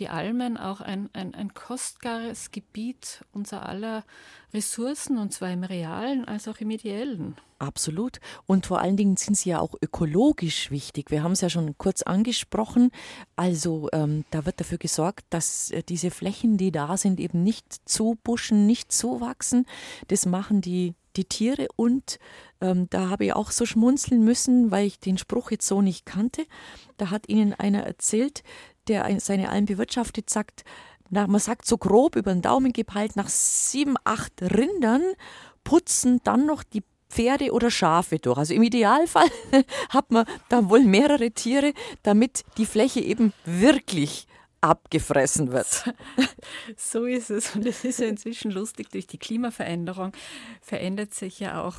die 0.00 0.08
Almen 0.08 0.56
auch 0.56 0.80
ein, 0.80 1.10
ein, 1.12 1.34
ein 1.34 1.54
kostbares 1.54 2.50
Gebiet 2.50 3.24
unser 3.32 3.68
aller 3.68 4.04
Ressourcen, 4.52 5.18
und 5.18 5.32
zwar 5.32 5.52
im 5.52 5.62
realen 5.62 6.24
als 6.24 6.48
auch 6.48 6.56
im 6.58 6.70
ideellen. 6.70 7.36
Absolut. 7.60 8.20
Und 8.46 8.64
vor 8.64 8.80
allen 8.80 8.96
Dingen 8.96 9.18
sind 9.18 9.36
sie 9.36 9.50
ja 9.50 9.60
auch 9.60 9.74
ökologisch 9.82 10.70
wichtig. 10.70 11.10
Wir 11.10 11.22
haben 11.22 11.32
es 11.32 11.42
ja 11.42 11.50
schon 11.50 11.76
kurz 11.76 12.00
angesprochen. 12.00 12.90
Also 13.36 13.90
ähm, 13.92 14.24
da 14.30 14.46
wird 14.46 14.60
dafür 14.60 14.78
gesorgt, 14.78 15.26
dass 15.28 15.70
äh, 15.70 15.82
diese 15.82 16.10
Flächen, 16.10 16.56
die 16.56 16.72
da 16.72 16.96
sind, 16.96 17.20
eben 17.20 17.42
nicht 17.42 17.86
zubuschen, 17.86 18.66
nicht 18.66 18.90
zuwachsen. 18.92 19.66
Das 20.08 20.24
machen 20.24 20.62
die, 20.62 20.94
die 21.16 21.26
Tiere. 21.26 21.68
Und 21.76 22.18
ähm, 22.62 22.88
da 22.88 23.10
habe 23.10 23.26
ich 23.26 23.34
auch 23.34 23.50
so 23.50 23.66
schmunzeln 23.66 24.24
müssen, 24.24 24.70
weil 24.70 24.86
ich 24.86 24.98
den 24.98 25.18
Spruch 25.18 25.50
jetzt 25.50 25.66
so 25.66 25.82
nicht 25.82 26.06
kannte. 26.06 26.46
Da 26.96 27.10
hat 27.10 27.28
ihnen 27.28 27.52
einer 27.52 27.82
erzählt, 27.82 28.42
der 28.88 29.20
seine 29.20 29.50
Alm 29.50 29.66
bewirtschaftet, 29.66 30.30
sagt, 30.30 30.64
na, 31.10 31.26
man 31.26 31.40
sagt 31.40 31.66
so 31.66 31.76
grob 31.76 32.16
über 32.16 32.32
den 32.32 32.42
Daumen 32.42 32.72
gepeilt, 32.72 33.16
nach 33.16 33.28
sieben, 33.28 33.96
acht 34.04 34.40
Rindern 34.40 35.02
putzen 35.64 36.20
dann 36.24 36.46
noch 36.46 36.62
die 36.62 36.82
Pferde 37.10 37.52
oder 37.52 37.70
Schafe 37.70 38.18
durch. 38.18 38.38
Also 38.38 38.54
im 38.54 38.62
Idealfall 38.62 39.28
hat 39.88 40.10
man 40.12 40.24
da 40.48 40.68
wohl 40.70 40.84
mehrere 40.84 41.32
Tiere, 41.32 41.72
damit 42.04 42.44
die 42.56 42.66
Fläche 42.66 43.00
eben 43.00 43.32
wirklich 43.44 44.26
abgefressen 44.60 45.52
wird. 45.52 45.84
So 46.76 47.04
ist 47.04 47.30
es. 47.30 47.54
Und 47.54 47.66
es 47.66 47.84
ist 47.84 48.00
ja 48.00 48.06
inzwischen 48.06 48.50
lustig, 48.50 48.90
durch 48.90 49.06
die 49.06 49.18
Klimaveränderung 49.18 50.12
verändert 50.60 51.14
sich 51.14 51.40
ja 51.40 51.62
auch 51.62 51.76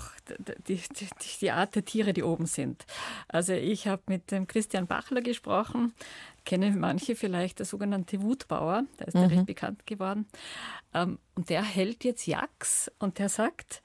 die, 0.68 0.76
die, 0.76 1.08
die 1.42 1.52
Art 1.52 1.76
der 1.76 1.86
Tiere, 1.86 2.14
die 2.14 2.24
oben 2.24 2.46
sind. 2.46 2.86
Also 3.28 3.54
ich 3.54 3.88
habe 3.88 4.02
mit 4.08 4.32
dem 4.32 4.48
Christian 4.48 4.88
Bachler 4.88 5.22
gesprochen, 5.22 5.94
kennen 6.46 6.80
manche 6.80 7.16
vielleicht, 7.16 7.60
der 7.60 7.66
sogenannte 7.66 8.22
Wutbauer, 8.22 8.84
der 9.00 9.08
ist 9.08 9.16
mhm. 9.16 9.22
ja 9.22 9.28
recht 9.28 9.46
bekannt 9.46 9.86
geworden. 9.86 10.28
Ähm, 10.94 11.20
und 11.36 11.50
der 11.50 11.64
hält 11.64 12.04
jetzt 12.04 12.26
Jacks 12.26 12.92
und 13.00 13.20
der 13.20 13.30
sagt, 13.30 13.82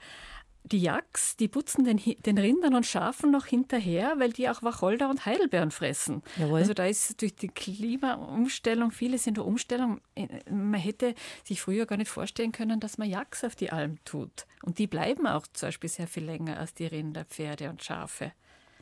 die 0.67 0.81
Jacks, 0.81 1.37
die 1.37 1.49
putzen 1.49 1.85
den, 1.85 1.99
den, 1.99 2.39
Rindern 2.39 2.75
und 2.75 2.87
Schafen 2.87 3.31
noch 3.31 3.47
hinterher, 3.47 4.14
weil 4.19 4.33
die 4.33 4.49
auch 4.49 4.62
Wacholder 4.62 5.09
und 5.09 5.25
Heidelbeeren 5.25 5.71
fressen. 5.71 6.23
Jawohl. 6.37 6.59
Also 6.59 6.75
da 6.75 6.87
ist 6.87 7.21
durch 7.23 7.35
die 7.35 7.49
Klimaumstellung, 7.49 8.91
vieles 8.91 9.27
in 9.27 9.35
der 9.35 9.45
Umstellung, 9.45 10.01
äh, 10.14 10.27
man 10.51 10.81
hätte 10.81 11.14
sich 11.45 11.62
früher 11.62 11.87
gar 11.87 11.97
nicht 11.97 12.11
vorstellen 12.11 12.53
können, 12.53 12.81
dass 12.81 12.99
man 12.99 13.09
Jacks 13.09 13.45
auf 13.45 13.55
die 13.55 13.71
Alm 13.71 13.99
tut. 14.05 14.47
Und 14.62 14.79
die 14.79 14.87
bleiben 14.87 15.27
auch 15.27 15.47
zum 15.53 15.69
Beispiel 15.69 15.91
sehr 15.91 16.09
viel 16.09 16.25
länger 16.25 16.59
als 16.59 16.75
die 16.75 16.87
Rinder, 16.87 17.25
Pferde 17.25 17.71
und 17.71 17.83
Schafe. 17.83 18.33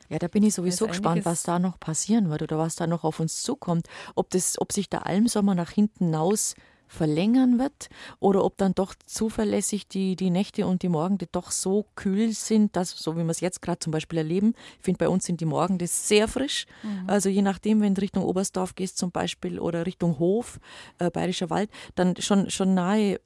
Ja, 0.08 0.18
da 0.18 0.28
bin 0.28 0.42
ich 0.42 0.54
sowieso 0.54 0.86
gespannt, 0.86 1.24
was 1.24 1.42
da 1.44 1.58
noch 1.58 1.80
passieren 1.80 2.30
wird 2.30 2.42
oder 2.42 2.58
was 2.58 2.76
da 2.76 2.86
noch 2.86 3.04
auf 3.04 3.20
uns 3.20 3.42
zukommt. 3.42 3.88
Ob, 4.14 4.30
das, 4.30 4.60
ob 4.60 4.72
sich 4.72 4.88
der 4.88 5.06
Almsommer 5.06 5.54
nach 5.54 5.70
hinten 5.70 6.06
hinaus 6.06 6.54
verlängern 6.86 7.58
wird 7.58 7.88
oder 8.20 8.44
ob 8.44 8.56
dann 8.56 8.74
doch 8.74 8.94
zuverlässig 9.06 9.88
die, 9.88 10.16
die 10.16 10.30
Nächte 10.30 10.66
und 10.66 10.82
die 10.82 10.88
Morgende 10.88 11.26
doch 11.30 11.50
so 11.50 11.86
kühl 11.94 12.32
sind, 12.32 12.76
dass, 12.76 12.90
so 12.90 13.16
wie 13.16 13.24
wir 13.24 13.30
es 13.30 13.40
jetzt 13.40 13.62
gerade 13.62 13.78
zum 13.78 13.90
Beispiel 13.90 14.18
erleben, 14.18 14.54
ich 14.78 14.84
finde, 14.84 14.98
bei 14.98 15.08
uns 15.08 15.24
sind 15.24 15.40
die 15.40 15.46
Morgende 15.46 15.86
sehr 15.86 16.28
frisch. 16.28 16.66
Mhm. 16.82 17.04
Also 17.08 17.28
je 17.28 17.42
nachdem, 17.42 17.80
wenn 17.80 17.94
du 17.94 18.00
Richtung 18.00 18.24
Oberstdorf 18.24 18.74
gehst 18.74 18.98
zum 18.98 19.10
Beispiel 19.10 19.58
oder 19.58 19.86
Richtung 19.86 20.18
Hof, 20.18 20.60
äh, 20.98 21.10
Bayerischer 21.10 21.50
Wald, 21.50 21.70
dann 21.94 22.16
schon, 22.16 22.50
schon 22.50 22.74
nahe 22.74 23.20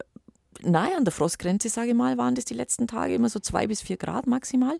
nahe 0.63 0.97
an 0.97 1.05
der 1.05 1.13
Frostgrenze, 1.13 1.69
sage 1.69 1.91
ich 1.91 1.95
mal, 1.95 2.19
waren 2.19 2.35
das 2.35 2.45
die 2.45 2.55
letzten 2.55 2.87
Tage 2.87 3.15
immer 3.15 3.29
so 3.29 3.39
zwei 3.39 3.67
bis 3.67 3.81
vier 3.81 3.97
Grad 3.97 4.27
maximal. 4.27 4.79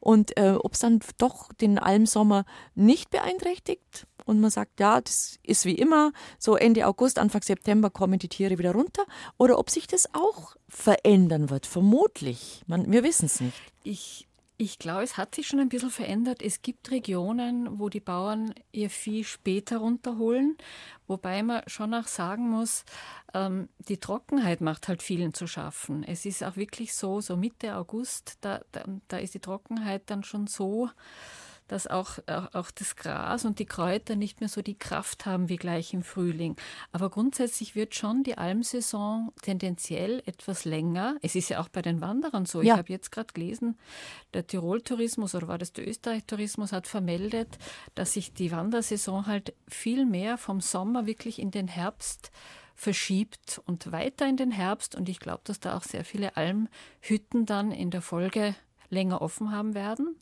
Und 0.00 0.36
äh, 0.36 0.52
ob 0.52 0.74
es 0.74 0.80
dann 0.80 1.00
doch 1.18 1.52
den 1.54 1.78
Almsommer 1.78 2.44
nicht 2.74 3.10
beeinträchtigt, 3.10 4.06
und 4.26 4.40
man 4.40 4.50
sagt, 4.50 4.80
ja, 4.80 5.00
das 5.00 5.38
ist 5.42 5.64
wie 5.64 5.76
immer, 5.76 6.12
so 6.38 6.56
Ende 6.56 6.86
August, 6.86 7.18
Anfang 7.18 7.42
September 7.42 7.88
kommen 7.90 8.18
die 8.18 8.28
Tiere 8.28 8.58
wieder 8.58 8.72
runter, 8.72 9.04
oder 9.38 9.58
ob 9.58 9.70
sich 9.70 9.86
das 9.86 10.12
auch 10.14 10.56
verändern 10.68 11.48
wird, 11.48 11.64
vermutlich. 11.64 12.62
Man, 12.66 12.90
wir 12.90 13.04
wissen 13.04 13.26
es 13.26 13.40
nicht. 13.40 13.56
Ich, 13.84 14.26
ich 14.58 14.78
glaube, 14.78 15.04
es 15.04 15.16
hat 15.16 15.34
sich 15.34 15.46
schon 15.46 15.60
ein 15.60 15.68
bisschen 15.68 15.90
verändert. 15.90 16.42
Es 16.42 16.60
gibt 16.60 16.90
Regionen, 16.90 17.78
wo 17.78 17.88
die 17.88 18.00
Bauern 18.00 18.52
ihr 18.72 18.90
Vieh 18.90 19.22
später 19.22 19.78
runterholen, 19.78 20.56
wobei 21.06 21.42
man 21.44 21.62
schon 21.68 21.94
auch 21.94 22.08
sagen 22.08 22.50
muss, 22.50 22.84
ähm, 23.32 23.68
die 23.78 23.98
Trockenheit 23.98 24.60
macht 24.60 24.88
halt 24.88 25.02
vielen 25.02 25.34
zu 25.34 25.46
schaffen. 25.46 26.02
Es 26.02 26.26
ist 26.26 26.42
auch 26.42 26.56
wirklich 26.56 26.94
so, 26.94 27.20
so 27.20 27.36
Mitte 27.36 27.76
August, 27.76 28.38
da, 28.40 28.60
da, 28.72 28.84
da 29.06 29.18
ist 29.18 29.34
die 29.34 29.40
Trockenheit 29.40 30.02
dann 30.06 30.24
schon 30.24 30.48
so 30.48 30.90
dass 31.68 31.86
auch, 31.86 32.18
auch, 32.26 32.54
auch 32.54 32.70
das 32.70 32.96
Gras 32.96 33.44
und 33.44 33.58
die 33.58 33.66
Kräuter 33.66 34.16
nicht 34.16 34.40
mehr 34.40 34.48
so 34.48 34.62
die 34.62 34.78
Kraft 34.78 35.26
haben 35.26 35.48
wie 35.48 35.56
gleich 35.56 35.92
im 35.94 36.02
Frühling. 36.02 36.56
Aber 36.92 37.10
grundsätzlich 37.10 37.74
wird 37.74 37.94
schon 37.94 38.22
die 38.22 38.38
Almsaison 38.38 39.32
tendenziell 39.42 40.22
etwas 40.26 40.64
länger. 40.64 41.16
Es 41.22 41.34
ist 41.34 41.48
ja 41.48 41.60
auch 41.60 41.68
bei 41.68 41.82
den 41.82 42.00
Wanderern 42.00 42.46
so. 42.46 42.62
Ja. 42.62 42.74
Ich 42.74 42.78
habe 42.78 42.92
jetzt 42.92 43.12
gerade 43.12 43.32
gelesen, 43.32 43.78
der 44.34 44.46
Tirol-Tourismus 44.46 45.34
oder 45.34 45.48
war 45.48 45.58
das 45.58 45.72
der 45.72 45.86
Österreich-Tourismus 45.88 46.72
hat 46.72 46.86
vermeldet, 46.86 47.58
dass 47.94 48.12
sich 48.12 48.32
die 48.32 48.52
Wandersaison 48.52 49.26
halt 49.26 49.54
viel 49.68 50.06
mehr 50.06 50.38
vom 50.38 50.60
Sommer 50.60 51.06
wirklich 51.06 51.38
in 51.38 51.50
den 51.50 51.68
Herbst 51.68 52.30
verschiebt 52.74 53.60
und 53.64 53.90
weiter 53.90 54.28
in 54.28 54.36
den 54.36 54.50
Herbst. 54.50 54.94
Und 54.94 55.08
ich 55.08 55.18
glaube, 55.18 55.40
dass 55.44 55.60
da 55.60 55.76
auch 55.76 55.82
sehr 55.82 56.04
viele 56.04 56.36
Almhütten 56.36 57.46
dann 57.46 57.72
in 57.72 57.90
der 57.90 58.02
Folge 58.02 58.54
länger 58.90 59.22
offen 59.22 59.50
haben 59.50 59.74
werden. 59.74 60.16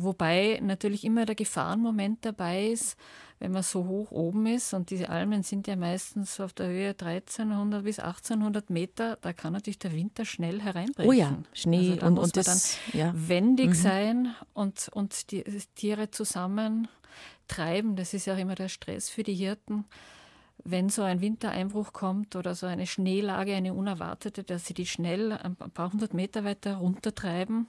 Wobei 0.00 0.60
natürlich 0.62 1.02
immer 1.02 1.26
der 1.26 1.34
Gefahrenmoment 1.34 2.24
dabei 2.24 2.68
ist, 2.68 2.96
wenn 3.40 3.50
man 3.50 3.64
so 3.64 3.84
hoch 3.84 4.12
oben 4.12 4.46
ist 4.46 4.72
und 4.72 4.90
diese 4.90 5.08
Almen 5.08 5.42
sind 5.42 5.66
ja 5.66 5.74
meistens 5.74 6.38
auf 6.38 6.52
der 6.52 6.68
Höhe 6.68 6.90
1300 6.90 7.82
bis 7.82 7.98
1800 7.98 8.70
Meter, 8.70 9.18
da 9.20 9.32
kann 9.32 9.52
natürlich 9.52 9.80
der 9.80 9.92
Winter 9.92 10.24
schnell 10.24 10.60
hereinbrechen. 10.62 11.10
Oh 11.10 11.12
ja, 11.12 11.36
Schnee 11.52 11.92
also 11.92 12.06
und, 12.06 12.14
muss 12.14 12.24
und 12.26 12.36
man 12.36 12.44
das, 12.44 12.78
dann 12.92 13.00
ja. 13.00 13.12
wendig 13.16 13.70
mhm. 13.70 13.74
sein 13.74 14.34
und, 14.54 14.88
und 14.92 15.32
die 15.32 15.42
Tiere 15.74 16.12
zusammen 16.12 16.86
treiben. 17.48 17.96
Das 17.96 18.14
ist 18.14 18.26
ja 18.26 18.34
auch 18.34 18.38
immer 18.38 18.54
der 18.54 18.68
Stress 18.68 19.10
für 19.10 19.24
die 19.24 19.34
Hirten 19.34 19.84
wenn 20.64 20.88
so 20.88 21.02
ein 21.02 21.20
Wintereinbruch 21.20 21.92
kommt 21.92 22.34
oder 22.34 22.56
so 22.56 22.66
eine 22.66 22.86
Schneelage, 22.88 23.54
eine 23.54 23.72
unerwartete, 23.74 24.42
dass 24.42 24.66
sie 24.66 24.74
die 24.74 24.86
schnell 24.86 25.32
ein 25.32 25.54
paar 25.54 25.92
hundert 25.92 26.14
Meter 26.14 26.44
weiter 26.44 26.76
runtertreiben 26.76 27.68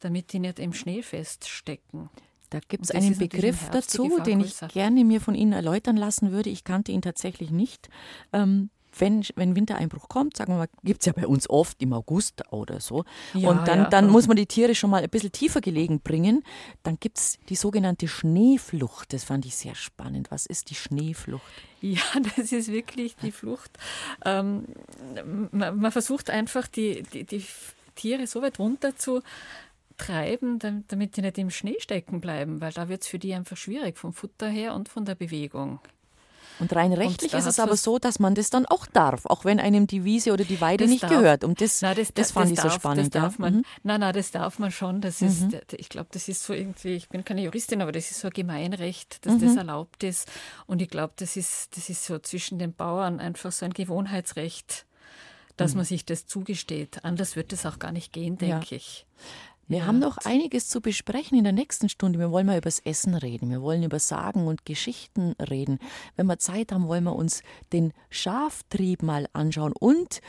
damit 0.00 0.32
die 0.32 0.38
nicht 0.38 0.58
im 0.58 0.72
Schnee 0.72 1.02
feststecken. 1.02 2.10
Da 2.50 2.58
gibt 2.58 2.84
es 2.84 2.90
einen 2.90 3.16
Begriff 3.16 3.70
dazu, 3.70 4.18
den 4.26 4.40
ich 4.40 4.58
gerne 4.72 5.04
mir 5.04 5.20
von 5.20 5.36
Ihnen 5.36 5.52
erläutern 5.52 5.96
lassen 5.96 6.32
würde. 6.32 6.50
Ich 6.50 6.64
kannte 6.64 6.90
ihn 6.90 7.00
tatsächlich 7.00 7.52
nicht. 7.52 7.88
Ähm, 8.32 8.70
wenn, 8.98 9.24
wenn 9.36 9.54
Wintereinbruch 9.54 10.08
kommt, 10.08 10.36
sagen 10.36 10.52
wir 10.52 10.58
mal, 10.58 10.68
gibt 10.82 11.00
es 11.00 11.06
ja 11.06 11.12
bei 11.12 11.26
uns 11.26 11.48
oft 11.48 11.80
im 11.80 11.92
August 11.92 12.42
oder 12.50 12.80
so. 12.80 13.04
Ja, 13.34 13.48
und 13.50 13.68
dann, 13.68 13.80
ja. 13.80 13.88
dann 13.88 14.08
muss 14.08 14.26
man 14.26 14.36
die 14.36 14.46
Tiere 14.46 14.74
schon 14.74 14.90
mal 14.90 15.02
ein 15.02 15.08
bisschen 15.08 15.30
tiefer 15.32 15.60
gelegen 15.60 16.00
bringen. 16.00 16.42
Dann 16.82 16.98
gibt 16.98 17.18
es 17.18 17.38
die 17.48 17.54
sogenannte 17.54 18.08
Schneeflucht. 18.08 19.12
Das 19.12 19.24
fand 19.24 19.46
ich 19.46 19.54
sehr 19.54 19.74
spannend. 19.74 20.30
Was 20.30 20.46
ist 20.46 20.70
die 20.70 20.74
Schneeflucht? 20.74 21.42
Ja, 21.80 22.02
das 22.36 22.52
ist 22.52 22.68
wirklich 22.72 23.16
die 23.16 23.32
Flucht. 23.32 23.78
Ähm, 24.24 24.64
man, 25.52 25.78
man, 25.78 25.92
versucht 25.92 26.30
einfach, 26.30 26.66
die, 26.66 27.02
die, 27.12 27.24
die 27.24 27.44
Tiere 27.94 28.26
so 28.26 28.42
weit 28.42 28.58
runter 28.58 28.96
zu 28.96 29.22
treiben, 30.00 30.58
damit 30.88 31.16
die 31.16 31.22
nicht 31.22 31.38
im 31.38 31.50
Schnee 31.50 31.76
stecken 31.78 32.20
bleiben, 32.20 32.60
weil 32.60 32.72
da 32.72 32.88
wird 32.88 33.02
es 33.02 33.08
für 33.08 33.18
die 33.18 33.34
einfach 33.34 33.56
schwierig, 33.56 33.98
vom 33.98 34.12
Futter 34.12 34.48
her 34.48 34.74
und 34.74 34.88
von 34.88 35.04
der 35.04 35.14
Bewegung. 35.14 35.80
Und 36.58 36.76
rein 36.76 36.92
rechtlich 36.92 37.32
und 37.32 37.38
ist 37.38 37.46
es 37.46 37.58
aber 37.58 37.76
so, 37.76 37.98
dass 37.98 38.18
man 38.18 38.34
das 38.34 38.50
dann 38.50 38.66
auch 38.66 38.86
darf, 38.86 39.24
auch 39.24 39.46
wenn 39.46 39.58
einem 39.58 39.86
die 39.86 40.04
Wiese 40.04 40.32
oder 40.32 40.44
die 40.44 40.60
Weide 40.60 40.86
nicht 40.86 41.02
darf. 41.02 41.10
gehört. 41.10 41.42
Und 41.42 41.60
das, 41.62 41.80
nein, 41.80 41.96
das, 41.96 42.12
das, 42.12 42.32
fand 42.32 42.46
das 42.46 42.50
ich 42.52 42.56
darf, 42.58 42.72
so 42.72 42.78
spannend. 42.78 43.14
Das 43.14 43.22
darf 43.22 43.38
man. 43.38 43.54
Mhm. 43.56 43.64
Nein, 43.82 44.00
nein, 44.00 44.12
das 44.12 44.30
darf 44.30 44.58
man 44.58 44.70
schon. 44.70 45.00
Das 45.00 45.22
ist, 45.22 45.42
mhm. 45.42 45.60
ich 45.76 45.88
glaube, 45.88 46.08
das 46.12 46.28
ist 46.28 46.42
so 46.42 46.52
irgendwie, 46.52 46.96
ich 46.96 47.08
bin 47.08 47.24
keine 47.24 47.42
Juristin, 47.42 47.80
aber 47.80 47.92
das 47.92 48.10
ist 48.10 48.20
so 48.20 48.28
ein 48.28 48.34
Gemeinrecht, 48.34 49.24
dass 49.24 49.34
mhm. 49.34 49.40
das 49.40 49.56
erlaubt 49.56 50.04
ist. 50.04 50.30
Und 50.66 50.82
ich 50.82 50.90
glaube, 50.90 51.14
das 51.16 51.36
ist, 51.36 51.76
das 51.78 51.88
ist 51.88 52.04
so 52.04 52.18
zwischen 52.18 52.58
den 52.58 52.74
Bauern 52.74 53.20
einfach 53.20 53.52
so 53.52 53.64
ein 53.64 53.72
Gewohnheitsrecht, 53.72 54.84
dass 55.56 55.72
mhm. 55.72 55.78
man 55.78 55.84
sich 55.86 56.04
das 56.04 56.26
zugesteht. 56.26 57.04
Anders 57.04 57.36
wird 57.36 57.54
es 57.54 57.64
auch 57.64 57.78
gar 57.78 57.92
nicht 57.92 58.12
gehen, 58.12 58.36
denke 58.36 58.66
ja. 58.70 58.76
ich. 58.76 59.06
Wir 59.70 59.78
ja. 59.78 59.86
haben 59.86 60.00
noch 60.00 60.18
einiges 60.24 60.68
zu 60.68 60.80
besprechen 60.80 61.38
in 61.38 61.44
der 61.44 61.52
nächsten 61.52 61.88
Stunde. 61.88 62.18
Wir 62.18 62.32
wollen 62.32 62.46
mal 62.46 62.56
über 62.58 62.62
das 62.62 62.80
Essen 62.80 63.14
reden. 63.14 63.50
Wir 63.50 63.62
wollen 63.62 63.84
über 63.84 64.00
Sagen 64.00 64.48
und 64.48 64.66
Geschichten 64.66 65.36
reden. 65.40 65.78
Wenn 66.16 66.26
wir 66.26 66.40
Zeit 66.40 66.72
haben, 66.72 66.88
wollen 66.88 67.04
wir 67.04 67.14
uns 67.14 67.44
den 67.72 67.92
Schaftrieb 68.08 69.04
mal 69.04 69.28
anschauen 69.32 69.72
und 69.78 70.22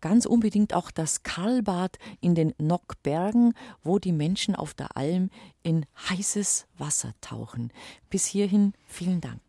ganz 0.00 0.24
unbedingt 0.24 0.72
auch 0.72 0.90
das 0.90 1.22
Karlbad 1.22 1.98
in 2.22 2.34
den 2.34 2.54
Nockbergen, 2.56 3.52
wo 3.82 3.98
die 3.98 4.12
Menschen 4.12 4.56
auf 4.56 4.72
der 4.72 4.96
Alm 4.96 5.28
in 5.62 5.84
heißes 6.08 6.66
Wasser 6.78 7.12
tauchen. 7.20 7.74
Bis 8.08 8.24
hierhin 8.24 8.72
vielen 8.86 9.20
Dank. 9.20 9.42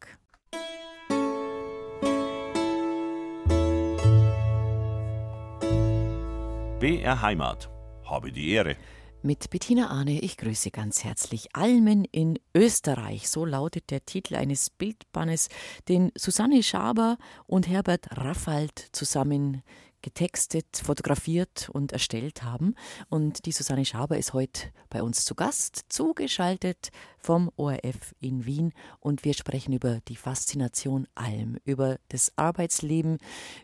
BR 6.82 7.22
Heimat. 7.22 7.70
Habe 8.04 8.34
die 8.34 8.50
Ehre. 8.52 8.76
Mit 9.24 9.50
Bettina 9.50 9.90
Ahne, 9.90 10.20
ich 10.20 10.38
grüße 10.38 10.70
ganz 10.70 11.04
herzlich. 11.04 11.50
Almen 11.54 12.06
in 12.06 12.40
Österreich, 12.56 13.28
so 13.28 13.46
lautet 13.46 13.90
der 13.90 14.06
Titel 14.06 14.36
eines 14.36 14.70
Bildbannes, 14.70 15.50
den 15.90 16.12
Susanne 16.16 16.62
Schaber 16.62 17.18
und 17.48 17.68
Herbert 17.68 18.16
Raffald 18.16 18.90
zusammen 18.92 19.64
getextet, 20.04 20.68
fotografiert 20.84 21.70
und 21.74 21.92
erstellt 21.92 22.44
haben. 22.44 22.76
Und 23.10 23.48
die 23.48 23.52
Susanne 23.52 23.86
Schaber 23.86 24.20
ist 24.20 24.34
heute 24.34 24.72
bei 24.90 25.02
uns 25.02 25.26
zu 25.26 25.34
Gast, 25.34 25.86
zugeschaltet 25.90 26.90
vom 27.18 27.52
ORF 27.56 28.14
in 28.20 28.46
Wien. 28.46 28.72
Und 29.00 29.26
wir 29.26 29.34
sprechen 29.34 29.74
über 29.74 30.00
die 30.08 30.16
Faszination 30.16 31.08
Alm, 31.16 31.58
über 31.66 31.98
das 32.10 32.32
Arbeitsleben, 32.36 33.18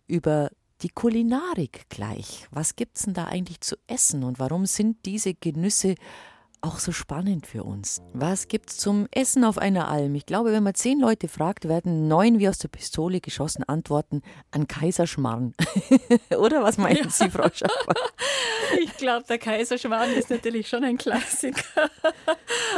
über 0.08 0.50
die 0.84 0.90
Kulinarik 0.90 1.90
gleich. 1.90 2.48
Was 2.52 2.76
gibt's 2.76 3.04
denn 3.04 3.14
da 3.14 3.26
eigentlich 3.26 3.62
zu 3.62 3.76
essen 3.88 4.24
und 4.24 4.40
warum 4.40 4.66
sind 4.66 5.06
diese 5.06 5.34
Genüsse 5.34 5.96
auch 6.64 6.80
so 6.80 6.92
spannend 6.94 7.46
für 7.46 7.64
uns. 7.64 8.02
Was 8.14 8.48
gibt's 8.48 8.78
zum 8.78 9.08
Essen 9.12 9.44
auf 9.44 9.58
einer 9.58 9.90
Alm? 9.90 10.16
Ich 10.16 10.26
glaube, 10.26 10.54
wenn 10.54 10.64
man 10.64 10.74
zehn 10.74 11.00
Leute 11.00 11.28
fragt, 11.28 11.68
werden 11.68 12.08
neun 12.08 12.40
wie 12.40 12.48
aus 12.48 12.58
der 12.58 12.70
Pistole 12.70 13.20
geschossen 13.20 13.64
antworten 13.66 14.22
an 14.52 14.68
Kaiserschmarrn. 14.68 15.54
Oder 16.38 16.64
was 16.64 16.78
meinen 16.78 17.04
ja. 17.04 17.10
Sie, 17.10 17.30
Frau 17.30 17.50
Schaffer? 17.54 17.94
Ich 18.82 18.98
glaube, 18.98 19.26
der 19.28 19.38
Kaiserschmarrn 19.38 20.12
ist 20.14 20.30
natürlich 20.30 20.68
schon 20.68 20.84
ein 20.84 20.98
Klassiker. 20.98 21.92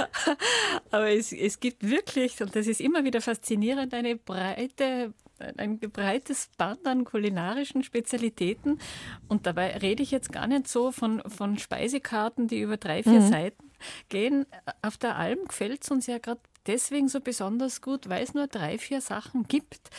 Aber 0.92 1.10
es, 1.10 1.32
es 1.32 1.60
gibt 1.60 1.88
wirklich, 1.88 2.42
und 2.42 2.54
das 2.56 2.68
ist 2.68 2.82
immer 2.82 3.04
wieder 3.06 3.22
faszinierend, 3.22 3.94
eine 3.94 4.18
breite 4.18 5.14
ein 5.40 5.80
breites 5.80 6.50
Band 6.58 6.86
an 6.88 7.04
kulinarischen 7.04 7.84
Spezialitäten. 7.84 8.80
Und 9.28 9.46
dabei 9.46 9.78
rede 9.78 10.04
ich 10.04 10.12
jetzt 10.12 10.32
gar 10.32 10.48
nicht 10.48 10.68
so 10.68 10.92
von, 10.92 11.22
von 11.28 11.58
Speisekarten, 11.58 12.48
die 12.48 12.62
über 12.62 12.78
drei, 12.78 13.04
vier 13.04 13.22
mhm. 13.22 13.30
Seiten 13.30 13.72
gehen. 14.10 14.46
Auf 14.82 14.98
der 14.98 15.16
Alm 15.16 15.46
gefällt 15.48 15.84
es 15.84 15.92
uns 15.92 16.08
ja 16.08 16.18
gerade 16.18 16.42
deswegen 16.68 17.08
so 17.08 17.20
besonders 17.20 17.82
gut, 17.82 18.10
weil 18.10 18.24
es 18.24 18.34
nur 18.34 18.48
drei, 18.48 18.78
vier 18.78 19.02
Sachen 19.02 19.44
gibt. 19.48 19.90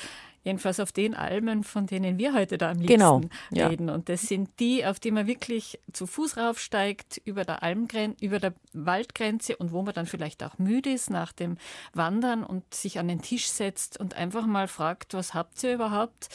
Jedenfalls 0.46 0.78
auf 0.78 0.92
den 0.92 1.16
Almen, 1.16 1.64
von 1.64 1.88
denen 1.88 2.18
wir 2.18 2.32
heute 2.32 2.56
da 2.56 2.70
am 2.70 2.78
liebsten 2.78 2.98
genau, 2.98 3.20
ja. 3.50 3.66
reden. 3.66 3.90
Und 3.90 4.08
das 4.08 4.22
sind 4.22 4.48
die, 4.60 4.86
auf 4.86 5.00
die 5.00 5.10
man 5.10 5.26
wirklich 5.26 5.80
zu 5.92 6.06
Fuß 6.06 6.36
raufsteigt, 6.36 7.20
über 7.24 7.44
der 7.44 7.64
Almgrenze, 7.64 8.24
über 8.24 8.38
der 8.38 8.54
Waldgrenze 8.72 9.56
und 9.56 9.72
wo 9.72 9.82
man 9.82 9.92
dann 9.92 10.06
vielleicht 10.06 10.44
auch 10.44 10.56
müde 10.58 10.90
ist 10.92 11.10
nach 11.10 11.32
dem 11.32 11.56
Wandern 11.94 12.44
und 12.44 12.72
sich 12.72 13.00
an 13.00 13.08
den 13.08 13.22
Tisch 13.22 13.48
setzt 13.48 13.98
und 13.98 14.14
einfach 14.14 14.46
mal 14.46 14.68
fragt, 14.68 15.14
was 15.14 15.34
habt 15.34 15.60
ihr 15.64 15.74
überhaupt? 15.74 16.28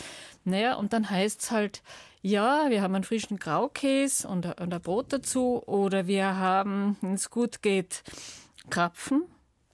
Naja, 0.43 0.75
und 0.75 0.91
dann 0.91 1.09
heißt 1.09 1.43
es 1.43 1.51
halt, 1.51 1.81
ja, 2.21 2.65
wir 2.67 2.81
haben 2.81 2.93
einen 2.93 3.05
frischen 3.05 3.39
Graukäse 3.39 4.27
und, 4.27 4.45
und 4.59 4.73
ein 4.73 4.81
Brot 4.81 5.13
dazu 5.13 5.63
oder 5.65 6.05
wir 6.05 6.35
haben, 6.35 6.97
wenn 6.99 7.13
es 7.13 7.29
gut 7.29 7.61
geht, 7.61 8.03
Krapfen 8.69 9.23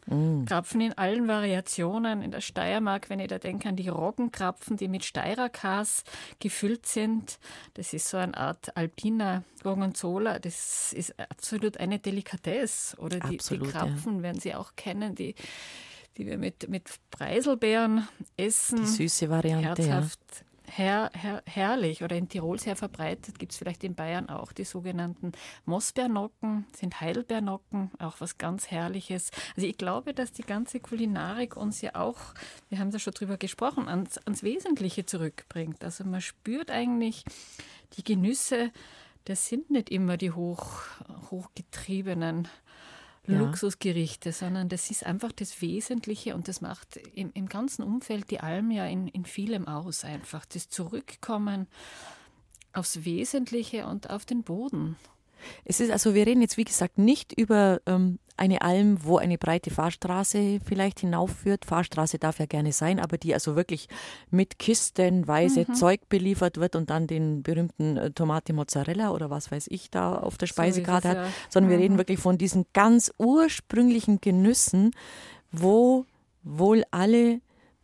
Mm. 0.07 0.45
Krapfen 0.45 0.81
in 0.81 0.93
allen 0.93 1.27
Variationen. 1.27 2.21
In 2.21 2.31
der 2.31 2.41
Steiermark, 2.41 3.09
wenn 3.09 3.19
ich 3.19 3.27
da 3.27 3.37
denke 3.37 3.69
an 3.69 3.75
die 3.75 3.89
Roggenkrapfen, 3.89 4.77
die 4.77 4.87
mit 4.87 5.05
Steirerkas 5.05 6.03
gefüllt 6.39 6.85
sind. 6.85 7.39
Das 7.75 7.93
ist 7.93 8.09
so 8.09 8.17
eine 8.17 8.35
Art 8.35 8.75
alpiner 8.75 9.43
Gorgonzola. 9.63 10.39
Das 10.39 10.93
ist 10.93 11.19
absolut 11.19 11.77
eine 11.77 11.99
Delikatesse. 11.99 12.97
Oder 12.97 13.19
die, 13.19 13.37
absolut, 13.37 13.67
die 13.67 13.71
Krapfen 13.71 14.17
ja. 14.17 14.23
werden 14.23 14.39
Sie 14.39 14.55
auch 14.55 14.75
kennen, 14.75 15.15
die 15.15 15.35
die 16.17 16.25
wir 16.25 16.39
mit, 16.39 16.67
mit 16.67 16.89
Preiselbeeren 17.11 18.07
essen. 18.37 18.79
Die 18.79 18.87
süße 18.87 19.29
Variante. 19.29 19.83
Herzhaft, 19.83 20.19
ja 20.31 20.46
her, 20.69 21.11
her, 21.13 21.41
herrlich 21.45 22.03
oder 22.03 22.15
in 22.15 22.29
Tirol 22.29 22.59
sehr 22.59 22.75
verbreitet, 22.75 23.39
gibt 23.39 23.51
es 23.51 23.57
vielleicht 23.57 23.83
in 23.83 23.95
Bayern 23.95 24.29
auch 24.29 24.51
die 24.51 24.63
sogenannten 24.63 25.31
Mossbeernocken, 25.65 26.65
sind 26.75 26.99
Heidelbeernocken, 26.99 27.91
auch 27.99 28.19
was 28.19 28.37
ganz 28.37 28.69
Herrliches. 28.69 29.31
Also 29.55 29.67
ich 29.67 29.77
glaube, 29.77 30.13
dass 30.13 30.31
die 30.31 30.43
ganze 30.43 30.79
Kulinarik 30.79 31.55
uns 31.55 31.81
ja 31.81 31.95
auch, 31.95 32.19
wir 32.69 32.79
haben 32.79 32.91
da 32.91 32.99
schon 32.99 33.13
drüber 33.13 33.37
gesprochen, 33.37 33.87
ans, 33.87 34.17
ans 34.19 34.43
Wesentliche 34.43 35.05
zurückbringt. 35.05 35.83
Also 35.83 36.03
man 36.03 36.21
spürt 36.21 36.69
eigentlich 36.71 37.23
die 37.93 38.03
Genüsse, 38.03 38.71
das 39.25 39.47
sind 39.47 39.69
nicht 39.69 39.89
immer 39.89 40.15
die 40.15 40.31
hoch, 40.31 40.83
hochgetriebenen 41.31 42.47
ja. 43.27 43.37
Luxusgerichte, 43.39 44.31
sondern 44.31 44.69
das 44.69 44.89
ist 44.89 45.05
einfach 45.05 45.31
das 45.31 45.61
Wesentliche 45.61 46.35
und 46.35 46.47
das 46.47 46.61
macht 46.61 46.97
im, 47.13 47.31
im 47.33 47.47
ganzen 47.47 47.83
Umfeld 47.83 48.31
die 48.31 48.39
Alm 48.39 48.71
ja 48.71 48.85
in, 48.85 49.07
in 49.07 49.25
vielem 49.25 49.67
aus. 49.67 50.03
Einfach 50.03 50.45
das 50.45 50.69
Zurückkommen 50.69 51.67
aufs 52.73 53.03
Wesentliche 53.03 53.87
und 53.87 54.09
auf 54.09 54.25
den 54.25 54.43
Boden. 54.43 54.95
Es 55.65 55.79
ist 55.79 55.91
also, 55.91 56.13
wir 56.13 56.25
reden 56.25 56.41
jetzt 56.41 56.57
wie 56.57 56.63
gesagt 56.63 56.97
nicht 56.97 57.33
über 57.33 57.81
ähm, 57.85 58.19
eine 58.37 58.61
Alm, 58.61 59.03
wo 59.03 59.17
eine 59.17 59.37
breite 59.37 59.71
Fahrstraße 59.71 60.59
vielleicht 60.63 60.99
hinaufführt. 60.99 61.65
Fahrstraße 61.65 62.19
darf 62.19 62.39
ja 62.39 62.45
gerne 62.45 62.71
sein, 62.71 62.99
aber 62.99 63.17
die 63.17 63.33
also 63.33 63.55
wirklich 63.55 63.89
mit 64.29 64.59
kistenweise 64.59 65.65
mhm. 65.67 65.73
Zeug 65.73 66.01
beliefert 66.07 66.57
wird 66.57 66.75
und 66.75 66.89
dann 66.89 67.07
den 67.07 67.41
berühmten 67.41 67.97
äh, 67.97 68.11
Tomate 68.11 68.53
Mozzarella 68.53 69.11
oder 69.11 69.29
was 69.29 69.51
weiß 69.51 69.67
ich 69.69 69.89
da 69.89 70.15
auf 70.15 70.37
der 70.37 70.47
Speisekarte 70.47 71.07
so 71.07 71.09
hat, 71.09 71.17
ja. 71.17 71.33
sondern 71.49 71.69
mhm. 71.69 71.75
wir 71.75 71.83
reden 71.83 71.93
mhm. 71.95 71.99
wirklich 71.99 72.19
von 72.19 72.37
diesen 72.37 72.65
ganz 72.73 73.11
ursprünglichen 73.17 74.21
Genüssen, 74.21 74.91
wo 75.51 76.05
wohl 76.43 76.83
alle, 76.91 77.41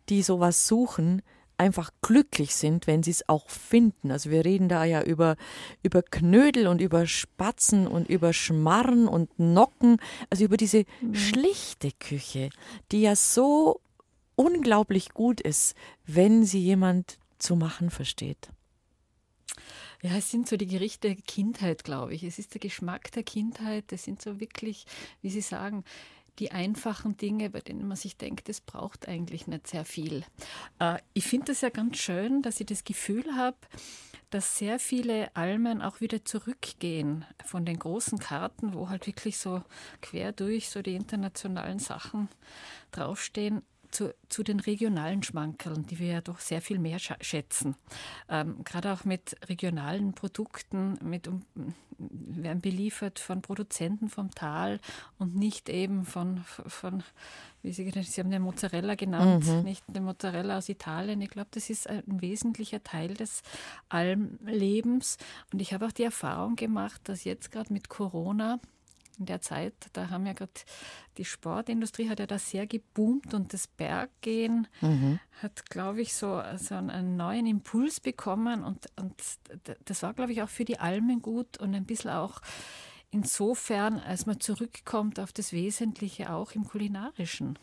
die 0.08 0.22
sowas 0.22 0.66
suchen, 0.66 1.22
einfach 1.58 1.90
glücklich 2.02 2.54
sind, 2.54 2.86
wenn 2.86 3.02
sie 3.02 3.10
es 3.10 3.28
auch 3.28 3.48
finden. 3.48 4.10
Also 4.10 4.30
wir 4.30 4.44
reden 4.44 4.68
da 4.68 4.84
ja 4.84 5.02
über, 5.02 5.36
über 5.82 6.02
Knödel 6.02 6.66
und 6.66 6.80
über 6.80 7.06
Spatzen 7.06 7.86
und 7.86 8.08
über 8.08 8.32
Schmarren 8.32 9.08
und 9.08 9.38
Nocken, 9.38 9.98
also 10.30 10.44
über 10.44 10.56
diese 10.56 10.84
mhm. 11.00 11.14
schlichte 11.14 11.90
Küche, 11.98 12.50
die 12.92 13.02
ja 13.02 13.16
so 13.16 13.80
unglaublich 14.36 15.10
gut 15.10 15.40
ist, 15.40 15.74
wenn 16.06 16.44
sie 16.44 16.60
jemand 16.60 17.18
zu 17.38 17.56
machen 17.56 17.90
versteht. 17.90 18.48
Ja, 20.02 20.16
es 20.18 20.30
sind 20.30 20.46
so 20.46 20.58
die 20.58 20.66
Gerichte 20.66 21.08
der 21.08 21.16
Kindheit, 21.16 21.82
glaube 21.82 22.12
ich. 22.14 22.24
Es 22.24 22.38
ist 22.38 22.52
der 22.52 22.60
Geschmack 22.60 23.10
der 23.12 23.22
Kindheit. 23.22 23.84
Das 23.88 24.04
sind 24.04 24.20
so 24.20 24.38
wirklich, 24.38 24.84
wie 25.22 25.30
Sie 25.30 25.40
sagen, 25.40 25.82
die 26.38 26.52
einfachen 26.52 27.16
Dinge, 27.16 27.50
bei 27.50 27.60
denen 27.60 27.86
man 27.86 27.96
sich 27.96 28.16
denkt, 28.16 28.48
es 28.48 28.60
braucht 28.60 29.08
eigentlich 29.08 29.46
nicht 29.46 29.66
sehr 29.66 29.84
viel. 29.84 30.24
Äh, 30.78 30.98
ich 31.12 31.24
finde 31.24 31.52
es 31.52 31.60
ja 31.60 31.70
ganz 31.70 31.98
schön, 31.98 32.42
dass 32.42 32.60
ich 32.60 32.66
das 32.66 32.84
Gefühl 32.84 33.36
habe, 33.36 33.56
dass 34.30 34.58
sehr 34.58 34.80
viele 34.80 35.34
Almen 35.36 35.80
auch 35.80 36.00
wieder 36.00 36.24
zurückgehen 36.24 37.24
von 37.44 37.64
den 37.64 37.78
großen 37.78 38.18
Karten, 38.18 38.74
wo 38.74 38.88
halt 38.88 39.06
wirklich 39.06 39.38
so 39.38 39.62
quer 40.02 40.32
durch 40.32 40.70
so 40.70 40.82
die 40.82 40.96
internationalen 40.96 41.78
Sachen 41.78 42.28
draufstehen, 42.90 43.62
zu, 43.94 44.12
zu 44.28 44.42
den 44.42 44.60
regionalen 44.60 45.22
Schmankerln, 45.22 45.86
die 45.86 45.98
wir 46.00 46.08
ja 46.08 46.20
doch 46.20 46.40
sehr 46.40 46.60
viel 46.60 46.78
mehr 46.78 46.98
schätzen. 46.98 47.76
Ähm, 48.28 48.64
Gerade 48.64 48.92
auch 48.92 49.04
mit 49.04 49.36
regionalen 49.48 50.14
Produkten, 50.14 50.98
mit, 51.00 51.28
um, 51.28 51.44
werden 51.98 52.60
beliefert 52.60 53.18
von 53.18 53.42
Produzenten 53.42 54.08
vom 54.08 54.30
Tal 54.30 54.80
und 55.18 55.36
nicht 55.36 55.68
eben 55.68 56.04
von, 56.04 56.44
von 56.44 57.02
wie 57.62 57.72
Sie, 57.72 57.90
Sie 57.90 58.20
haben 58.20 58.30
den 58.30 58.42
Mozzarella 58.42 58.94
genannt, 58.94 59.46
mhm. 59.46 59.62
nicht 59.62 59.84
den 59.88 60.04
Mozzarella 60.04 60.58
aus 60.58 60.68
Italien. 60.68 61.20
Ich 61.22 61.30
glaube, 61.30 61.48
das 61.52 61.70
ist 61.70 61.88
ein 61.88 62.02
wesentlicher 62.06 62.82
Teil 62.82 63.14
des 63.14 63.42
Almlebens. 63.88 65.16
Und 65.52 65.62
ich 65.62 65.72
habe 65.72 65.86
auch 65.86 65.92
die 65.92 66.04
Erfahrung 66.04 66.56
gemacht, 66.56 67.00
dass 67.04 67.24
jetzt 67.24 67.50
gerade 67.50 67.72
mit 67.72 67.88
Corona 67.88 68.60
in 69.18 69.26
der 69.26 69.40
Zeit, 69.40 69.74
da 69.92 70.10
haben 70.10 70.26
ja 70.26 70.32
gerade 70.32 70.52
die 71.16 71.24
Sportindustrie 71.24 72.08
hat 72.08 72.18
ja 72.18 72.26
da 72.26 72.38
sehr 72.38 72.66
geboomt 72.66 73.34
und 73.34 73.52
das 73.52 73.66
Berggehen 73.66 74.66
mhm. 74.80 75.20
hat, 75.42 75.68
glaube 75.70 76.00
ich, 76.00 76.14
so, 76.14 76.42
so 76.56 76.74
einen 76.74 77.16
neuen 77.16 77.46
Impuls 77.46 78.00
bekommen 78.00 78.64
und, 78.64 78.86
und 78.96 79.14
das 79.84 80.02
war, 80.02 80.14
glaube 80.14 80.32
ich, 80.32 80.42
auch 80.42 80.48
für 80.48 80.64
die 80.64 80.78
Almen 80.78 81.22
gut 81.22 81.58
und 81.58 81.74
ein 81.74 81.86
bisschen 81.86 82.10
auch 82.10 82.40
insofern, 83.10 84.00
als 84.00 84.26
man 84.26 84.40
zurückkommt 84.40 85.20
auf 85.20 85.32
das 85.32 85.52
Wesentliche 85.52 86.32
auch 86.32 86.52
im 86.52 86.64
Kulinarischen. 86.64 87.58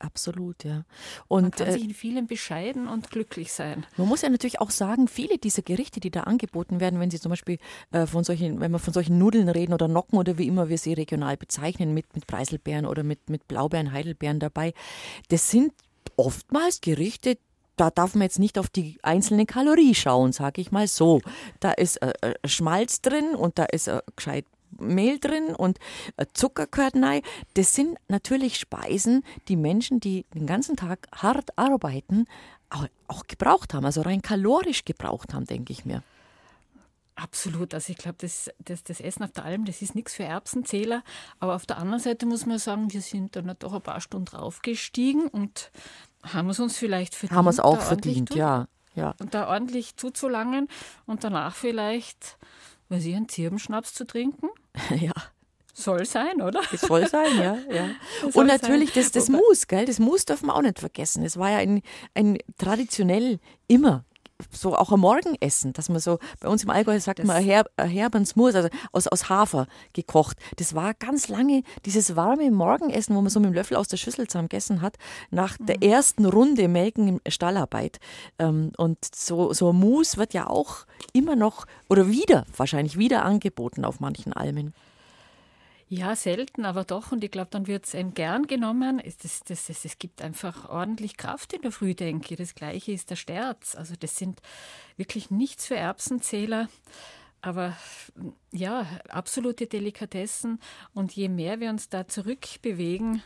Absolut, 0.00 0.64
ja. 0.64 0.84
Und 1.28 1.42
man 1.42 1.50
kann 1.50 1.68
äh, 1.68 1.72
sich 1.72 1.84
in 1.84 1.92
vielen 1.92 2.26
bescheiden 2.26 2.88
und 2.88 3.10
glücklich 3.10 3.52
sein. 3.52 3.86
Man 3.98 4.08
muss 4.08 4.22
ja 4.22 4.30
natürlich 4.30 4.58
auch 4.58 4.70
sagen, 4.70 5.08
viele 5.08 5.36
dieser 5.36 5.60
Gerichte, 5.60 6.00
die 6.00 6.10
da 6.10 6.22
angeboten 6.22 6.80
werden, 6.80 6.98
wenn 7.00 7.10
Sie 7.10 7.20
zum 7.20 7.28
Beispiel 7.28 7.58
äh, 7.92 8.06
von 8.06 8.24
solchen, 8.24 8.60
wenn 8.60 8.72
wir 8.72 8.78
von 8.78 8.94
solchen 8.94 9.18
Nudeln 9.18 9.50
reden 9.50 9.74
oder 9.74 9.88
Nocken 9.88 10.18
oder 10.18 10.38
wie 10.38 10.46
immer 10.46 10.70
wir 10.70 10.78
sie 10.78 10.94
regional 10.94 11.36
bezeichnen, 11.36 11.92
mit, 11.92 12.14
mit 12.14 12.26
Preiselbeeren 12.26 12.86
oder 12.86 13.02
mit, 13.02 13.28
mit 13.28 13.46
Blaubeeren, 13.46 13.92
Heidelbeeren 13.92 14.40
dabei, 14.40 14.72
das 15.28 15.50
sind 15.50 15.74
oftmals 16.16 16.80
Gerichte, 16.80 17.36
da 17.76 17.90
darf 17.90 18.14
man 18.14 18.22
jetzt 18.22 18.38
nicht 18.38 18.58
auf 18.58 18.70
die 18.70 18.98
einzelne 19.02 19.44
Kalorie 19.44 19.94
schauen, 19.94 20.32
sage 20.32 20.62
ich 20.62 20.72
mal 20.72 20.88
so. 20.88 21.20
Da 21.60 21.72
ist 21.72 21.96
äh, 21.96 22.12
äh 22.22 22.48
Schmalz 22.48 23.02
drin 23.02 23.34
und 23.34 23.58
da 23.58 23.64
ist 23.64 23.88
äh, 23.88 24.00
gescheit 24.16 24.46
Mehl 24.80 25.18
drin 25.18 25.54
und 25.54 25.78
äh, 26.16 26.26
Zucker 26.32 26.66
gehört 26.66 26.96
rein. 26.96 27.22
Das 27.54 27.74
sind 27.74 27.98
natürlich 28.08 28.58
Speisen, 28.58 29.24
die 29.48 29.56
Menschen, 29.56 30.00
die 30.00 30.24
den 30.34 30.46
ganzen 30.46 30.76
Tag 30.76 31.08
hart 31.14 31.56
arbeiten, 31.56 32.26
auch, 32.70 32.86
auch 33.08 33.26
gebraucht 33.26 33.74
haben, 33.74 33.84
also 33.84 34.02
rein 34.02 34.22
kalorisch 34.22 34.84
gebraucht 34.84 35.34
haben, 35.34 35.44
denke 35.44 35.72
ich 35.72 35.84
mir. 35.84 36.02
Absolut. 37.20 37.74
Also 37.74 37.90
ich 37.92 37.98
glaube, 37.98 38.16
das, 38.20 38.50
das, 38.64 38.82
das, 38.82 39.00
Essen 39.00 39.22
auf 39.24 39.32
der 39.32 39.44
Alm, 39.44 39.66
das 39.66 39.82
ist 39.82 39.94
nichts 39.94 40.14
für 40.14 40.24
Erbsenzähler. 40.24 41.02
Aber 41.38 41.54
auf 41.54 41.66
der 41.66 41.76
anderen 41.76 42.00
Seite 42.00 42.24
muss 42.24 42.46
man 42.46 42.58
sagen, 42.58 42.92
wir 42.92 43.02
sind 43.02 43.36
dann 43.36 43.54
doch 43.58 43.74
ein 43.74 43.82
paar 43.82 44.00
Stunden 44.00 44.24
draufgestiegen 44.24 45.26
und 45.28 45.70
haben 46.22 46.48
es 46.48 46.60
uns 46.60 46.78
vielleicht 46.78 47.14
verdient. 47.14 47.36
Haben 47.36 47.48
es 47.48 47.60
auch 47.60 47.80
verdient, 47.80 48.34
ja. 48.34 48.68
ja. 48.94 49.14
Und 49.20 49.34
da 49.34 49.48
ordentlich 49.48 49.96
zuzulangen 49.96 50.68
und 51.06 51.22
danach 51.22 51.54
vielleicht, 51.54 52.38
weiß 52.90 53.04
ich, 53.04 53.16
einen 53.16 53.28
Zirbenschnaps 53.28 53.94
zu 53.94 54.06
trinken. 54.06 54.48
ja. 55.00 55.12
Soll 55.72 56.04
sein, 56.04 56.42
oder? 56.42 56.60
Es 56.72 56.82
soll 56.82 57.08
sein, 57.08 57.38
ja. 57.38 57.56
ja. 57.72 57.88
Und 58.34 58.46
natürlich 58.46 58.92
das, 58.92 59.12
das 59.12 59.28
Mus, 59.28 59.66
gell? 59.66 59.86
Das 59.86 59.98
Mus 59.98 60.26
dürfen 60.26 60.46
wir 60.46 60.54
auch 60.54 60.62
nicht 60.62 60.78
vergessen. 60.78 61.24
Es 61.24 61.38
war 61.38 61.50
ja 61.50 61.58
ein, 61.58 61.80
ein 62.14 62.38
traditionell 62.58 63.38
immer 63.68 64.04
so 64.50 64.76
auch 64.76 64.92
am 64.92 65.00
Morgenessen, 65.00 65.72
dass 65.72 65.88
man 65.88 66.00
so, 66.00 66.18
bei 66.40 66.48
uns 66.48 66.64
im 66.64 66.70
Allgäu 66.70 66.98
sagt 66.98 67.20
das 67.20 67.26
man 67.26 67.42
Her 67.42 67.64
Herbensmus, 67.78 68.54
also 68.54 68.68
aus, 68.92 69.06
aus 69.06 69.28
Hafer 69.28 69.66
gekocht. 69.92 70.36
Das 70.56 70.74
war 70.74 70.94
ganz 70.94 71.28
lange 71.28 71.62
dieses 71.84 72.16
warme 72.16 72.50
Morgenessen, 72.50 73.16
wo 73.16 73.20
man 73.20 73.30
so 73.30 73.40
mit 73.40 73.50
dem 73.50 73.54
Löffel 73.54 73.76
aus 73.76 73.88
der 73.88 73.96
Schüssel 73.96 74.26
zusammen 74.26 74.48
gegessen 74.48 74.80
hat, 74.80 74.96
nach 75.30 75.58
mhm. 75.58 75.66
der 75.66 75.82
ersten 75.82 76.24
Runde 76.24 76.68
Melken 76.68 77.20
Stallarbeit. 77.28 77.98
Ähm, 78.38 78.72
und 78.76 78.98
so, 79.14 79.52
so 79.52 79.72
ein 79.72 79.76
Mus 79.76 80.16
wird 80.16 80.34
ja 80.34 80.48
auch 80.48 80.86
immer 81.12 81.36
noch 81.36 81.66
oder 81.88 82.08
wieder, 82.08 82.46
wahrscheinlich 82.56 82.98
wieder 82.98 83.24
angeboten 83.24 83.84
auf 83.84 84.00
manchen 84.00 84.32
Almen. 84.32 84.74
Ja, 85.92 86.14
selten, 86.14 86.64
aber 86.66 86.84
doch. 86.84 87.10
Und 87.10 87.24
ich 87.24 87.32
glaube, 87.32 87.48
dann 87.50 87.66
wird 87.66 87.84
es 87.84 87.96
gern 88.14 88.46
genommen. 88.46 89.00
Es, 89.00 89.16
das, 89.16 89.40
das, 89.42 89.66
das, 89.66 89.84
es 89.84 89.98
gibt 89.98 90.22
einfach 90.22 90.68
ordentlich 90.68 91.16
Kraft 91.16 91.52
in 91.52 91.62
der 91.62 91.72
Frühdenke. 91.72 92.36
Das 92.36 92.54
Gleiche 92.54 92.92
ist 92.92 93.10
der 93.10 93.16
Sterz. 93.16 93.74
Also 93.74 93.94
das 93.98 94.14
sind 94.14 94.40
wirklich 94.96 95.32
nichts 95.32 95.66
für 95.66 95.74
Erbsenzähler. 95.74 96.68
Aber 97.42 97.76
ja, 98.52 98.86
absolute 99.08 99.66
Delikatessen. 99.66 100.60
Und 100.94 101.10
je 101.10 101.28
mehr 101.28 101.58
wir 101.58 101.70
uns 101.70 101.88
da 101.88 102.06
zurückbewegen, 102.06 103.24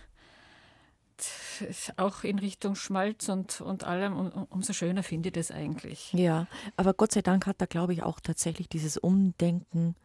auch 1.99 2.25
in 2.25 2.39
Richtung 2.39 2.77
Schmalz 2.77 3.29
und, 3.29 3.61
und 3.61 3.85
allem, 3.85 4.17
um, 4.17 4.47
umso 4.49 4.73
schöner 4.73 5.03
finde 5.03 5.29
ich 5.29 5.35
das 5.35 5.51
eigentlich. 5.51 6.15
Ja, 6.15 6.47
aber 6.77 6.95
Gott 6.95 7.12
sei 7.12 7.21
Dank 7.21 7.47
hat 7.47 7.61
da, 7.61 7.67
glaube 7.67 7.93
ich, 7.93 8.03
auch 8.03 8.21
tatsächlich 8.21 8.71
dieses 8.71 8.97
Umdenken 8.97 9.97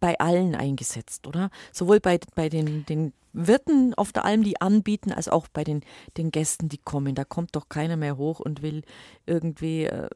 bei 0.00 0.18
allen 0.18 0.54
eingesetzt, 0.54 1.26
oder? 1.26 1.50
Sowohl 1.72 2.00
bei, 2.00 2.18
bei 2.34 2.48
den, 2.48 2.86
den 2.86 3.12
Wirten 3.38 3.92
auf 3.94 4.12
der 4.12 4.24
Alm, 4.24 4.42
die 4.42 4.60
anbieten, 4.62 5.12
als 5.12 5.28
auch 5.28 5.46
bei 5.48 5.62
den, 5.62 5.82
den 6.16 6.30
Gästen, 6.30 6.70
die 6.70 6.78
kommen. 6.78 7.14
Da 7.14 7.24
kommt 7.24 7.54
doch 7.54 7.68
keiner 7.68 7.96
mehr 7.96 8.16
hoch 8.16 8.40
und 8.40 8.62
will 8.62 8.82
irgendwie, 9.26 9.84
äh, 9.84 10.08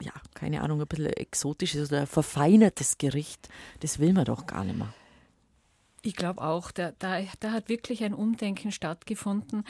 ja, 0.00 0.12
keine 0.32 0.62
Ahnung, 0.62 0.80
ein 0.80 0.86
bisschen 0.86 1.12
exotisches 1.12 1.90
oder 1.90 2.06
verfeinertes 2.06 2.96
Gericht. 2.96 3.50
Das 3.80 3.98
will 3.98 4.14
man 4.14 4.24
doch 4.24 4.46
gar 4.46 4.64
nicht 4.64 4.78
mehr. 4.78 4.94
Ich 6.00 6.16
glaube 6.16 6.42
auch, 6.42 6.70
da, 6.70 6.92
da, 6.98 7.20
da 7.40 7.52
hat 7.52 7.68
wirklich 7.68 8.02
ein 8.02 8.14
Umdenken 8.14 8.72
stattgefunden, 8.72 9.64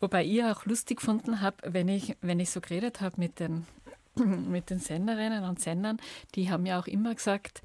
wobei 0.00 0.24
ich 0.24 0.42
auch 0.44 0.64
lustig 0.64 1.00
gefunden 1.00 1.40
habe, 1.40 1.56
wenn 1.64 1.88
ich, 1.88 2.16
wenn 2.20 2.40
ich 2.40 2.50
so 2.50 2.60
geredet 2.60 3.02
habe 3.02 3.16
mit 3.18 3.40
den, 3.40 3.66
mit 4.16 4.70
den 4.70 4.78
Senderinnen 4.78 5.44
und 5.44 5.60
Sendern, 5.60 5.98
die 6.34 6.50
haben 6.50 6.64
ja 6.64 6.78
auch 6.78 6.86
immer 6.86 7.14
gesagt, 7.14 7.62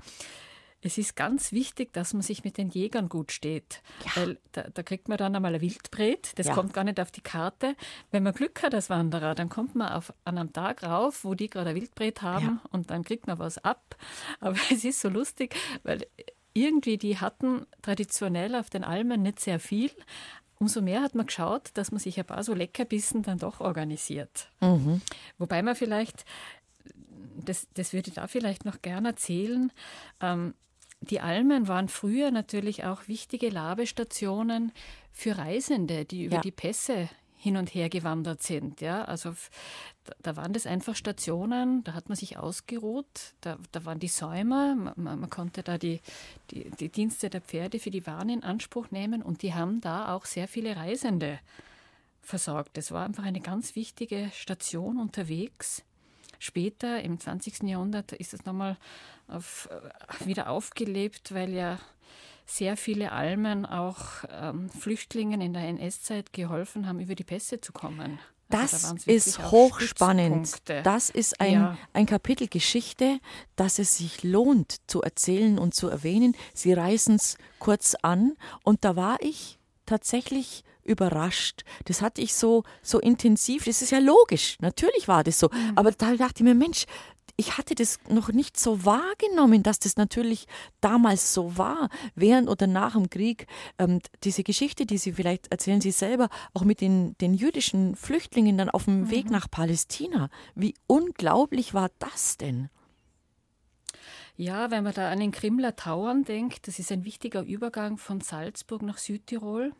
es 0.83 0.97
ist 0.97 1.15
ganz 1.15 1.51
wichtig, 1.51 1.93
dass 1.93 2.13
man 2.13 2.21
sich 2.21 2.43
mit 2.43 2.57
den 2.57 2.69
Jägern 2.69 3.09
gut 3.09 3.31
steht. 3.31 3.81
Ja. 4.05 4.21
Weil 4.21 4.37
da, 4.51 4.63
da, 4.63 4.83
kriegt 4.83 5.07
man 5.07 5.17
dann 5.17 5.35
einmal 5.35 5.55
ein 5.55 5.61
Wildbret, 5.61 6.37
das 6.37 6.47
ja. 6.47 6.53
kommt 6.53 6.73
gar 6.73 6.83
nicht 6.83 6.99
auf 6.99 7.11
die 7.11 7.21
Karte. 7.21 7.75
Wenn 8.11 8.23
man 8.23 8.33
Glück 8.33 8.61
hat 8.63 8.75
als 8.75 8.89
Wanderer, 8.89 9.35
dann 9.35 9.49
kommt 9.49 9.75
man 9.75 9.91
auf, 9.93 10.13
an 10.25 10.37
einem 10.37 10.53
Tag 10.53 10.83
rauf, 10.83 11.23
wo 11.23 11.33
die 11.33 11.49
gerade 11.49 11.71
ein 11.71 11.75
Wildbret 11.75 12.21
haben 12.21 12.59
ja. 12.63 12.69
und 12.71 12.91
dann 12.91 13.03
kriegt 13.03 13.27
man 13.27 13.39
was 13.39 13.57
ab. 13.57 13.95
Aber 14.39 14.57
es 14.71 14.83
ist 14.83 14.99
so 15.01 15.09
lustig, 15.09 15.55
weil 15.83 16.05
irgendwie 16.53 16.97
die 16.97 17.17
hatten 17.17 17.65
traditionell 17.81 18.55
auf 18.55 18.69
den 18.69 18.83
Almen 18.83 19.23
nicht 19.23 19.39
sehr 19.39 19.59
viel. 19.59 19.91
Umso 20.59 20.81
mehr 20.81 21.01
hat 21.01 21.15
man 21.15 21.25
geschaut, 21.25 21.71
dass 21.73 21.91
man 21.91 21.99
sich 21.99 22.19
ein 22.19 22.25
paar 22.25 22.43
so 22.43 22.53
Leckerbissen 22.53 23.23
dann 23.23 23.39
doch 23.39 23.59
organisiert. 23.59 24.47
Mhm. 24.61 25.01
Wobei 25.37 25.61
man 25.61 25.75
vielleicht 25.75 26.25
das, 27.35 27.67
das 27.73 27.93
würde 27.93 28.09
ich 28.09 28.15
da 28.15 28.27
vielleicht 28.27 28.65
noch 28.65 28.81
gerne 28.81 29.09
erzählen. 29.09 29.71
Ähm, 30.21 30.53
die 31.09 31.19
Almen 31.19 31.67
waren 31.67 31.87
früher 31.87 32.31
natürlich 32.31 32.83
auch 32.85 33.07
wichtige 33.07 33.49
Labestationen 33.49 34.71
für 35.11 35.37
Reisende, 35.37 36.05
die 36.05 36.25
über 36.25 36.37
ja. 36.37 36.41
die 36.41 36.51
Pässe 36.51 37.09
hin 37.43 37.57
und 37.57 37.73
her 37.75 37.89
gewandert 37.89 38.41
sind. 38.41 38.79
Ja, 38.79 39.03
also 39.03 39.33
da 40.21 40.37
waren 40.37 40.53
das 40.53 40.65
einfach 40.65 40.95
Stationen, 40.95 41.83
da 41.83 41.93
hat 41.93 42.07
man 42.07 42.15
sich 42.15 42.37
ausgeruht, 42.37 43.33
da, 43.41 43.57
da 43.73 43.83
waren 43.83 43.99
die 43.99 44.07
Säumer, 44.07 44.75
man, 44.75 44.93
man 44.95 45.29
konnte 45.29 45.61
da 45.61 45.77
die, 45.77 45.99
die, 46.51 46.69
die, 46.79 46.89
Dienste 46.89 47.29
der 47.29 47.41
Pferde 47.41 47.79
für 47.79 47.91
die 47.91 48.07
Waren 48.07 48.29
in 48.29 48.43
Anspruch 48.43 48.91
nehmen 48.91 49.21
und 49.21 49.41
die 49.41 49.53
haben 49.53 49.81
da 49.81 50.15
auch 50.15 50.23
sehr 50.25 50.47
viele 50.47 50.77
Reisende 50.77 51.39
versorgt. 52.21 52.77
Das 52.77 52.91
war 52.91 53.05
einfach 53.05 53.25
eine 53.25 53.41
ganz 53.41 53.75
wichtige 53.75 54.31
Station 54.33 54.97
unterwegs. 54.97 55.83
Später, 56.43 57.01
im 57.01 57.21
20. 57.21 57.63
Jahrhundert, 57.63 58.11
ist 58.11 58.33
es 58.33 58.43
nochmal 58.43 58.75
auf, 59.29 59.69
äh, 59.71 60.25
wieder 60.25 60.49
aufgelebt, 60.49 61.33
weil 61.33 61.53
ja 61.53 61.79
sehr 62.45 62.75
viele 62.75 63.13
Almen 63.13 63.65
auch 63.65 64.25
ähm, 64.29 64.69
Flüchtlingen 64.69 65.39
in 65.39 65.53
der 65.53 65.63
NS-Zeit 65.69 66.33
geholfen 66.33 66.85
haben, 66.85 66.99
über 66.99 67.15
die 67.15 67.23
Pässe 67.23 67.61
zu 67.61 67.71
kommen. 67.71 68.19
Also 68.49 68.75
das 68.75 68.81
da 68.81 69.11
ist 69.13 69.51
hochspannend. 69.51 70.69
Das 70.83 71.09
ist 71.09 71.39
ein, 71.39 71.53
ja. 71.53 71.77
ein 71.93 72.05
Kapitel 72.05 72.49
Geschichte, 72.49 73.19
das 73.55 73.79
es 73.79 73.97
sich 73.97 74.23
lohnt 74.23 74.75
zu 74.87 75.01
erzählen 75.01 75.57
und 75.57 75.73
zu 75.73 75.87
erwähnen. 75.87 76.35
Sie 76.53 76.73
reißen 76.73 77.15
es 77.15 77.37
kurz 77.57 77.95
an 78.01 78.35
und 78.63 78.83
da 78.83 78.97
war 78.97 79.15
ich 79.21 79.59
tatsächlich 79.85 80.65
überrascht. 80.83 81.63
Das 81.85 82.01
hatte 82.01 82.21
ich 82.21 82.33
so, 82.33 82.63
so 82.81 82.99
intensiv. 82.99 83.65
Das 83.65 83.81
ist 83.81 83.91
ja 83.91 83.99
logisch. 83.99 84.57
Natürlich 84.59 85.07
war 85.07 85.23
das 85.23 85.39
so. 85.39 85.49
Mhm. 85.49 85.73
Aber 85.75 85.91
da 85.91 86.15
dachte 86.15 86.35
ich 86.37 86.43
mir, 86.43 86.55
Mensch, 86.55 86.85
ich 87.35 87.57
hatte 87.57 87.73
das 87.73 87.99
noch 88.09 88.29
nicht 88.29 88.59
so 88.59 88.85
wahrgenommen, 88.85 89.63
dass 89.63 89.79
das 89.79 89.97
natürlich 89.97 90.45
damals 90.81 91.33
so 91.33 91.57
war, 91.57 91.89
während 92.15 92.47
oder 92.47 92.67
nach 92.67 92.93
dem 92.93 93.09
Krieg. 93.09 93.47
Ähm, 93.79 93.99
diese 94.23 94.43
Geschichte, 94.43 94.85
die 94.85 94.99
Sie 94.99 95.13
vielleicht 95.13 95.51
erzählen 95.51 95.81
Sie 95.81 95.91
selber, 95.91 96.29
auch 96.53 96.63
mit 96.63 96.79
den, 96.79 97.17
den 97.17 97.33
jüdischen 97.33 97.95
Flüchtlingen 97.95 98.57
dann 98.57 98.69
auf 98.69 98.85
dem 98.85 99.01
mhm. 99.01 99.11
Weg 99.11 99.29
nach 99.31 99.49
Palästina. 99.49 100.29
Wie 100.53 100.75
unglaublich 100.85 101.73
war 101.73 101.89
das 101.99 102.37
denn? 102.37 102.69
Ja, 104.35 104.71
wenn 104.71 104.83
man 104.83 104.93
da 104.93 105.11
an 105.11 105.19
den 105.19 105.31
Krimler 105.31 105.75
Tauern 105.75 106.23
denkt, 106.23 106.67
das 106.67 106.79
ist 106.79 106.91
ein 106.91 107.05
wichtiger 107.05 107.43
Übergang 107.43 107.97
von 107.97 108.21
Salzburg 108.21 108.81
nach 108.81 108.97
Südtirol. 108.97 109.73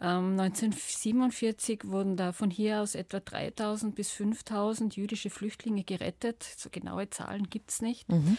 1947 0.00 1.84
ähm, 1.84 1.90
wurden 1.90 2.16
da 2.16 2.32
von 2.32 2.50
hier 2.50 2.80
aus 2.82 2.94
etwa 2.94 3.20
3000 3.20 3.94
bis 3.94 4.10
5000 4.10 4.96
jüdische 4.96 5.30
Flüchtlinge 5.30 5.84
gerettet. 5.84 6.42
So 6.42 6.70
genaue 6.70 7.10
Zahlen 7.10 7.50
gibt 7.50 7.70
es 7.70 7.82
nicht. 7.82 8.08
Mhm. 8.08 8.38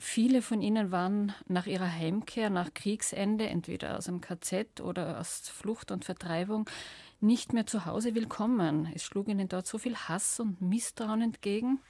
Viele 0.00 0.42
von 0.42 0.62
ihnen 0.62 0.92
waren 0.92 1.32
nach 1.46 1.66
ihrer 1.66 1.90
Heimkehr, 1.90 2.50
nach 2.50 2.72
Kriegsende, 2.72 3.48
entweder 3.48 3.98
aus 3.98 4.04
dem 4.04 4.20
KZ 4.20 4.80
oder 4.80 5.18
aus 5.18 5.48
Flucht 5.48 5.90
und 5.90 6.04
Vertreibung, 6.04 6.70
nicht 7.20 7.52
mehr 7.52 7.66
zu 7.66 7.84
Hause 7.84 8.14
willkommen. 8.14 8.88
Es 8.94 9.02
schlug 9.02 9.26
ihnen 9.26 9.48
dort 9.48 9.66
so 9.66 9.76
viel 9.76 9.96
Hass 9.96 10.38
und 10.38 10.60
Misstrauen 10.62 11.20
entgegen, 11.20 11.80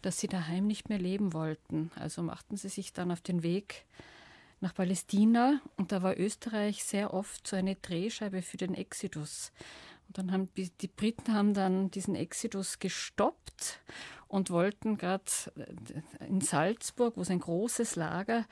dass 0.00 0.20
sie 0.20 0.28
daheim 0.28 0.68
nicht 0.68 0.88
mehr 0.88 0.98
leben 0.98 1.32
wollten. 1.32 1.90
Also 1.96 2.22
machten 2.22 2.56
sie 2.56 2.68
sich 2.68 2.92
dann 2.92 3.10
auf 3.10 3.20
den 3.20 3.42
Weg 3.42 3.84
nach 4.60 4.74
Palästina 4.74 5.60
und 5.76 5.92
da 5.92 6.02
war 6.02 6.18
Österreich 6.18 6.84
sehr 6.84 7.12
oft 7.12 7.46
so 7.46 7.56
eine 7.56 7.74
Drehscheibe 7.76 8.42
für 8.42 8.56
den 8.56 8.74
Exodus. 8.74 9.52
Und 10.08 10.18
dann 10.18 10.32
haben 10.32 10.48
die 10.54 10.88
Briten 10.88 11.34
haben 11.34 11.52
dann 11.52 11.90
diesen 11.90 12.14
Exodus 12.14 12.78
gestoppt 12.78 13.80
und 14.28 14.50
wollten 14.50 14.96
gerade 14.96 15.24
äh, 15.56 16.26
in 16.26 16.40
Salzburg, 16.40 17.16
wo 17.16 17.22
es 17.22 17.30
ein 17.30 17.40
großes 17.40 17.96
Lager 17.96 18.46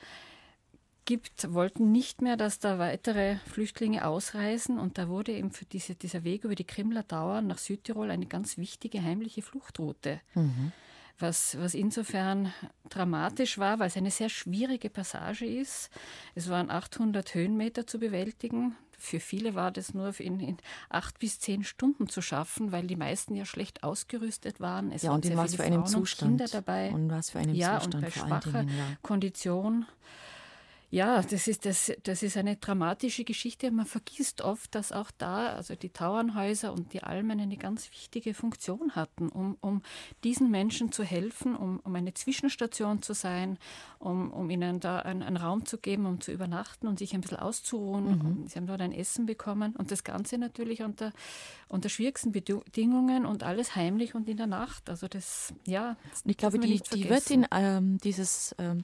gibt, 1.05 1.53
wollten 1.53 1.91
nicht 1.91 2.21
mehr, 2.21 2.35
dass 2.35 2.59
da 2.59 2.79
weitere 2.79 3.37
Flüchtlinge 3.51 4.05
ausreisen. 4.05 4.79
Und 4.79 4.97
da 4.97 5.07
wurde 5.07 5.33
eben 5.33 5.51
für 5.51 5.65
diese, 5.65 5.95
dieser 5.95 6.23
Weg 6.23 6.43
über 6.43 6.55
die 6.55 6.63
Krimler 6.65 7.03
Dauer 7.03 7.41
nach 7.41 7.59
Südtirol 7.59 8.09
eine 8.09 8.25
ganz 8.25 8.57
wichtige 8.57 9.01
heimliche 9.01 9.41
Fluchtroute. 9.41 10.19
Mhm 10.33 10.71
was, 11.19 11.57
was 11.59 11.73
insofern 11.73 12.53
dramatisch 12.89 13.57
war, 13.57 13.79
weil 13.79 13.87
es 13.87 13.97
eine 13.97 14.11
sehr 14.11 14.29
schwierige 14.29 14.89
Passage 14.89 15.45
ist. 15.45 15.89
Es 16.35 16.49
waren 16.49 16.69
800 16.69 17.33
Höhenmeter 17.33 17.87
zu 17.87 17.99
bewältigen. 17.99 18.75
Für 18.97 19.19
viele 19.19 19.55
war 19.55 19.71
das 19.71 19.93
nur 19.93 20.17
in, 20.19 20.39
in 20.39 20.57
acht 20.89 21.19
bis 21.19 21.39
zehn 21.39 21.63
Stunden 21.63 22.07
zu 22.07 22.21
schaffen, 22.21 22.71
weil 22.71 22.87
die 22.87 22.95
meisten 22.95 23.35
ja 23.35 23.45
schlecht 23.45 23.83
ausgerüstet 23.83 24.59
waren. 24.59 24.91
Es 24.91 25.03
ja, 25.03 25.11
und 25.11 25.25
in 25.25 25.37
was 25.37 25.55
für 25.55 25.63
einem 25.63 25.85
Zustand. 25.85 26.37
Kinder 26.37 26.45
dabei. 26.51 26.91
Und 26.91 27.09
was 27.09 27.31
für 27.31 27.39
einem 27.39 27.55
ja, 27.55 27.79
Zustand 27.79 27.95
und 27.95 28.01
bei 28.01 28.11
schwacher 28.11 28.63
Dingen, 28.63 28.77
ja. 28.77 28.97
Kondition. 29.01 29.85
Ja, 30.91 31.21
das 31.21 31.47
ist, 31.47 31.65
das, 31.65 31.91
das 32.03 32.23
ist 32.23 32.37
eine 32.37 32.57
dramatische 32.57 33.23
Geschichte. 33.23 33.71
Man 33.71 33.85
vergisst 33.85 34.41
oft, 34.41 34.75
dass 34.75 34.91
auch 34.91 35.11
da, 35.17 35.47
also 35.47 35.75
die 35.75 35.89
Tauernhäuser 35.89 36.71
und 36.71 36.93
die 36.93 37.03
Almen 37.03 37.39
eine 37.39 37.57
ganz 37.57 37.89
wichtige 37.91 38.33
Funktion 38.33 38.95
hatten, 38.95 39.29
um, 39.29 39.57
um 39.61 39.81
diesen 40.23 40.51
Menschen 40.51 40.91
zu 40.91 41.03
helfen, 41.03 41.55
um, 41.55 41.79
um 41.79 41.95
eine 41.95 42.13
Zwischenstation 42.13 43.01
zu 43.01 43.13
sein, 43.13 43.57
um, 43.99 44.31
um 44.31 44.49
ihnen 44.49 44.79
da 44.79 44.99
einen, 44.99 45.23
einen 45.23 45.37
Raum 45.37 45.65
zu 45.65 45.77
geben, 45.77 46.05
um 46.05 46.21
zu 46.21 46.31
übernachten 46.31 46.87
und 46.87 46.99
sich 46.99 47.13
ein 47.13 47.21
bisschen 47.21 47.39
auszuruhen. 47.39 48.05
Mhm. 48.05 48.47
Sie 48.47 48.57
haben 48.57 48.67
dort 48.67 48.81
ein 48.81 48.93
Essen 48.93 49.25
bekommen 49.25 49.75
und 49.75 49.91
das 49.91 50.03
Ganze 50.03 50.37
natürlich 50.37 50.81
unter, 50.81 51.11
unter 51.67 51.89
schwierigsten 51.89 52.31
Bedingungen 52.31 53.25
und 53.25 53.43
alles 53.43 53.75
heimlich 53.75 54.15
und 54.15 54.29
in 54.29 54.37
der 54.37 54.47
Nacht. 54.47 54.89
Also 54.89 55.07
das, 55.07 55.53
ja. 55.65 55.97
Ich 56.23 56.37
glaube, 56.37 56.59
die, 56.59 56.79
die 56.93 57.09
Wirtin 57.09 57.45
ähm, 57.51 57.97
dieses 57.97 58.55
ähm, 58.59 58.83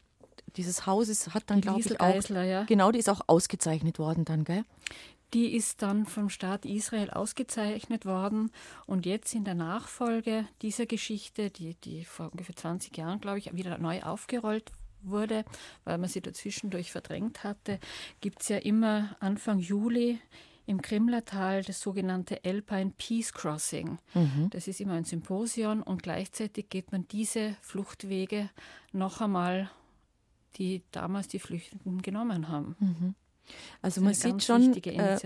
dieses 0.58 0.86
Hauses 0.86 1.34
hat 1.34 1.44
dann, 1.48 1.62
glaube 1.62 1.80
ich, 1.80 2.00
auch. 2.00 2.30
Ja. 2.30 2.64
Genau, 2.64 2.92
die 2.92 3.00
ist 3.00 3.10
auch 3.10 3.22
ausgezeichnet 3.28 4.00
worden 4.00 4.26
dann, 4.26 4.44
gell? 4.44 4.64
Die 5.34 5.56
ist 5.56 5.82
dann 5.82 6.06
vom 6.06 6.30
Staat 6.30 6.66
Israel 6.66 7.10
ausgezeichnet 7.10 8.06
worden 8.06 8.52
und 8.86 9.06
jetzt 9.06 9.34
in 9.34 9.46
der 9.46 9.56
Nachfolge 9.56 10.46
dieser 10.62 10.86
Geschichte, 10.86 11.50
die, 11.50 11.76
die 11.76 12.04
vor 12.04 12.32
ungefähr 12.32 12.56
20 12.56 12.98
Jahren, 12.98 13.22
glaube 13.22 13.40
ich, 13.40 13.54
wieder 13.56 13.78
neu 13.78 14.04
aufgerollt 14.04 14.72
wurde, 15.04 15.46
weil 15.86 15.98
man 15.98 16.10
sie 16.10 16.22
dazwischendurch 16.22 16.92
verdrängt 16.92 17.44
hatte, 17.46 17.80
gibt 18.20 18.42
es 18.42 18.50
ja 18.50 18.58
immer 18.58 19.16
Anfang 19.20 19.60
Juli 19.60 20.20
im 20.66 20.82
Krimlertal 20.82 21.64
das 21.64 21.82
sogenannte 21.82 22.42
Alpine 22.44 22.94
Peace 22.98 23.34
Crossing. 23.34 24.00
Mhm. 24.14 24.50
Das 24.52 24.68
ist 24.68 24.80
immer 24.80 24.94
ein 24.94 25.06
Symposion 25.06 25.82
und 25.82 26.04
gleichzeitig 26.04 26.70
geht 26.70 26.92
man 26.92 27.08
diese 27.08 27.56
Fluchtwege 27.62 28.50
noch 28.92 29.22
einmal 29.22 29.72
die 30.58 30.84
damals 30.92 31.28
die 31.28 31.40
Flüchtenden 31.40 32.02
genommen 32.02 32.48
haben. 32.48 32.76
Mhm. 32.80 33.16
Also 33.82 34.02
man 34.02 34.14
sieht 34.14 34.44
schon, 34.44 34.74
äh, 34.84 35.18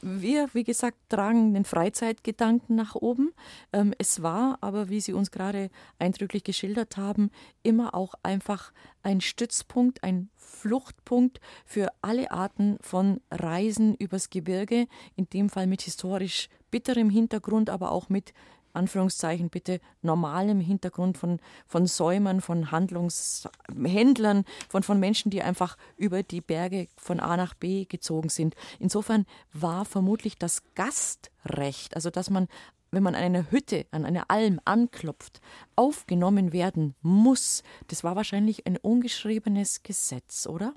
wir, 0.00 0.48
wie 0.52 0.64
gesagt, 0.64 0.96
tragen 1.08 1.54
den 1.54 1.64
Freizeitgedanken 1.64 2.76
nach 2.76 2.94
oben. 2.94 3.32
Ähm, 3.72 3.94
es 3.98 4.22
war 4.22 4.58
aber, 4.60 4.88
wie 4.88 5.00
Sie 5.00 5.12
uns 5.12 5.30
gerade 5.30 5.70
eindrücklich 5.98 6.44
geschildert 6.44 6.96
haben, 6.96 7.30
immer 7.62 7.94
auch 7.94 8.14
einfach 8.22 8.72
ein 9.02 9.20
Stützpunkt, 9.20 10.04
ein 10.04 10.28
Fluchtpunkt 10.36 11.40
für 11.64 11.88
alle 12.02 12.30
Arten 12.30 12.78
von 12.80 13.20
Reisen 13.30 13.94
übers 13.94 14.30
Gebirge, 14.30 14.86
in 15.16 15.28
dem 15.30 15.48
Fall 15.48 15.66
mit 15.66 15.82
historisch 15.82 16.48
bitterem 16.70 17.10
Hintergrund, 17.10 17.70
aber 17.70 17.92
auch 17.92 18.08
mit 18.08 18.34
Anführungszeichen 18.72 19.50
bitte 19.50 19.80
normalem 20.02 20.60
Hintergrund 20.60 21.18
von, 21.18 21.40
von 21.66 21.86
Säumern, 21.86 22.40
von 22.40 22.70
Handlungshändlern, 22.70 24.44
von, 24.68 24.82
von 24.82 25.00
Menschen, 25.00 25.30
die 25.30 25.42
einfach 25.42 25.76
über 25.96 26.22
die 26.22 26.40
Berge 26.40 26.88
von 26.96 27.20
A 27.20 27.36
nach 27.36 27.54
B 27.54 27.84
gezogen 27.84 28.28
sind. 28.28 28.54
Insofern 28.78 29.26
war 29.52 29.84
vermutlich 29.84 30.38
das 30.38 30.62
Gastrecht, 30.74 31.94
also 31.94 32.10
dass 32.10 32.30
man 32.30 32.48
wenn 32.90 33.02
man 33.02 33.14
an 33.14 33.22
einer 33.22 33.50
Hütte, 33.50 33.86
an 33.90 34.04
einer 34.04 34.30
Alm 34.30 34.60
anklopft, 34.64 35.40
aufgenommen 35.76 36.52
werden 36.52 36.94
muss, 37.02 37.62
das 37.88 38.02
war 38.02 38.16
wahrscheinlich 38.16 38.66
ein 38.66 38.76
ungeschriebenes 38.78 39.82
Gesetz, 39.82 40.46
oder? 40.46 40.72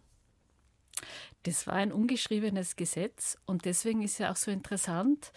Das 1.44 1.66
war 1.66 1.74
ein 1.74 1.92
ungeschriebenes 1.92 2.76
Gesetz 2.76 3.38
und 3.46 3.66
deswegen 3.66 4.04
ist 4.04 4.20
ja 4.20 4.32
auch 4.32 4.36
so 4.36 4.52
interessant, 4.52 5.32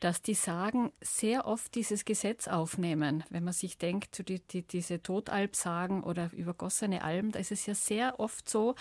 dass 0.00 0.22
die 0.22 0.34
Sagen 0.34 0.92
sehr 1.00 1.46
oft 1.46 1.74
dieses 1.74 2.04
Gesetz 2.04 2.48
aufnehmen. 2.48 3.24
Wenn 3.30 3.44
man 3.44 3.52
sich 3.52 3.78
denkt, 3.78 4.28
die, 4.28 4.40
die, 4.40 4.62
diese 4.62 5.02
Totalp-Sagen 5.02 6.02
oder 6.02 6.30
übergossene 6.32 7.02
Alm, 7.02 7.32
da 7.32 7.38
ist 7.38 7.52
es 7.52 7.66
ja 7.66 7.74
sehr 7.74 8.20
oft 8.20 8.48
so, 8.48 8.74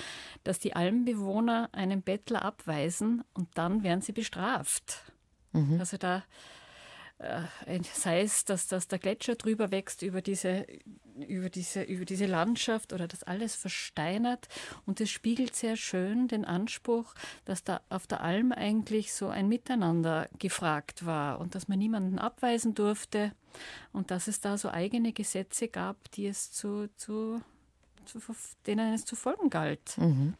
dass 0.43 0.59
die 0.59 0.76
Almbewohner 0.76 1.70
einen 1.72 2.01
Bettler 2.01 2.43
abweisen 2.43 3.24
und 3.34 3.49
dann 3.55 3.84
werden 3.84 4.01
sie 4.01 4.13
bestraft. 4.13 5.11
Mhm. 5.53 5.80
Also 5.80 5.97
da 5.97 6.24
äh, 7.20 7.80
sei 7.93 8.22
es, 8.22 8.45
dass, 8.45 8.68
dass 8.68 8.88
der 8.88 8.99
Gletscher 8.99 9.36
drüber 9.36 9.72
wächst 9.72 10.03
über 10.03 10.22
diese, 10.22 10.68
über, 11.28 11.49
diese, 11.49 11.82
über 11.84 12.05
diese 12.05 12.28
Landschaft 12.28 12.93
oder 12.93 13.07
das 13.07 13.24
alles 13.24 13.55
versteinert. 13.55 14.47
Und 14.86 15.01
es 15.01 15.09
spiegelt 15.09 15.55
sehr 15.55 15.78
schön 15.78 16.28
den 16.28 16.45
Anspruch, 16.45 17.15
dass 17.45 17.63
da 17.63 17.82
auf 17.89 18.05
der 18.05 18.22
Alm 18.22 18.51
eigentlich 18.51 19.13
so 19.13 19.30
ein 19.30 19.47
Miteinander 19.47 20.30
gefragt 20.38 21.05
war 21.05 21.39
und 21.39 21.55
dass 21.55 21.68
man 21.68 21.80
niemanden 21.80 22.20
abweisen 22.20 22.76
durfte 22.76 23.32
und 23.93 24.11
dass 24.11 24.28
es 24.28 24.39
da 24.39 24.57
so 24.57 24.70
eigene 24.70 25.11
Gesetze 25.11 25.68
gab, 25.68 26.11
die 26.11 26.28
es 26.28 26.51
zu, 26.51 26.88
zu, 26.97 27.41
zu 28.05 28.20
denen 28.68 28.93
es 28.93 29.05
zu 29.05 29.15
folgen 29.15 29.49
galt. 29.49 29.97
Mhm. 29.97 30.36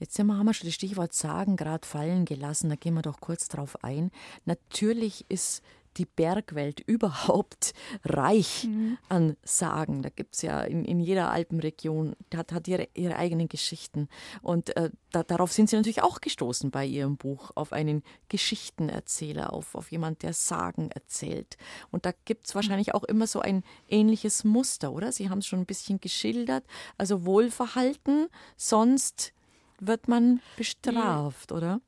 Jetzt 0.00 0.18
haben 0.18 0.26
wir 0.26 0.54
schon 0.54 0.66
das 0.66 0.74
Stichwort 0.74 1.12
Sagen 1.12 1.56
gerade 1.56 1.86
fallen 1.86 2.24
gelassen, 2.24 2.70
da 2.70 2.76
gehen 2.76 2.94
wir 2.94 3.02
doch 3.02 3.20
kurz 3.20 3.48
drauf 3.48 3.84
ein. 3.84 4.10
Natürlich 4.46 5.26
ist 5.28 5.62
die 5.96 6.06
Bergwelt 6.06 6.80
überhaupt 6.86 7.74
reich 8.04 8.64
mhm. 8.64 8.98
an 9.08 9.36
Sagen. 9.42 10.02
Da 10.02 10.08
gibt 10.08 10.34
es 10.34 10.42
ja 10.42 10.62
in, 10.62 10.84
in 10.84 11.00
jeder 11.00 11.30
Alpenregion, 11.30 12.16
hat, 12.34 12.52
hat 12.52 12.68
ihre, 12.68 12.88
ihre 12.94 13.16
eigenen 13.16 13.48
Geschichten. 13.48 14.08
Und 14.42 14.76
äh, 14.76 14.90
da, 15.12 15.22
darauf 15.22 15.52
sind 15.52 15.68
Sie 15.68 15.76
natürlich 15.76 16.02
auch 16.02 16.20
gestoßen 16.20 16.70
bei 16.70 16.86
Ihrem 16.86 17.16
Buch, 17.16 17.50
auf 17.54 17.72
einen 17.72 18.02
Geschichtenerzähler, 18.28 19.52
auf, 19.52 19.74
auf 19.74 19.90
jemand, 19.90 20.22
der 20.22 20.32
Sagen 20.32 20.90
erzählt. 20.90 21.56
Und 21.90 22.06
da 22.06 22.12
gibt 22.24 22.46
es 22.46 22.54
wahrscheinlich 22.54 22.94
auch 22.94 23.04
immer 23.04 23.26
so 23.26 23.40
ein 23.40 23.64
ähnliches 23.88 24.44
Muster, 24.44 24.92
oder? 24.92 25.12
Sie 25.12 25.28
haben 25.28 25.38
es 25.38 25.46
schon 25.46 25.60
ein 25.60 25.66
bisschen 25.66 26.00
geschildert. 26.00 26.64
Also 26.96 27.26
Wohlverhalten, 27.26 28.28
sonst 28.56 29.32
wird 29.80 30.08
man 30.08 30.40
bestraft, 30.56 31.52
oder? 31.52 31.80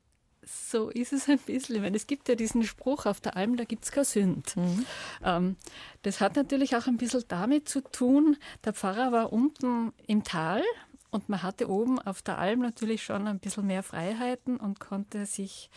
So 0.45 0.89
ist 0.89 1.13
es 1.13 1.29
ein 1.29 1.39
bisschen. 1.39 1.77
Ich 1.77 1.83
meine, 1.83 1.97
es 1.97 2.07
gibt 2.07 2.29
ja 2.29 2.35
diesen 2.35 2.65
Spruch 2.65 3.07
auf 3.07 3.21
der 3.21 3.37
Alm, 3.37 3.57
da 3.57 3.65
gibt 3.65 3.85
es 3.85 3.93
kein 3.93 4.05
Sünd. 4.05 4.57
Mhm. 4.57 4.85
Ähm, 5.25 5.57
das 6.03 6.21
hat 6.21 6.35
natürlich 6.35 6.75
auch 6.75 6.89
ein 6.89 6.97
bisschen 6.97 7.25
damit 7.29 7.69
zu 7.69 7.81
tun, 7.81 8.37
der 8.65 8.73
Pfarrer 8.73 9.13
war 9.13 9.33
unten 9.33 9.93
im 10.07 10.25
Tal 10.25 10.63
und 11.11 11.29
man 11.29 11.43
hatte 11.43 11.69
oben 11.69 12.01
auf 12.01 12.23
der 12.23 12.39
Alm 12.39 12.61
natürlich 12.61 13.05
schon 13.05 13.29
ein 13.29 13.39
bisschen 13.39 13.67
mehr 13.67 13.83
Freiheiten 13.83 14.57
und 14.57 14.81
konnte 14.81 15.27
sich 15.27 15.71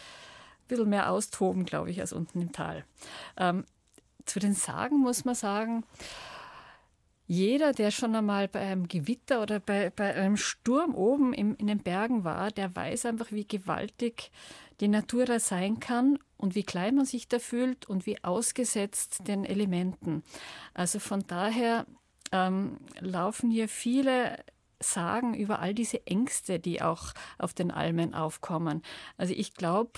ein 0.63 0.67
bisschen 0.69 0.89
mehr 0.89 1.11
austoben, 1.11 1.65
glaube 1.65 1.91
ich, 1.91 2.01
als 2.01 2.13
unten 2.13 2.41
im 2.41 2.51
Tal. 2.51 2.85
Ähm, 3.37 3.65
zu 4.25 4.39
den 4.39 4.55
Sagen 4.55 4.97
muss 4.99 5.25
man 5.25 5.35
sagen, 5.35 5.83
jeder, 7.27 7.71
der 7.71 7.91
schon 7.91 8.15
einmal 8.15 8.47
bei 8.47 8.59
einem 8.59 8.87
Gewitter 8.87 9.41
oder 9.41 9.59
bei, 9.59 9.89
bei 9.89 10.13
einem 10.13 10.37
Sturm 10.37 10.93
oben 10.93 11.33
im, 11.33 11.55
in 11.57 11.67
den 11.67 11.79
Bergen 11.79 12.23
war, 12.23 12.51
der 12.51 12.75
weiß 12.75 13.05
einfach, 13.05 13.31
wie 13.31 13.47
gewaltig 13.47 14.31
die 14.79 14.87
Natur 14.87 15.25
da 15.25 15.39
sein 15.39 15.79
kann 15.79 16.19
und 16.37 16.55
wie 16.55 16.63
klein 16.63 16.95
man 16.95 17.05
sich 17.05 17.27
da 17.27 17.39
fühlt 17.39 17.87
und 17.87 18.05
wie 18.05 18.23
ausgesetzt 18.23 19.27
den 19.27 19.45
Elementen. 19.45 20.23
Also 20.73 20.99
von 20.99 21.23
daher 21.27 21.85
ähm, 22.31 22.77
laufen 22.99 23.49
hier 23.49 23.69
viele 23.69 24.43
Sagen 24.79 25.33
über 25.33 25.59
all 25.59 25.73
diese 25.73 26.05
Ängste, 26.05 26.59
die 26.59 26.81
auch 26.81 27.13
auf 27.37 27.53
den 27.53 27.71
Almen 27.71 28.13
aufkommen. 28.13 28.83
Also 29.17 29.33
ich 29.33 29.53
glaube, 29.53 29.93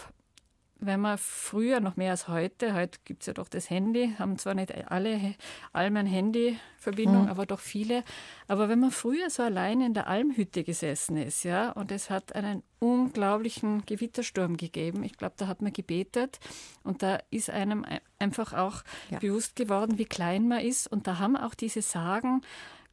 wenn 0.80 1.00
man 1.02 1.18
früher 1.18 1.80
noch 1.80 1.96
mehr 1.96 2.12
als 2.12 2.28
heute, 2.28 2.74
heute 2.74 3.00
gibt 3.06 3.22
es 3.22 3.28
ja 3.28 3.34
doch 3.34 3.50
das 3.50 3.70
Handy, 3.70 4.14
haben 4.20 4.38
zwar 4.38 4.54
nicht 4.54 4.74
alle 4.92 5.36
Almen 5.74 6.06
Handyverbindung, 6.06 7.24
mhm. 7.24 7.30
aber 7.30 7.46
doch 7.46 7.60
viele. 7.60 8.04
Aber 8.48 8.70
wenn 8.70 8.80
man 8.80 8.92
früher 8.92 9.30
so 9.30 9.44
allein 9.44 9.82
in 9.82 9.94
der 9.94 10.08
Almhütte 10.08 10.64
gesessen 10.64 11.18
ist, 11.18 11.44
ja, 11.44 11.72
und 11.72 11.92
es 11.92 12.10
hat 12.10 12.36
einen 12.36 12.64
unglaublichen 12.80 13.86
Gewittersturm 13.86 14.56
gegeben, 14.56 15.04
ich 15.04 15.18
glaube, 15.18 15.36
da 15.38 15.48
hat 15.48 15.62
man 15.62 15.74
gebetet 15.74 16.40
und 16.84 17.02
da 17.02 17.20
ist 17.32 17.50
einem 17.50 17.86
einfach 18.20 18.54
auch 18.54 18.84
ja. 19.10 19.20
bewusst 19.20 19.56
geworden, 19.56 19.98
wie 19.98 20.06
klein 20.06 20.48
man 20.48 20.60
ist. 20.60 20.88
Und 20.88 21.08
da 21.08 21.18
haben 21.18 21.36
auch 21.36 21.56
diese 21.56 21.82
Sagen 21.82 22.42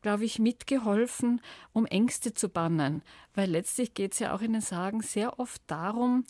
glaube 0.03 0.27
ich, 0.27 0.39
mitgeholfen, 0.39 1.41
um 1.73 1.87
Ängste 1.87 2.35
zu 2.35 2.51
bannen. 2.51 3.01
Weil 3.35 3.51
letztlich 3.51 3.95
geht 3.95 4.13
es 4.13 4.19
ja 4.19 4.35
auch 4.35 4.43
in 4.43 4.53
den 4.53 4.61
Sagen 4.61 5.01
sehr 5.01 5.41
oft 5.41 5.63
darum, 5.67 6.27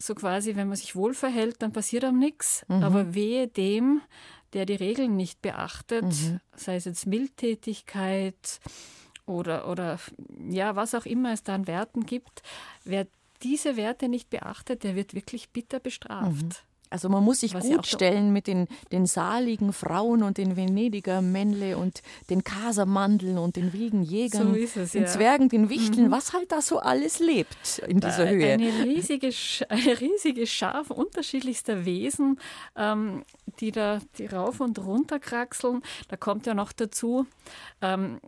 so 0.00 0.14
quasi, 0.14 0.56
wenn 0.56 0.68
man 0.68 0.76
sich 0.76 0.96
wohl 0.96 1.14
verhält, 1.14 1.62
dann 1.62 1.72
passiert 1.72 2.04
einem 2.04 2.18
nichts. 2.18 2.64
Mhm. 2.68 2.82
Aber 2.82 3.14
wehe 3.14 3.48
dem, 3.48 4.00
der 4.52 4.66
die 4.66 4.74
Regeln 4.74 5.16
nicht 5.16 5.42
beachtet, 5.42 6.04
mhm. 6.04 6.40
sei 6.56 6.76
es 6.76 6.86
jetzt 6.86 7.06
Mildtätigkeit 7.06 8.60
oder, 9.26 9.68
oder 9.68 9.98
ja, 10.48 10.74
was 10.74 10.94
auch 10.94 11.06
immer 11.06 11.32
es 11.32 11.42
da 11.42 11.54
an 11.54 11.66
Werten 11.66 12.06
gibt, 12.06 12.42
wer 12.84 13.06
diese 13.42 13.76
Werte 13.76 14.08
nicht 14.08 14.30
beachtet, 14.30 14.84
der 14.84 14.96
wird 14.96 15.14
wirklich 15.14 15.50
bitter 15.50 15.80
bestraft. 15.80 16.42
Mhm. 16.42 16.69
Also 16.90 17.08
man 17.08 17.24
muss 17.24 17.40
sich 17.40 17.54
Was 17.54 17.64
gut 17.64 17.86
stellen 17.86 18.32
mit 18.32 18.48
den, 18.48 18.66
den 18.90 19.06
saligen 19.06 19.72
Frauen 19.72 20.24
und 20.24 20.38
den 20.38 20.56
Venediger 20.56 21.22
Männle 21.22 21.78
und 21.78 22.02
den 22.28 22.42
Kasermandeln 22.42 23.38
und 23.38 23.56
den 23.56 23.72
wilden 23.72 24.02
Jägern, 24.02 24.54
so 24.54 24.80
es, 24.80 24.92
den 24.92 25.02
ja. 25.02 25.08
Zwergen, 25.08 25.48
den 25.48 25.70
Wichteln, 25.70 26.08
mhm. 26.08 26.10
was 26.10 26.32
halt 26.32 26.50
da 26.50 26.60
so 26.60 26.80
alles 26.80 27.20
lebt 27.20 27.78
in 27.86 28.00
dieser 28.00 28.26
äh, 28.26 28.34
Höhe. 28.34 28.52
Eine 28.52 28.84
riesige, 28.84 29.30
eine 29.68 30.00
riesige 30.00 30.46
Schar 30.46 30.90
unterschiedlichster 30.90 31.84
Wesen, 31.84 32.40
ähm, 32.76 33.24
die 33.60 33.70
da 33.70 34.00
die 34.18 34.26
rauf 34.26 34.60
und 34.60 34.78
runter 34.78 35.18
kraxeln. 35.18 35.82
Da 36.08 36.16
kommt 36.16 36.46
ja 36.46 36.54
noch 36.54 36.72
dazu, 36.72 37.26
ähm, 37.80 38.20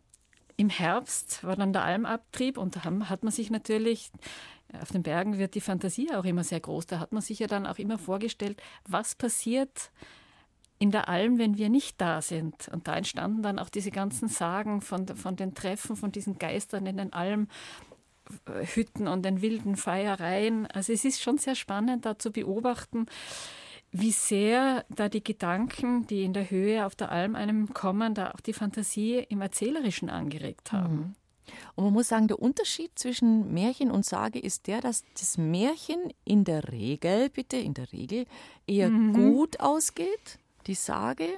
im 0.57 0.69
Herbst 0.69 1.43
war 1.45 1.57
dann 1.57 1.73
der 1.73 1.83
Almabtrieb 1.83 2.59
und 2.59 2.77
da 2.77 2.85
hat 2.85 3.25
man 3.25 3.33
sich 3.33 3.51
natürlich, 3.51 4.11
auf 4.81 4.91
den 4.91 5.03
Bergen 5.03 5.39
wird 5.39 5.55
die 5.55 5.61
Fantasie 5.61 6.13
auch 6.15 6.25
immer 6.25 6.45
sehr 6.45 6.61
groß, 6.61 6.87
da 6.87 6.99
hat 6.99 7.13
man 7.13 7.23
sich 7.23 7.39
ja 7.39 7.47
dann 7.47 7.67
auch 7.67 7.79
immer 7.79 7.99
vorgestellt, 7.99 8.63
was 8.87 9.15
passiert 9.15 9.91
in 10.79 10.91
der 10.91 11.09
Alm, 11.09 11.39
wenn 11.39 11.59
wir 11.59 11.69
nicht 11.69 12.01
da 12.01 12.21
sind. 12.21 12.69
Und 12.73 12.89
da 12.89 12.97
entstanden 12.97 13.43
dann 13.43 13.61
auch 13.61 13.69
diese 13.69 13.93
ganzen 13.93 14.29
Sagen 14.29 14.81
von, 14.81 15.07
von 15.07 15.37
den 15.37 15.55
Treffen, 15.55 15.95
von 15.95 16.11
diesen 16.11 16.39
Geistern 16.39 16.87
in 16.87 16.97
den 16.97 17.13
Almhütten 17.13 19.07
und 19.07 19.25
den 19.25 19.43
wilden 19.43 19.77
Feiereien. 19.77 20.67
Also 20.67 20.93
es 20.93 21.05
ist 21.05 21.23
schon 21.23 21.39
sehr 21.39 21.55
spannend, 21.55 22.05
da 22.05 22.19
zu 22.19 22.33
beobachten, 22.33 23.07
wie 23.93 24.11
sehr 24.11 24.85
da 24.89 25.09
die 25.09 25.23
Gedanken, 25.23 26.07
die 26.09 26.25
in 26.25 26.33
der 26.33 26.51
Höhe 26.51 26.85
auf 26.85 26.97
der 26.97 27.13
Alm 27.13 27.37
einem 27.37 27.73
kommen, 27.75 28.15
da 28.15 28.33
auch 28.33 28.41
die 28.41 28.55
Fantasie 28.55 29.25
im 29.29 29.41
Erzählerischen 29.41 30.11
angeregt 30.11 30.73
haben. 30.73 30.97
Mhm. 30.97 31.15
Und 31.75 31.85
man 31.85 31.93
muss 31.93 32.09
sagen, 32.09 32.29
der 32.29 32.39
Unterschied 32.39 32.99
zwischen 32.99 33.53
Märchen 33.53 33.91
und 33.91 34.05
Sage 34.05 34.39
ist 34.39 34.67
der, 34.67 34.81
dass 34.81 35.05
das 35.19 35.39
Märchen 35.39 36.13
in 36.25 36.45
der 36.45 36.71
Regel, 36.73 37.31
bitte 37.31 37.57
in 37.57 37.75
der 37.75 37.93
Regel, 37.93 38.27
eher 38.67 38.91
mhm. 38.91 39.13
gut 39.13 39.61
ausgeht, 39.61 40.39
die 40.67 40.75
Sage 40.75 41.29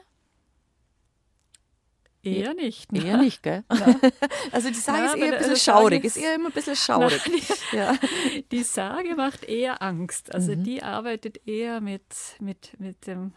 Eher 2.24 2.54
nicht. 2.54 2.90
Ne? 2.90 3.04
Eher 3.04 3.16
nicht, 3.18 3.42
gell? 3.42 3.64
Ja. 3.70 3.96
Also 4.52 4.68
die 4.68 4.74
Sage 4.74 5.02
Na, 5.02 5.12
ist 5.12 5.16
eher 5.16 5.32
ein 5.32 5.38
bisschen 5.38 5.56
schaurig, 5.56 6.04
ist, 6.04 6.16
ist 6.16 6.22
eher 6.22 6.34
immer 6.34 6.48
ein 6.48 6.52
bisschen 6.52 6.76
schaurig. 6.76 7.20
Na, 7.26 7.32
die, 7.72 7.76
ja. 7.76 7.94
die, 8.50 8.62
Sage 8.62 9.14
macht 9.14 9.44
eher 9.44 9.82
Angst. 9.82 10.34
Also 10.34 10.52
mhm. 10.52 10.64
die 10.64 10.82
arbeitet 10.82 11.46
eher 11.46 11.80
mit, 11.80 12.02
mit, 12.40 12.78
mit 12.78 13.06
dem 13.06 13.32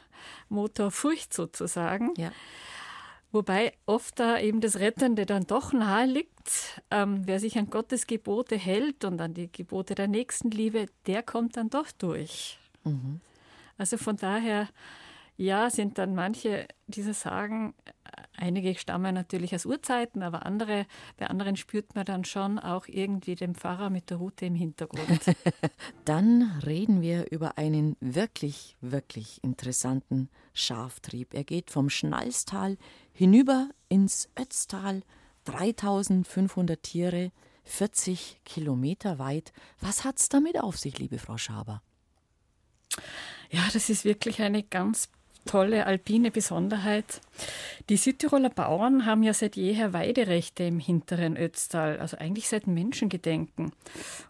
Motor 0.47 0.91
Furcht 0.91 1.33
sozusagen. 1.33 2.13
Ja. 2.17 2.31
Wobei 3.31 3.73
oft 3.85 4.19
da 4.19 4.39
eben 4.39 4.61
das 4.61 4.79
Rettende 4.79 5.25
dann 5.25 5.43
doch 5.43 5.73
nahe 5.73 6.05
liegt. 6.05 6.81
Ähm, 6.91 7.23
wer 7.25 7.39
sich 7.39 7.57
an 7.57 7.69
Gottes 7.69 8.07
Gebote 8.07 8.55
hält 8.55 9.03
und 9.03 9.19
an 9.19 9.33
die 9.33 9.51
Gebote 9.51 9.95
der 9.95 10.07
Nächstenliebe, 10.07 10.85
der 11.05 11.23
kommt 11.23 11.57
dann 11.57 11.69
doch 11.69 11.91
durch. 11.91 12.57
Mhm. 12.83 13.19
Also 13.77 13.97
von 13.97 14.15
daher 14.15 14.67
ja, 15.37 15.69
sind 15.69 15.99
dann 15.99 16.15
manche 16.15 16.67
dieser 16.87 17.13
Sagen, 17.13 17.75
einige 18.35 18.75
stammen 18.75 19.13
natürlich 19.13 19.53
aus 19.53 19.65
Urzeiten, 19.65 20.23
aber 20.23 20.45
andere, 20.45 20.85
bei 21.17 21.27
anderen 21.27 21.55
spürt 21.55 21.95
man 21.95 22.05
dann 22.05 22.25
schon 22.25 22.59
auch 22.59 22.87
irgendwie 22.87 23.35
den 23.35 23.55
Pfarrer 23.55 23.89
mit 23.89 24.09
der 24.09 24.17
Rute 24.17 24.45
im 24.45 24.55
Hintergrund. 24.55 25.21
dann 26.05 26.59
reden 26.65 27.01
wir 27.01 27.31
über 27.31 27.57
einen 27.57 27.95
wirklich, 27.99 28.77
wirklich 28.81 29.43
interessanten 29.43 30.29
Schaftrieb. 30.53 31.33
Er 31.33 31.43
geht 31.43 31.71
vom 31.71 31.89
Schnalstal 31.89 32.77
hinüber 33.11 33.69
ins 33.89 34.29
Ötztal, 34.39 35.03
3500 35.45 36.81
Tiere, 36.83 37.31
40 37.63 38.41
Kilometer 38.45 39.19
weit. 39.19 39.53
Was 39.79 40.03
hat 40.03 40.19
es 40.19 40.29
damit 40.29 40.59
auf 40.59 40.77
sich, 40.77 40.97
liebe 40.99 41.19
Frau 41.19 41.37
Schaber? 41.37 41.81
Ja, 43.49 43.61
das 43.73 43.89
ist 43.89 44.05
wirklich 44.05 44.41
eine 44.41 44.63
ganz 44.63 45.09
tolle 45.47 45.85
alpine 45.85 46.31
Besonderheit. 46.31 47.21
Die 47.89 47.97
Südtiroler 47.97 48.49
Bauern 48.49 49.05
haben 49.05 49.23
ja 49.23 49.33
seit 49.33 49.55
jeher 49.55 49.93
Weiderechte 49.93 50.63
im 50.63 50.79
hinteren 50.79 51.37
Ötztal, 51.37 51.99
also 51.99 52.17
eigentlich 52.17 52.49
seit 52.49 52.67
Menschengedenken. 52.67 53.71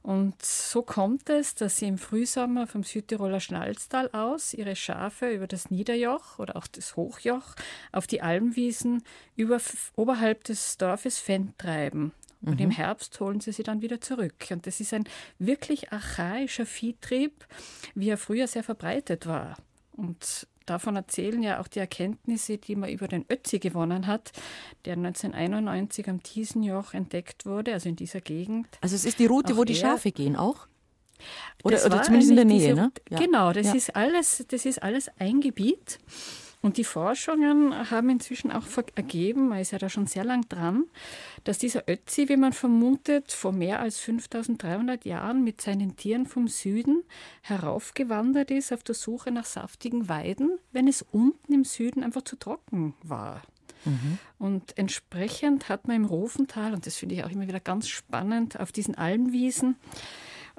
Und 0.03 0.41
so 0.41 0.81
kommt 0.81 1.29
es, 1.29 1.55
dass 1.55 1.77
sie 1.77 1.87
im 1.87 1.97
Frühsommer 1.97 2.67
vom 2.67 2.83
Südtiroler 2.83 3.39
Schnalztal 3.39 4.09
aus 4.11 4.53
ihre 4.53 4.75
Schafe 4.75 5.29
über 5.29 5.47
das 5.47 5.71
Niederjoch 5.71 6.39
oder 6.39 6.55
auch 6.55 6.67
das 6.67 6.95
Hochjoch 6.95 7.55
auf 7.91 8.07
die 8.07 8.21
Almwiesen 8.21 9.03
über, 9.35 9.59
oberhalb 9.95 10.43
des 10.43 10.77
Dorfes 10.77 11.19
Fendt 11.19 11.57
treiben. 11.57 12.11
Und 12.41 12.55
mhm. 12.55 12.65
im 12.65 12.71
Herbst 12.71 13.19
holen 13.19 13.41
sie 13.41 13.51
sie 13.51 13.63
dann 13.63 13.81
wieder 13.81 13.99
zurück. 13.99 14.47
Und 14.51 14.67
das 14.67 14.79
ist 14.79 14.93
ein 14.93 15.05
wirklich 15.39 15.91
archaischer 15.91 16.65
Viehtrieb, 16.65 17.45
wie 17.95 18.09
er 18.09 18.17
früher 18.17 18.47
sehr 18.47 18.63
verbreitet 18.63 19.25
war. 19.25 19.57
Und 19.93 20.47
davon 20.69 20.95
erzählen 20.95 21.41
ja 21.41 21.59
auch 21.59 21.67
die 21.67 21.79
Erkenntnisse, 21.79 22.57
die 22.57 22.75
man 22.75 22.89
über 22.89 23.07
den 23.07 23.25
Ötzi 23.29 23.59
gewonnen 23.59 24.07
hat, 24.07 24.31
der 24.85 24.93
1991 24.93 26.09
am 26.09 26.21
Thiesenjoch 26.21 26.93
entdeckt 26.93 27.45
wurde, 27.45 27.73
also 27.73 27.89
in 27.89 27.95
dieser 27.95 28.21
Gegend. 28.21 28.67
Also 28.81 28.95
es 28.95 29.05
ist 29.05 29.19
die 29.19 29.25
Route, 29.25 29.53
auch 29.53 29.57
wo 29.57 29.63
die 29.63 29.75
Schafe 29.75 30.11
gehen 30.11 30.35
auch? 30.35 30.67
Oder, 31.63 31.83
oder 31.85 32.03
zumindest 32.03 32.29
in 32.29 32.35
der 32.35 32.45
Nähe, 32.45 32.59
diese, 32.59 32.75
ne? 32.75 32.91
Ja. 33.09 33.19
Genau, 33.19 33.51
das, 33.51 33.67
ja. 33.67 33.73
ist 33.73 33.95
alles, 33.95 34.45
das 34.49 34.65
ist 34.65 34.83
alles 34.83 35.09
ein 35.17 35.41
Gebiet. 35.41 35.99
Und 36.61 36.77
die 36.77 36.83
Forschungen 36.83 37.91
haben 37.91 38.09
inzwischen 38.09 38.51
auch 38.51 38.63
ergeben, 38.95 39.49
man 39.49 39.59
ist 39.59 39.71
ja 39.71 39.77
da 39.77 39.89
schon 39.89 40.07
sehr 40.07 40.23
lang 40.23 40.47
dran, 40.49 40.85
dass 41.47 41.57
dieser 41.57 41.87
Ötzi, 41.87 42.27
wie 42.27 42.35
man 42.35 42.51
vermutet, 42.51 43.31
vor 43.31 43.53
mehr 43.53 43.79
als 43.79 43.99
5300 43.99 45.05
Jahren 45.05 45.45
mit 45.45 45.61
seinen 45.61 45.95
Tieren 45.95 46.25
vom 46.25 46.49
Süden 46.49 47.03
heraufgewandert 47.41 48.51
ist 48.51 48.73
auf 48.73 48.83
der 48.83 48.95
Suche 48.95 49.31
nach 49.31 49.45
saftigen 49.45 50.09
Weiden, 50.09 50.59
wenn 50.73 50.89
es 50.89 51.05
unten 51.09 51.53
im 51.53 51.63
Süden 51.63 52.03
einfach 52.03 52.23
zu 52.23 52.35
trocken 52.35 52.95
war. 53.01 53.43
Mhm. 53.85 54.17
Und 54.37 54.77
entsprechend 54.77 55.69
hat 55.69 55.87
man 55.87 55.95
im 55.95 56.05
Rofental, 56.05 56.73
und 56.73 56.85
das 56.85 56.97
finde 56.97 57.15
ich 57.15 57.23
auch 57.23 57.31
immer 57.31 57.47
wieder 57.47 57.61
ganz 57.61 57.87
spannend, 57.87 58.59
auf 58.59 58.73
diesen 58.73 58.95
Almwiesen, 58.95 59.77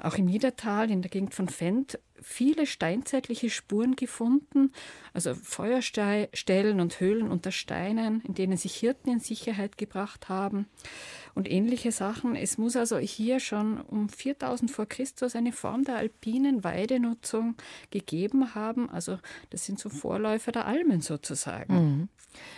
auch 0.00 0.16
im 0.16 0.26
Niedertal, 0.26 0.90
in 0.90 1.02
der 1.02 1.10
Gegend 1.10 1.34
von 1.34 1.48
Fendt, 1.48 1.98
viele 2.20 2.66
steinzeitliche 2.66 3.50
Spuren 3.50 3.94
gefunden, 3.94 4.72
also 5.12 5.34
Feuerstellen 5.34 6.80
und 6.80 7.00
Höhlen 7.00 7.30
unter 7.30 7.52
Steinen, 7.52 8.22
in 8.22 8.34
denen 8.34 8.56
sich 8.56 8.74
Hirten 8.74 9.10
in 9.10 9.20
Sicherheit 9.20 9.78
gebracht 9.78 10.28
haben 10.28 10.66
und 11.38 11.48
ähnliche 11.48 11.92
Sachen. 11.92 12.34
Es 12.34 12.58
muss 12.58 12.74
also 12.74 12.98
hier 12.98 13.38
schon 13.38 13.80
um 13.80 14.08
4000 14.08 14.72
vor 14.72 14.86
Christus 14.86 15.36
eine 15.36 15.52
Form 15.52 15.84
der 15.84 15.94
alpinen 15.94 16.64
Weidenutzung 16.64 17.54
gegeben 17.90 18.56
haben. 18.56 18.90
Also 18.90 19.18
das 19.50 19.64
sind 19.64 19.78
so 19.78 19.88
Vorläufer 19.88 20.50
der 20.50 20.66
Almen 20.66 21.00
sozusagen. 21.00 21.74
Mhm. 21.74 22.08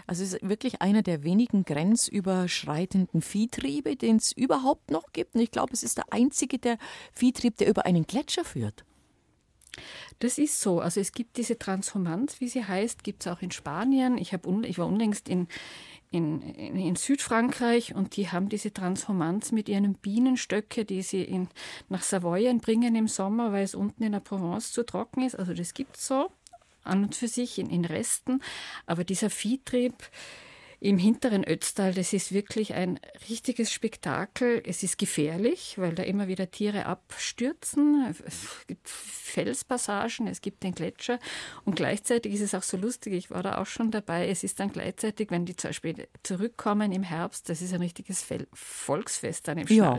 Also 0.07 0.25
es 0.25 0.33
ist 0.33 0.49
wirklich 0.49 0.81
einer 0.81 1.03
der 1.03 1.25
wenigen 1.25 1.67
grenzüberschreitenden 1.67 3.21
Viehtriebe, 3.21 3.97
den 3.97 4.17
es 4.17 4.33
überhaupt 4.33 4.91
noch 4.91 5.13
gibt. 5.13 5.35
Und 5.35 5.43
ich 5.43 5.51
glaube, 5.51 5.75
es 5.75 5.83
ist 5.83 5.99
der 5.99 6.11
einzige 6.11 6.59
der 6.59 6.79
Viehtrieb, 7.13 7.59
der 7.59 7.69
über 7.69 7.85
einen 7.85 8.07
Gletscher 8.07 8.47
führt. 8.47 8.87
Das 10.19 10.39
ist 10.39 10.61
so. 10.61 10.81
Also 10.81 11.01
es 11.01 11.13
gibt 11.13 11.37
diese 11.37 11.59
Transformanz, 11.59 12.41
wie 12.41 12.49
sie 12.49 12.65
heißt, 12.65 13.05
gibt 13.05 13.25
es 13.25 13.33
auch 13.33 13.43
in 13.43 13.51
Spanien. 13.51 14.19
Ich, 14.19 14.33
un, 14.45 14.65
ich 14.65 14.79
war 14.79 14.87
unlängst 14.87 15.29
in, 15.29 15.49
in, 16.11 16.43
in, 16.43 16.77
in, 16.77 16.97
Südfrankreich 16.97 17.95
und 17.95 18.17
die 18.17 18.31
haben 18.31 18.49
diese 18.49 18.73
Transformanz 18.73 19.53
mit 19.53 19.69
ihren 19.69 19.95
Bienenstöcke, 19.95 20.85
die 20.85 21.03
sie 21.03 21.23
in, 21.23 21.49
nach 21.89 22.03
Savoyen 22.03 22.59
bringen 22.59 22.97
im 22.97 23.07
Sommer, 23.07 23.53
weil 23.53 23.63
es 23.63 23.75
unten 23.77 24.03
in 24.03 24.13
der 24.13 24.21
Provence 24.21 24.73
zu 24.73 24.85
trocken 24.85 25.23
ist. 25.23 25.37
Also 25.37 25.55
das 25.55 25.73
gibt 25.73 25.97
es 25.97 26.07
so 26.07 26.31
an 26.83 27.05
und 27.05 27.15
für 27.15 27.29
sich 27.29 27.59
in, 27.59 27.71
in 27.71 27.85
Resten. 27.85 28.43
Aber 28.87 29.05
dieser 29.05 29.31
Viehtrieb, 29.31 29.95
im 30.81 30.97
hinteren 30.97 31.45
Ötztal, 31.45 31.93
das 31.93 32.13
ist 32.15 32.33
wirklich 32.33 32.75
ein 32.75 32.99
richtiges 33.29 33.71
Spektakel. 33.71 34.63
Es 34.67 34.83
ist 34.83 34.97
gefährlich, 34.97 35.75
weil 35.77 35.95
da 35.95 36.03
immer 36.03 36.27
wieder 36.27 36.51
Tiere 36.51 36.87
abstürzen. 36.87 38.15
Es 38.27 38.67
gibt 38.67 38.89
Felspassagen, 39.31 40.27
es 40.27 40.41
gibt 40.41 40.63
den 40.63 40.75
Gletscher 40.75 41.19
und 41.65 41.77
gleichzeitig 41.77 42.35
ist 42.35 42.41
es 42.41 42.55
auch 42.55 42.63
so 42.63 42.77
lustig, 42.77 43.13
ich 43.13 43.31
war 43.31 43.43
da 43.43 43.59
auch 43.59 43.67
schon 43.67 43.91
dabei, 43.91 44.29
es 44.29 44.43
ist 44.43 44.59
dann 44.59 44.73
gleichzeitig, 44.73 45.31
wenn 45.31 45.47
die 45.47 45.55
zum 45.55 45.69
Beispiel 45.69 46.09
zurückkommen 46.23 46.91
im 46.93 47.03
Herbst, 47.03 47.49
das 47.49 47.63
ist 47.63 47.73
ein 47.73 47.81
richtiges 47.81 48.25
Volksfest 48.53 49.47
dann 49.47 49.59
im 49.59 49.69
ja. 49.69 49.97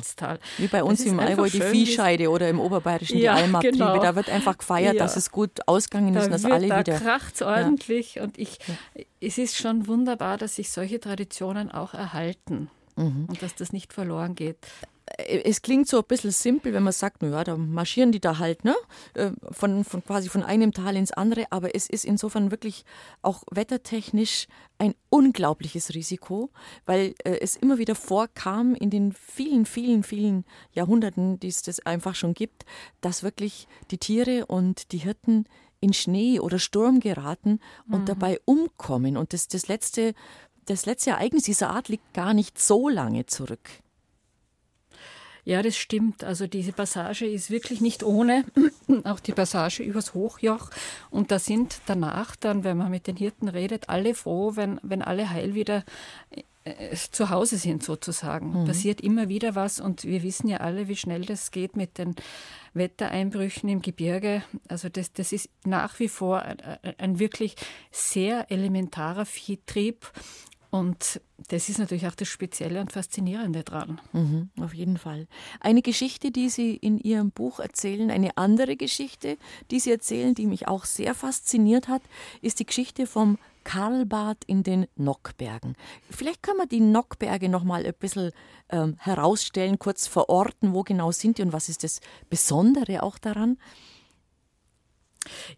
Wie 0.57 0.67
bei 0.67 0.83
uns 0.83 1.05
im 1.05 1.19
Allgäu 1.19 1.49
die 1.49 1.61
Viehscheide 1.61 2.29
oder 2.29 2.49
im 2.49 2.59
Oberbayerischen 2.59 3.19
ja, 3.19 3.35
die 3.35 3.43
Almabtriebe, 3.43 3.77
genau. 3.77 4.01
da 4.01 4.15
wird 4.15 4.29
einfach 4.29 4.57
gefeiert, 4.57 4.95
ja. 4.95 5.03
dass 5.03 5.15
es 5.15 5.31
gut 5.31 5.65
ausgegangen 5.67 6.15
ist 6.15 6.21
da 6.21 6.25
und 6.25 6.31
dass 6.31 6.45
alle 6.45 6.67
da 6.67 6.79
wieder... 6.79 6.99
Da 6.99 6.99
kracht 6.99 7.41
ordentlich 7.41 8.19
und 8.19 8.37
ich, 8.37 8.57
es 9.21 9.37
ist 9.37 9.55
schon 9.57 9.87
wunderbar, 9.87 10.37
dass 10.37 10.57
sich 10.71 10.73
solche 10.73 10.99
Traditionen 10.99 11.71
auch 11.71 11.93
erhalten. 11.93 12.69
Mhm. 12.95 13.25
Und 13.27 13.41
dass 13.41 13.55
das 13.55 13.71
nicht 13.73 13.93
verloren 13.93 14.35
geht. 14.35 14.57
Äh, 15.05 15.41
es 15.43 15.61
klingt 15.61 15.87
so 15.87 15.99
ein 15.99 16.05
bisschen 16.07 16.31
simpel, 16.31 16.73
wenn 16.73 16.83
man 16.83 16.93
sagt, 16.93 17.21
naja, 17.21 17.43
da 17.43 17.57
marschieren 17.57 18.11
die 18.11 18.19
da 18.19 18.37
halt, 18.37 18.65
ne? 18.65 18.75
Äh, 19.13 19.31
von, 19.51 19.83
von 19.83 20.03
quasi 20.03 20.29
von 20.29 20.43
einem 20.43 20.73
Tal 20.73 20.95
ins 20.95 21.11
andere, 21.11 21.45
aber 21.51 21.73
es 21.73 21.89
ist 21.89 22.03
insofern 22.03 22.51
wirklich 22.51 22.83
auch 23.21 23.43
wettertechnisch 23.51 24.47
ein 24.77 24.93
unglaubliches 25.09 25.93
Risiko, 25.93 26.49
weil 26.85 27.15
äh, 27.23 27.39
es 27.39 27.55
immer 27.55 27.77
wieder 27.77 27.95
vorkam 27.95 28.75
in 28.75 28.89
den 28.89 29.13
vielen, 29.13 29.65
vielen, 29.65 30.03
vielen 30.03 30.45
Jahrhunderten, 30.73 31.39
die 31.39 31.47
es 31.47 31.61
das 31.61 31.79
einfach 31.85 32.15
schon 32.15 32.33
gibt, 32.33 32.65
dass 32.99 33.23
wirklich 33.23 33.67
die 33.89 33.99
Tiere 33.99 34.47
und 34.47 34.91
die 34.91 34.99
Hirten 34.99 35.45
in 35.81 35.93
Schnee 35.93 36.39
oder 36.39 36.59
Sturm 36.59 36.99
geraten 36.99 37.59
und 37.89 38.01
mhm. 38.01 38.05
dabei 38.05 38.39
umkommen. 38.45 39.17
Und 39.17 39.33
das, 39.33 39.47
das, 39.47 39.67
letzte, 39.67 40.13
das 40.65 40.85
letzte 40.85 41.11
Ereignis 41.11 41.43
dieser 41.43 41.69
Art 41.69 41.89
liegt 41.89 42.13
gar 42.13 42.33
nicht 42.33 42.59
so 42.59 42.89
lange 42.89 43.25
zurück. 43.25 43.69
Ja, 45.43 45.63
das 45.63 45.75
stimmt. 45.75 46.23
Also 46.23 46.45
diese 46.45 46.71
Passage 46.71 47.25
ist 47.25 47.49
wirklich 47.49 47.81
nicht 47.81 48.03
ohne. 48.03 48.45
Auch 49.05 49.19
die 49.19 49.31
Passage 49.31 49.81
übers 49.81 50.13
Hochjoch. 50.13 50.69
Und 51.09 51.31
da 51.31 51.39
sind 51.39 51.81
danach 51.87 52.35
dann, 52.35 52.63
wenn 52.63 52.77
man 52.77 52.91
mit 52.91 53.07
den 53.07 53.15
Hirten 53.15 53.47
redet, 53.47 53.89
alle 53.89 54.13
froh, 54.13 54.55
wenn, 54.55 54.79
wenn 54.83 55.01
alle 55.01 55.31
heil 55.31 55.55
wieder 55.55 55.83
äh, 56.63 56.95
zu 56.95 57.31
Hause 57.31 57.57
sind 57.57 57.81
sozusagen. 57.81 58.61
Mhm. 58.61 58.65
Passiert 58.65 59.01
immer 59.01 59.29
wieder 59.29 59.55
was 59.55 59.79
und 59.79 60.03
wir 60.03 60.21
wissen 60.21 60.47
ja 60.47 60.57
alle, 60.57 60.87
wie 60.87 60.95
schnell 60.95 61.25
das 61.25 61.49
geht 61.49 61.75
mit 61.75 61.97
den 61.97 62.15
Wettereinbrüchen 62.75 63.67
im 63.67 63.81
Gebirge. 63.81 64.43
Also 64.67 64.89
das, 64.89 65.11
das 65.11 65.31
ist 65.31 65.49
nach 65.65 65.99
wie 65.99 66.07
vor 66.07 66.43
ein, 66.43 66.59
ein 66.99 67.19
wirklich 67.19 67.55
sehr 67.89 68.51
elementarer 68.51 69.25
Viehtrieb 69.25 70.11
und 70.71 71.21
das 71.49 71.67
ist 71.67 71.79
natürlich 71.79 72.07
auch 72.07 72.15
das 72.15 72.29
Spezielle 72.29 72.79
und 72.79 72.93
Faszinierende 72.93 73.63
dran. 73.63 73.99
Mhm, 74.13 74.49
auf 74.61 74.73
jeden 74.73 74.97
Fall. 74.97 75.27
Eine 75.59 75.81
Geschichte, 75.81 76.31
die 76.31 76.49
Sie 76.49 76.75
in 76.75 76.97
Ihrem 76.97 77.31
Buch 77.31 77.59
erzählen, 77.59 78.09
eine 78.09 78.37
andere 78.37 78.77
Geschichte, 78.77 79.37
die 79.69 79.81
Sie 79.81 79.91
erzählen, 79.91 80.33
die 80.33 80.45
mich 80.45 80.69
auch 80.69 80.85
sehr 80.85 81.13
fasziniert 81.13 81.89
hat, 81.89 82.01
ist 82.41 82.59
die 82.59 82.65
Geschichte 82.65 83.05
vom 83.05 83.37
Karlbad 83.65 84.37
in 84.47 84.63
den 84.63 84.87
Nockbergen. 84.95 85.75
Vielleicht 86.09 86.41
können 86.41 86.59
wir 86.59 86.67
die 86.67 86.79
Nockberge 86.79 87.49
noch 87.49 87.65
mal 87.65 87.85
ein 87.85 87.93
bisschen 87.99 88.31
ähm, 88.69 88.95
herausstellen, 88.97 89.77
kurz 89.77 90.07
verorten, 90.07 90.73
wo 90.73 90.83
genau 90.83 91.11
sind 91.11 91.37
die 91.37 91.41
und 91.41 91.51
was 91.51 91.67
ist 91.67 91.83
das 91.83 91.99
Besondere 92.29 93.03
auch 93.03 93.17
daran? 93.17 93.57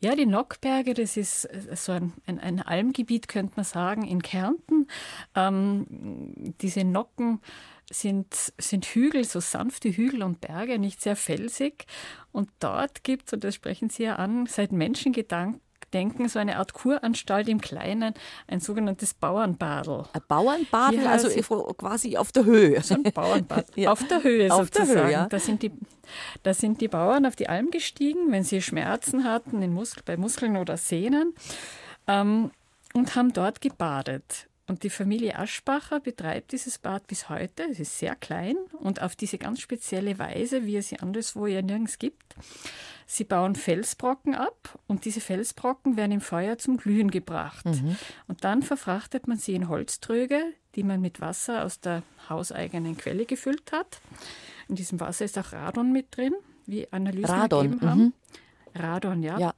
Ja, 0.01 0.15
die 0.15 0.25
Nockberge, 0.25 0.93
das 0.93 1.17
ist 1.17 1.45
äh, 1.45 1.75
so 1.75 1.93
ein, 1.93 2.13
ein, 2.25 2.39
ein 2.39 2.61
Almgebiet, 2.61 3.27
könnte 3.27 3.53
man 3.55 3.65
sagen, 3.65 4.03
in 4.03 4.21
Kärnten. 4.21 4.87
Ähm, 5.35 6.53
diese 6.61 6.83
Nocken 6.83 7.39
sind, 7.91 8.53
sind 8.57 8.85
Hügel, 8.85 9.23
so 9.23 9.39
sanfte 9.39 9.89
Hügel 9.89 10.23
und 10.23 10.41
Berge, 10.41 10.79
nicht 10.79 11.01
sehr 11.01 11.15
felsig. 11.15 11.85
Und 12.31 12.49
dort 12.59 13.03
gibt 13.03 13.27
es, 13.27 13.33
und 13.33 13.43
das 13.43 13.55
sprechen 13.55 13.89
Sie 13.89 14.03
ja 14.03 14.15
an, 14.15 14.45
seit 14.47 14.71
Menschengedanken 14.71 15.61
denken, 15.93 16.27
so 16.27 16.39
eine 16.39 16.57
Art 16.57 16.73
Kuranstalt 16.73 17.47
im 17.47 17.61
Kleinen, 17.61 18.13
ein 18.47 18.59
sogenanntes 18.59 19.13
Bauernbadel. 19.13 20.05
Ein 20.13 20.21
Bauernbadel, 20.27 21.07
also 21.07 21.29
quasi 21.73 22.17
auf 22.17 22.31
der 22.31 22.45
Höhe. 22.45 22.81
So 22.81 22.95
ein 22.95 23.03
Bauernbad. 23.03 23.65
ja. 23.75 23.91
Auf 23.91 24.05
der 24.07 24.23
Höhe 24.23 24.51
auf 24.51 24.65
sozusagen. 24.65 24.93
Der 24.93 25.03
Höhe, 25.05 25.11
ja. 25.11 25.27
da, 25.27 25.39
sind 25.39 25.63
die, 25.63 25.71
da 26.43 26.53
sind 26.53 26.81
die 26.81 26.87
Bauern 26.87 27.25
auf 27.25 27.35
die 27.35 27.49
Alm 27.49 27.71
gestiegen, 27.71 28.31
wenn 28.31 28.43
sie 28.43 28.61
Schmerzen 28.61 29.23
hatten 29.23 29.61
in 29.61 29.73
Muskel, 29.73 30.03
bei 30.05 30.17
Muskeln 30.17 30.57
oder 30.57 30.77
Sehnen 30.77 31.33
ähm, 32.07 32.51
und 32.93 33.15
haben 33.15 33.33
dort 33.33 33.61
gebadet. 33.61 34.47
Und 34.65 34.83
die 34.83 34.89
Familie 34.89 35.37
Aschbacher 35.37 35.99
betreibt 35.99 36.53
dieses 36.53 36.79
Bad 36.79 37.05
bis 37.07 37.27
heute. 37.27 37.63
Es 37.69 37.79
ist 37.79 37.99
sehr 37.99 38.15
klein 38.15 38.55
und 38.79 39.01
auf 39.01 39.15
diese 39.15 39.37
ganz 39.37 39.59
spezielle 39.59 40.17
Weise, 40.19 40.65
wie 40.65 40.77
es 40.77 40.87
sie 40.87 40.99
anderswo 40.99 41.47
ja 41.47 41.61
nirgends 41.61 41.99
gibt. 41.99 42.35
Sie 43.05 43.25
bauen 43.25 43.55
Felsbrocken 43.55 44.35
ab 44.35 44.79
und 44.87 45.03
diese 45.03 45.19
Felsbrocken 45.19 45.97
werden 45.97 46.13
im 46.13 46.21
Feuer 46.21 46.57
zum 46.57 46.77
Glühen 46.77 47.11
gebracht. 47.11 47.65
Mhm. 47.65 47.97
Und 48.27 48.45
dann 48.45 48.63
verfrachtet 48.63 49.27
man 49.27 49.37
sie 49.37 49.53
in 49.53 49.67
Holztröge, 49.67 50.41
die 50.75 50.83
man 50.83 51.01
mit 51.01 51.19
Wasser 51.19 51.65
aus 51.65 51.81
der 51.81 52.03
hauseigenen 52.29 52.95
Quelle 52.95 53.25
gefüllt 53.25 53.73
hat. 53.73 53.99
In 54.69 54.75
diesem 54.75 54.99
Wasser 55.01 55.25
ist 55.25 55.37
auch 55.37 55.51
Radon 55.51 55.91
mit 55.91 56.15
drin, 56.15 56.33
wie 56.65 56.87
Analysen 56.91 57.25
Radon. 57.25 57.81
haben. 57.81 58.01
Mhm. 58.01 58.13
Radon, 58.75 59.23
ja. 59.23 59.37
ja. 59.39 59.53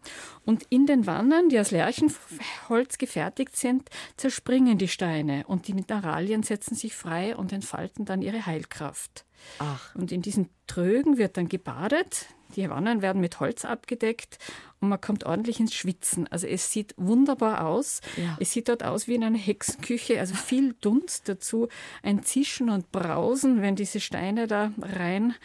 Und 0.45 0.63
in 0.69 0.85
den 0.85 1.07
Wannen, 1.07 1.49
die 1.49 1.59
aus 1.59 1.71
Lärchenholz 1.71 2.97
gefertigt 2.97 3.55
sind, 3.55 3.89
zerspringen 4.17 4.77
die 4.77 4.87
Steine 4.87 5.45
und 5.47 5.67
die 5.67 5.73
Mineralien 5.73 6.43
setzen 6.43 6.75
sich 6.75 6.95
frei 6.95 7.35
und 7.35 7.53
entfalten 7.53 8.05
dann 8.05 8.21
ihre 8.21 8.45
Heilkraft. 8.45 9.25
Ach. 9.59 9.93
Und 9.95 10.11
in 10.11 10.21
diesen 10.21 10.49
Trögen 10.67 11.17
wird 11.17 11.37
dann 11.37 11.49
gebadet. 11.49 12.27
Die 12.55 12.69
Wannen 12.69 13.01
werden 13.01 13.21
mit 13.21 13.39
Holz 13.39 13.65
abgedeckt 13.65 14.37
und 14.79 14.89
man 14.89 15.01
kommt 15.01 15.25
ordentlich 15.25 15.59
ins 15.59 15.73
Schwitzen. 15.73 16.27
Also 16.27 16.47
es 16.47 16.71
sieht 16.71 16.93
wunderbar 16.97 17.65
aus. 17.65 18.01
Ja. 18.17 18.37
Es 18.39 18.51
sieht 18.51 18.69
dort 18.69 18.83
aus 18.83 19.07
wie 19.07 19.15
in 19.15 19.23
einer 19.23 19.37
Hexenküche, 19.37 20.19
also 20.19 20.35
viel 20.35 20.73
Dunst 20.79 21.27
dazu, 21.27 21.67
ein 22.01 22.23
Zischen 22.23 22.69
und 22.69 22.91
Brausen, 22.91 23.61
wenn 23.61 23.75
diese 23.75 23.99
Steine 23.99 24.47
da 24.47 24.71
rein 24.79 25.35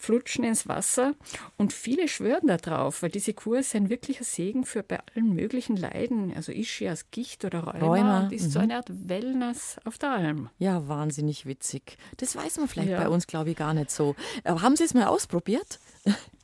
flutschen 0.00 0.44
ins 0.44 0.66
Wasser. 0.66 1.14
Und 1.58 1.72
viele 1.72 2.08
schwören 2.08 2.46
darauf, 2.46 3.02
weil 3.02 3.10
diese 3.10 3.34
Kur 3.34 3.58
ist 3.58 3.74
ein 3.74 3.90
wirklicher 3.90 4.24
Segen 4.24 4.64
für 4.64 4.82
bei 4.82 4.98
allen 5.14 5.34
möglichen 5.34 5.76
Leiden, 5.76 6.32
also 6.34 6.52
Ischias, 6.52 7.10
Gicht 7.10 7.44
oder 7.44 7.60
Rheuma. 7.60 7.78
Rheuma. 7.86 8.20
Und 8.24 8.32
ist 8.32 8.46
mhm. 8.46 8.50
so 8.50 8.58
eine 8.60 8.76
Art 8.76 8.88
Wellness 8.88 9.76
auf 9.84 9.98
der 9.98 10.12
Alm. 10.12 10.48
Ja, 10.58 10.88
wahnsinnig 10.88 11.46
witzig. 11.46 11.98
Das 12.16 12.34
weiß 12.34 12.58
man 12.58 12.68
vielleicht 12.68 12.90
ja. 12.90 12.98
bei 12.98 13.08
uns, 13.08 13.26
glaube 13.26 13.50
ich, 13.50 13.56
gar 13.56 13.74
nicht 13.74 13.90
so. 13.90 14.16
Aber 14.44 14.62
haben 14.62 14.76
Sie 14.76 14.84
es 14.84 14.94
mal 14.94 15.06
ausprobiert? 15.06 15.78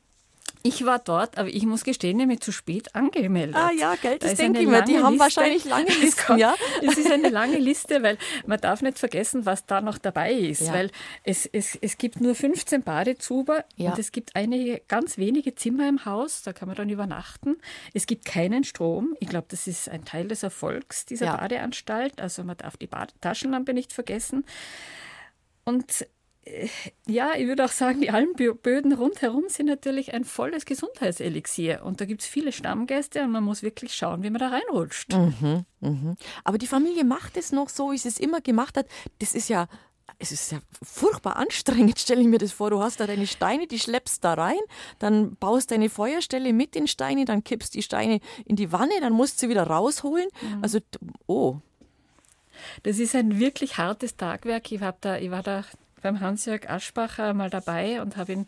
Ich 0.63 0.85
war 0.85 0.99
dort, 0.99 1.37
aber 1.37 1.49
ich 1.49 1.65
muss 1.65 1.83
gestehen, 1.83 2.19
ich 2.19 2.27
bin 2.27 2.41
zu 2.41 2.51
spät 2.51 2.93
angemeldet. 2.95 3.55
Ah 3.55 3.71
ja, 3.71 3.95
Geld, 3.95 4.23
das 4.23 4.31
da 4.31 4.37
denke 4.37 4.61
ich 4.61 4.67
mir. 4.67 4.81
Die 4.81 4.97
haben 4.97 5.13
Liste. 5.13 5.19
wahrscheinlich 5.19 5.65
lange 5.65 5.91
Listen, 6.01 6.37
ja? 6.37 6.55
Es 6.81 6.97
ist 6.97 7.11
eine 7.11 7.29
lange 7.29 7.57
Liste, 7.57 8.03
weil 8.03 8.17
man 8.45 8.59
darf 8.59 8.81
nicht 8.81 8.99
vergessen, 8.99 9.45
was 9.45 9.65
da 9.65 9.81
noch 9.81 9.97
dabei 9.97 10.33
ist. 10.33 10.61
Ja. 10.61 10.73
Weil 10.73 10.91
es, 11.23 11.45
es, 11.45 11.77
es 11.81 11.97
gibt 11.97 12.21
nur 12.21 12.35
15 12.35 12.83
Badezuber 12.83 13.65
ja. 13.75 13.91
und 13.91 13.99
es 13.99 14.11
gibt 14.11 14.35
einige 14.35 14.81
ganz 14.87 15.17
wenige 15.17 15.55
Zimmer 15.55 15.87
im 15.87 16.05
Haus, 16.05 16.43
da 16.43 16.53
kann 16.53 16.67
man 16.67 16.75
dann 16.75 16.89
übernachten. 16.89 17.57
Es 17.93 18.05
gibt 18.05 18.25
keinen 18.25 18.63
Strom. 18.63 19.15
Ich 19.19 19.29
glaube, 19.29 19.47
das 19.49 19.67
ist 19.67 19.89
ein 19.89 20.05
Teil 20.05 20.27
des 20.27 20.43
Erfolgs 20.43 21.05
dieser 21.05 21.27
ja. 21.27 21.37
Badeanstalt. 21.37 22.19
Also 22.19 22.43
man 22.43 22.57
darf 22.57 22.77
die 22.77 22.89
Taschenlampe 23.21 23.73
nicht 23.73 23.93
vergessen. 23.93 24.45
Und 25.63 26.07
ja, 27.07 27.31
ich 27.35 27.47
würde 27.47 27.65
auch 27.65 27.71
sagen, 27.71 28.01
die 28.01 28.09
Almböden 28.09 28.93
rundherum 28.93 29.45
sind 29.47 29.67
natürlich 29.67 30.13
ein 30.13 30.23
volles 30.23 30.65
Gesundheitselixier. 30.65 31.83
Und 31.83 32.01
da 32.01 32.05
gibt 32.05 32.21
es 32.21 32.27
viele 32.27 32.51
Stammgäste 32.51 33.23
und 33.23 33.31
man 33.31 33.43
muss 33.43 33.63
wirklich 33.63 33.93
schauen, 33.93 34.23
wie 34.23 34.29
man 34.29 34.39
da 34.39 34.49
reinrutscht. 34.49 35.13
Mhm, 35.13 35.65
mhm. 35.79 36.15
Aber 36.43 36.57
die 36.57 36.67
Familie 36.67 37.03
macht 37.03 37.37
es 37.37 37.51
noch 37.51 37.69
so, 37.69 37.91
wie 37.91 37.97
sie 37.97 38.09
es 38.09 38.19
immer 38.19 38.41
gemacht 38.41 38.77
hat. 38.77 38.87
Das 39.19 39.33
ist 39.33 39.49
ja 39.49 39.67
es 40.19 40.31
ist 40.31 40.51
ja 40.51 40.59
furchtbar 40.81 41.35
anstrengend, 41.35 41.99
stelle 41.99 42.21
ich 42.21 42.27
mir 42.27 42.39
das 42.39 42.51
vor. 42.51 42.69
Du 42.69 42.81
hast 42.81 42.99
da 42.99 43.07
deine 43.07 43.27
Steine, 43.27 43.67
die 43.67 43.79
schleppst 43.79 44.23
da 44.23 44.33
rein, 44.33 44.59
dann 44.99 45.35
baust 45.35 45.71
deine 45.71 45.89
Feuerstelle 45.89 46.53
mit 46.53 46.75
den 46.75 46.87
Steinen, 46.87 47.25
dann 47.25 47.43
kippst 47.43 47.73
die 47.75 47.83
Steine 47.83 48.19
in 48.45 48.55
die 48.55 48.71
Wanne, 48.71 48.93
dann 49.01 49.13
musst 49.13 49.37
du 49.37 49.41
sie 49.41 49.49
wieder 49.49 49.63
rausholen. 49.63 50.27
Mhm. 50.41 50.63
Also, 50.63 50.79
oh. 51.27 51.57
Das 52.83 52.97
ist 52.97 53.15
ein 53.15 53.39
wirklich 53.39 53.77
hartes 53.77 54.15
Tagwerk. 54.15 54.71
Ich, 54.71 54.81
da, 55.01 55.17
ich 55.17 55.29
war 55.29 55.43
da 55.43 55.63
beim 56.01 56.19
Hans-Jörg 56.19 56.69
Aschbacher 56.69 57.33
mal 57.33 57.49
dabei 57.49 58.01
und 58.01 58.17
habe 58.17 58.33
ihn 58.33 58.45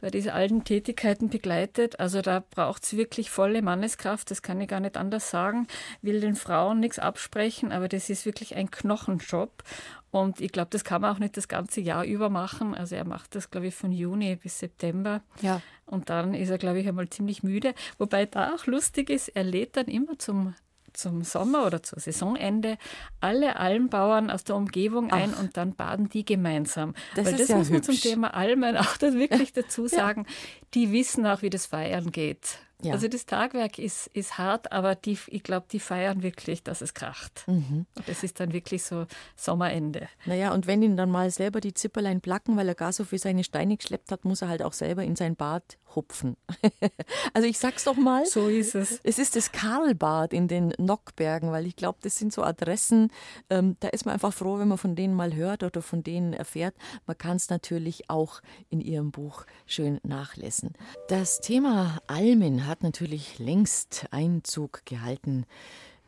bei 0.00 0.10
diesen 0.10 0.30
alten 0.30 0.64
Tätigkeiten 0.64 1.28
begleitet. 1.28 1.98
Also 2.00 2.22
da 2.22 2.42
braucht 2.50 2.84
es 2.84 2.96
wirklich 2.96 3.30
volle 3.30 3.62
Manneskraft, 3.62 4.30
das 4.30 4.42
kann 4.42 4.60
ich 4.60 4.68
gar 4.68 4.80
nicht 4.80 4.96
anders 4.96 5.30
sagen. 5.30 5.66
Will 6.02 6.20
den 6.20 6.36
Frauen 6.36 6.80
nichts 6.80 6.98
absprechen, 6.98 7.72
aber 7.72 7.88
das 7.88 8.10
ist 8.10 8.26
wirklich 8.26 8.56
ein 8.56 8.70
Knochenjob. 8.70 9.62
Und 10.10 10.40
ich 10.40 10.50
glaube, 10.50 10.70
das 10.70 10.84
kann 10.84 11.02
man 11.02 11.14
auch 11.14 11.20
nicht 11.20 11.36
das 11.36 11.48
ganze 11.48 11.80
Jahr 11.80 12.04
über 12.04 12.30
machen. 12.30 12.74
Also 12.74 12.96
er 12.96 13.04
macht 13.04 13.34
das, 13.34 13.50
glaube 13.50 13.68
ich, 13.68 13.74
von 13.74 13.92
Juni 13.92 14.34
bis 14.36 14.58
September. 14.58 15.22
Ja. 15.40 15.62
Und 15.86 16.10
dann 16.10 16.34
ist 16.34 16.50
er, 16.50 16.58
glaube 16.58 16.80
ich, 16.80 16.88
einmal 16.88 17.08
ziemlich 17.08 17.42
müde. 17.42 17.74
Wobei 17.98 18.26
da 18.26 18.54
auch 18.54 18.66
lustig 18.66 19.08
ist, 19.10 19.28
er 19.28 19.44
lädt 19.44 19.76
dann 19.76 19.86
immer 19.86 20.18
zum 20.18 20.54
zum 21.00 21.22
Sommer 21.22 21.66
oder 21.66 21.82
zum 21.82 21.98
Saisonende 21.98 22.76
alle 23.20 23.56
Almbauern 23.56 24.30
aus 24.30 24.44
der 24.44 24.56
Umgebung 24.56 25.10
ein 25.12 25.32
Ach. 25.34 25.40
und 25.40 25.56
dann 25.56 25.74
baden 25.74 26.08
die 26.08 26.24
gemeinsam. 26.24 26.94
Das 27.14 27.26
Weil 27.26 27.36
das 27.36 27.48
ja 27.48 27.56
muss 27.56 27.70
man 27.70 27.82
zum 27.82 27.96
Thema 27.96 28.34
Almen 28.34 28.76
auch 28.76 28.96
das 28.96 29.14
wirklich 29.14 29.52
dazu 29.52 29.86
sagen. 29.86 30.26
Ja. 30.26 30.34
Die 30.74 30.92
wissen 30.92 31.26
auch, 31.26 31.42
wie 31.42 31.50
das 31.50 31.66
Feiern 31.66 32.12
geht. 32.12 32.58
Ja. 32.82 32.92
Also 32.92 33.08
das 33.08 33.26
Tagwerk 33.26 33.78
ist, 33.78 34.08
ist 34.08 34.38
hart, 34.38 34.72
aber 34.72 34.94
die, 34.94 35.18
ich 35.28 35.42
glaube, 35.42 35.66
die 35.70 35.80
feiern 35.80 36.22
wirklich, 36.22 36.62
dass 36.62 36.80
es 36.80 36.94
kracht. 36.94 37.44
Mhm. 37.46 37.86
Und 37.96 38.08
das 38.08 38.22
ist 38.22 38.40
dann 38.40 38.52
wirklich 38.52 38.82
so 38.82 39.06
Sommerende. 39.36 40.08
Naja, 40.26 40.52
und 40.52 40.66
wenn 40.66 40.82
ihn 40.82 40.96
dann 40.96 41.10
mal 41.10 41.30
selber 41.30 41.60
die 41.60 41.74
Zipperlein 41.74 42.20
placken, 42.20 42.56
weil 42.56 42.68
er 42.68 42.74
gar 42.74 42.92
so 42.92 43.04
viel 43.04 43.18
seine 43.18 43.44
Steine 43.44 43.76
geschleppt 43.76 44.12
hat, 44.12 44.24
muss 44.24 44.42
er 44.42 44.48
halt 44.48 44.62
auch 44.62 44.72
selber 44.72 45.04
in 45.04 45.16
sein 45.16 45.36
Bad 45.36 45.78
hupfen. 45.94 46.36
also 47.34 47.48
ich 47.48 47.58
sag's 47.58 47.84
doch 47.84 47.96
mal. 47.96 48.26
So 48.26 48.48
ist 48.48 48.74
es. 48.74 49.00
Es 49.02 49.18
ist 49.18 49.36
das 49.36 49.52
Karlbad 49.52 50.32
in 50.32 50.48
den 50.48 50.72
Nockbergen, 50.78 51.50
weil 51.50 51.66
ich 51.66 51.76
glaube, 51.76 51.98
das 52.02 52.16
sind 52.16 52.32
so 52.32 52.42
Adressen, 52.42 53.10
ähm, 53.48 53.76
da 53.80 53.88
ist 53.88 54.06
man 54.06 54.14
einfach 54.14 54.32
froh, 54.32 54.58
wenn 54.58 54.68
man 54.68 54.78
von 54.78 54.94
denen 54.94 55.14
mal 55.14 55.34
hört 55.34 55.62
oder 55.62 55.82
von 55.82 56.02
denen 56.02 56.32
erfährt. 56.32 56.74
Man 57.06 57.18
kann 57.18 57.36
es 57.36 57.50
natürlich 57.50 58.08
auch 58.08 58.40
in 58.68 58.80
ihrem 58.80 59.10
Buch 59.10 59.44
schön 59.66 60.00
nachlesen. 60.02 60.74
Das 61.08 61.40
Thema 61.40 61.98
Almen 62.06 62.66
hat 62.70 62.82
natürlich 62.82 63.38
längst 63.38 64.06
Einzug 64.12 64.86
gehalten 64.86 65.44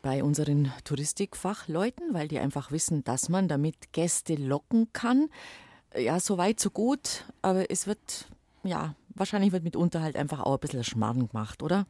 bei 0.01 0.23
unseren 0.23 0.71
Touristikfachleuten, 0.83 2.13
weil 2.13 2.27
die 2.27 2.39
einfach 2.39 2.71
wissen, 2.71 3.03
dass 3.03 3.29
man 3.29 3.47
damit 3.47 3.93
Gäste 3.93 4.35
locken 4.35 4.91
kann. 4.93 5.29
Ja, 5.95 6.19
so 6.19 6.37
weit, 6.37 6.59
so 6.59 6.71
gut, 6.71 7.25
aber 7.41 7.69
es 7.69 7.85
wird, 7.85 8.27
ja, 8.63 8.95
wahrscheinlich 9.09 9.51
wird 9.51 9.63
mitunter 9.63 10.01
halt 10.01 10.15
einfach 10.15 10.39
auch 10.39 10.53
ein 10.53 10.59
bisschen 10.59 10.83
Schmarrn 10.83 11.27
gemacht, 11.27 11.61
oder? 11.61 11.85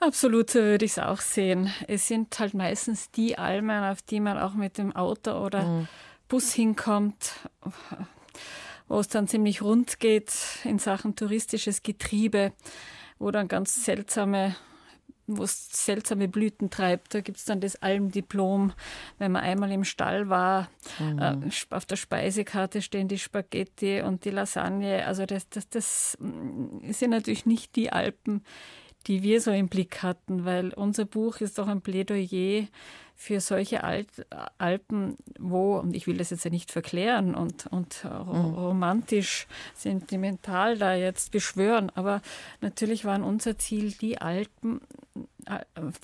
Absolut, 0.00 0.50
so 0.50 0.60
würde 0.60 0.84
ich 0.84 0.92
es 0.92 0.98
auch 0.98 1.20
sehen. 1.20 1.72
Es 1.88 2.08
sind 2.08 2.38
halt 2.38 2.54
meistens 2.54 3.10
die 3.10 3.38
Almen, 3.38 3.84
auf 3.84 4.02
die 4.02 4.20
man 4.20 4.38
auch 4.38 4.54
mit 4.54 4.78
dem 4.78 4.94
Auto 4.94 5.32
oder 5.32 5.64
mhm. 5.64 5.88
Bus 6.28 6.52
hinkommt 6.52 7.32
wo 8.88 8.98
es 8.98 9.08
dann 9.08 9.28
ziemlich 9.28 9.62
rund 9.62 10.00
geht 10.00 10.32
in 10.64 10.78
Sachen 10.78 11.14
touristisches 11.14 11.82
Getriebe, 11.82 12.52
wo 13.18 13.30
dann 13.30 13.48
ganz 13.48 13.84
seltsame 13.84 14.56
wo 15.28 15.44
es 15.44 15.68
seltsame 15.84 16.26
Blüten 16.26 16.70
treibt. 16.70 17.14
Da 17.14 17.20
gibt 17.20 17.36
es 17.36 17.44
dann 17.44 17.60
das 17.60 17.82
Almdiplom, 17.82 18.72
wenn 19.18 19.32
man 19.32 19.42
einmal 19.42 19.70
im 19.70 19.84
Stall 19.84 20.30
war. 20.30 20.70
Mhm. 20.98 21.18
Äh, 21.18 21.50
auf 21.70 21.84
der 21.84 21.96
Speisekarte 21.96 22.82
stehen 22.82 23.08
die 23.08 23.18
Spaghetti 23.18 24.00
und 24.00 24.24
die 24.24 24.30
Lasagne. 24.30 25.06
Also 25.06 25.26
das, 25.26 25.48
das, 25.50 25.68
das 25.68 26.18
mm, 26.18 26.90
sind 26.90 27.10
natürlich 27.10 27.44
nicht 27.44 27.76
die 27.76 27.92
Alpen, 27.92 28.42
die 29.06 29.22
wir 29.22 29.40
so 29.40 29.50
im 29.50 29.68
Blick 29.68 30.02
hatten, 30.02 30.44
weil 30.44 30.74
unser 30.74 31.04
Buch 31.04 31.40
ist 31.40 31.58
doch 31.58 31.68
ein 31.68 31.80
Plädoyer 31.80 32.66
für 33.20 33.40
solche 33.40 33.82
Alt 33.82 34.26
Alpen, 34.58 35.16
wo, 35.40 35.76
und 35.76 35.96
ich 35.96 36.06
will 36.06 36.16
das 36.16 36.30
jetzt 36.30 36.44
ja 36.44 36.52
nicht 36.52 36.70
verklären 36.70 37.34
und, 37.34 37.66
und 37.66 38.04
mhm. 38.04 38.10
romantisch, 38.10 39.48
sentimental 39.74 40.78
da 40.78 40.94
jetzt 40.94 41.32
beschwören, 41.32 41.90
aber 41.96 42.22
natürlich 42.60 43.04
waren 43.04 43.24
unser 43.24 43.58
Ziel 43.58 43.90
die 43.92 44.18
Alpen, 44.18 44.80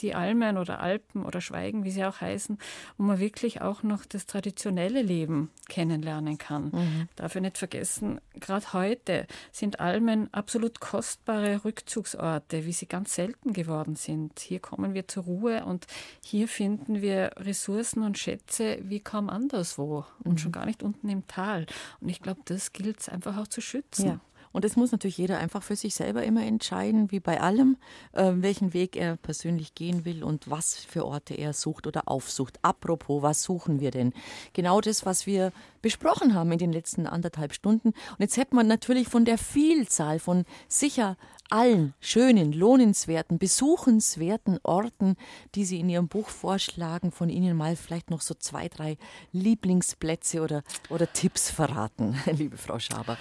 die 0.01 0.15
Almen 0.15 0.57
oder 0.57 0.81
Alpen 0.81 1.25
oder 1.25 1.41
Schweigen, 1.41 1.85
wie 1.85 1.91
sie 1.91 2.05
auch 2.05 2.21
heißen, 2.21 2.59
wo 2.97 3.05
man 3.05 3.19
wirklich 3.19 3.61
auch 3.61 3.83
noch 3.83 4.05
das 4.05 4.27
traditionelle 4.27 5.03
Leben 5.03 5.51
kennenlernen 5.69 6.39
kann. 6.39 6.71
Mhm. 6.73 7.09
Darf 7.17 7.37
ich 7.37 7.43
nicht 7.43 7.59
vergessen, 7.59 8.21
gerade 8.35 8.73
heute 8.73 9.27
sind 9.53 9.81
Almen 9.81 10.33
absolut 10.33 10.81
kostbare 10.81 11.65
Rückzugsorte, 11.65 12.65
wie 12.67 12.73
sie 12.73 12.87
ganz 12.87 13.15
selten 13.15 13.53
geworden 13.53 13.97
sind. 13.97 14.39
Hier 14.41 14.61
kommen 14.61 14.95
wir 14.95 15.09
zur 15.09 15.25
Ruhe 15.25 15.65
und 15.65 15.87
hier 16.25 16.49
finden 16.49 17.03
wir 17.03 17.33
Ressourcen 17.37 18.03
und 18.03 18.19
Schätze 18.19 18.79
wie 18.83 19.01
kaum 19.01 19.29
anderswo 19.29 20.05
und 20.25 20.33
mhm. 20.33 20.39
schon 20.39 20.53
gar 20.53 20.67
nicht 20.67 20.83
unten 20.83 21.09
im 21.09 21.27
Tal. 21.27 21.67
Und 22.01 22.09
ich 22.09 22.21
glaube, 22.21 22.41
das 22.45 22.73
gilt 22.73 23.01
es 23.01 23.09
einfach 23.09 23.37
auch 23.37 23.49
zu 23.49 23.61
schützen. 23.61 24.07
Ja. 24.07 24.21
Und 24.55 24.65
das 24.65 24.77
muss 24.77 24.93
natürlich 24.93 25.19
jeder 25.19 25.39
einfach 25.39 25.65
für 25.65 25.75
sich 25.75 25.97
selber 25.97 26.23
immer 26.23 26.47
entscheiden, 26.47 27.11
wie 27.11 27.19
bei 27.19 27.41
allem, 27.41 27.77
äh, 28.13 28.31
welchen 28.37 28.73
Weg 28.73 28.97
er 28.97 29.17
persönlich 29.17 29.75
gehen 29.75 30.05
will 30.05 30.23
und 30.23 30.49
was 30.49 30.77
für 30.77 31.05
Orte 31.05 31.35
er 31.35 31.53
sucht 31.53 31.89
oder 31.89 32.07
aufsucht. 32.07 32.61
Apropos, 32.63 33.21
was 33.21 33.43
suchen 33.43 33.81
wir 33.81 33.91
denn? 33.91 34.13
Genau 34.53 34.81
das, 34.81 35.05
was 35.05 35.27
wir 35.27 35.53
besprochen 35.83 36.35
haben 36.35 36.53
in 36.53 36.59
den 36.59 36.73
letzten 36.73 37.09
anderthalb 37.09 37.53
Stunden. 37.53 37.89
Und 37.89 38.21
jetzt 38.21 38.37
hätte 38.37 38.55
man 38.55 38.69
natürlich 38.69 39.09
von 39.09 39.25
der 39.25 39.39
Vielzahl 39.39 40.21
von 40.21 40.45
sicher 40.69 41.17
allen 41.51 41.95
schönen, 42.01 42.53
lohnenswerten, 42.53 43.39
besuchenswerten 43.39 44.59
Orten, 44.63 45.17
die 45.55 45.65
Sie 45.65 45.81
in 45.81 45.89
Ihrem 45.89 46.09
Buch 46.09 46.29
vorschlagen, 46.29 47.13
von 47.13 47.29
Ihnen 47.29 47.57
mal 47.57 47.77
vielleicht 47.77 48.11
noch 48.11 48.21
so 48.21 48.35
zwei, 48.35 48.69
drei 48.69 48.97
Lieblingsplätze 49.33 50.43
oder, 50.43 50.63
oder 50.89 51.13
Tipps 51.13 51.51
verraten, 51.51 52.17
liebe 52.33 52.57
Frau 52.57 52.79
Schaber. 52.79 53.17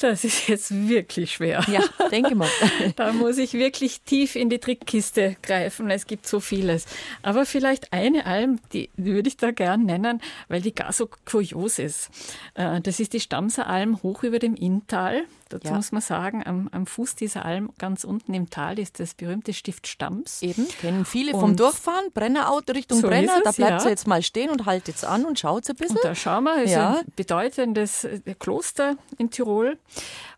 Das 0.00 0.24
ist 0.24 0.48
jetzt 0.48 0.88
wirklich 0.88 1.32
schwer. 1.32 1.64
Ja, 1.70 1.82
denke 2.10 2.34
mal. 2.34 2.48
Da 2.96 3.12
muss 3.12 3.38
ich 3.38 3.52
wirklich 3.52 4.02
tief 4.02 4.36
in 4.36 4.48
die 4.48 4.58
Trickkiste 4.58 5.36
greifen. 5.42 5.90
Es 5.90 6.06
gibt 6.06 6.26
so 6.26 6.40
vieles. 6.40 6.86
Aber 7.22 7.44
vielleicht 7.44 7.92
eine 7.92 8.26
Alm, 8.26 8.60
die 8.72 8.90
würde 8.96 9.28
ich 9.28 9.36
da 9.36 9.50
gern 9.50 9.84
nennen, 9.84 10.20
weil 10.48 10.62
die 10.62 10.74
gar 10.74 10.92
so 10.92 11.08
kurios 11.28 11.78
ist. 11.78 12.10
Äh, 12.54 12.80
das 12.80 13.00
ist 13.00 13.12
die 13.12 13.20
Stamser 13.20 13.66
Alm 13.66 14.02
hoch 14.02 14.22
über 14.22 14.38
dem 14.38 14.54
Inntal. 14.54 15.24
Dazu 15.48 15.68
ja. 15.68 15.74
muss 15.74 15.92
man 15.92 16.02
sagen, 16.02 16.42
am, 16.44 16.68
am, 16.72 16.86
Fuß 16.86 17.14
dieser 17.14 17.44
Alm 17.44 17.70
ganz 17.78 18.02
unten 18.02 18.34
im 18.34 18.50
Tal 18.50 18.78
ist 18.78 18.98
das 18.98 19.14
berühmte 19.14 19.52
Stift 19.52 19.86
Stams. 19.86 20.42
Eben, 20.42 20.66
kennen 20.80 21.04
viele 21.04 21.34
und 21.34 21.40
vom 21.40 21.56
Durchfahren, 21.56 22.10
Brennerauto 22.12 22.72
Richtung 22.72 23.00
so 23.00 23.06
Brenner, 23.06 23.36
es, 23.38 23.42
da 23.44 23.52
bleibt 23.52 23.70
ja. 23.70 23.80
sie 23.80 23.88
jetzt 23.88 24.06
mal 24.08 24.22
stehen 24.22 24.50
und 24.50 24.66
haltet 24.66 24.96
es 24.96 25.04
an 25.04 25.24
und 25.24 25.38
schaut 25.38 25.68
ein 25.68 25.76
bisschen. 25.76 25.96
Und 25.96 26.04
da 26.04 26.14
schauen 26.14 26.44
wir, 26.44 26.62
ist 26.62 26.72
ja. 26.72 26.96
ein 26.96 27.04
bedeutendes 27.14 28.04
äh, 28.04 28.20
Kloster 28.38 28.96
in 29.18 29.30
Tirol. 29.30 29.78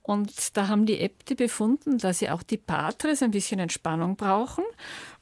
Und 0.03 0.57
da 0.57 0.69
haben 0.69 0.87
die 0.87 1.01
Äbte 1.01 1.35
befunden, 1.35 1.99
dass 1.99 2.19
sie 2.19 2.31
auch 2.31 2.43
die 2.43 2.57
Patres 2.57 3.23
ein 3.23 3.31
bisschen 3.31 3.61
Entspannung 3.61 4.17
brauchen 4.17 4.65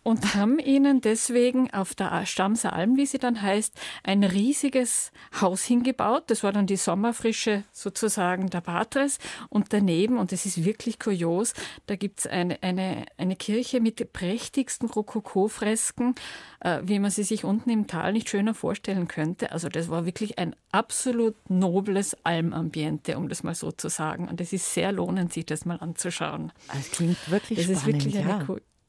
und 0.07 0.37
haben 0.37 0.61
ihnen 0.61 1.01
deswegen 1.01 1.75
auf 1.75 1.97
der 1.97 2.25
Stamser 2.27 2.75
Alm, 2.75 2.97
wie 2.97 3.07
sie 3.07 3.19
dann 3.19 3.43
heißt, 3.43 3.75
ein 4.05 4.23
riesiges 4.23 5.11
Haus 5.41 5.65
hingebaut. 5.65 6.27
Das 6.29 6.45
war 6.45 6.53
dann 6.53 6.69
die 6.69 6.77
Sommerfrische 6.77 7.65
sozusagen 7.73 8.49
der 8.49 8.61
Patres. 8.61 9.19
Und 9.49 9.73
daneben, 9.73 10.19
und 10.19 10.31
das 10.31 10.47
ist 10.47 10.65
wirklich 10.65 11.01
kurios, 11.01 11.55
da 11.87 11.97
gibt 11.97 12.21
es 12.21 12.27
eine, 12.29 12.63
eine, 12.63 13.07
eine 13.19 13.35
Kirche 13.35 13.81
mit 13.81 14.13
prächtigsten 14.13 14.89
Rokoko-Fresken, 14.89 16.15
äh, 16.61 16.83
wie 16.85 17.01
man 17.01 17.11
sie 17.11 17.25
sich 17.25 17.43
unten 17.43 17.71
im 17.71 17.89
Tal 17.89 18.13
nicht 18.13 18.29
schöner 18.29 18.55
vorstellen 18.55 19.09
könnte. 19.09 19.51
Also 19.51 19.69
das 19.69 19.89
war 19.89 20.07
wirklich 20.07 20.39
ein 20.39 20.55
absolut 20.71 21.35
nobles 21.51 22.17
Almambiente, 22.23 23.19
um 23.19 23.29
das 23.29 23.43
mal 23.43 23.57
so 23.57 23.73
zu 23.73 23.89
sagen. 23.89 24.29
Und 24.29 24.41
es 24.41 24.53
ist 24.53 24.73
sehr 24.73 24.93
lohnend, 24.93 25.33
sich 25.33 25.47
das 25.47 25.65
mal 25.65 25.79
anzuschauen. 25.81 26.53
Das 26.73 26.93
klingt 26.93 27.29
wirklich 27.29 27.67
das 27.67 27.81
spannend. 27.81 28.07
Ist 28.07 28.15
wirklich 28.15 28.25
ja. 28.25 28.47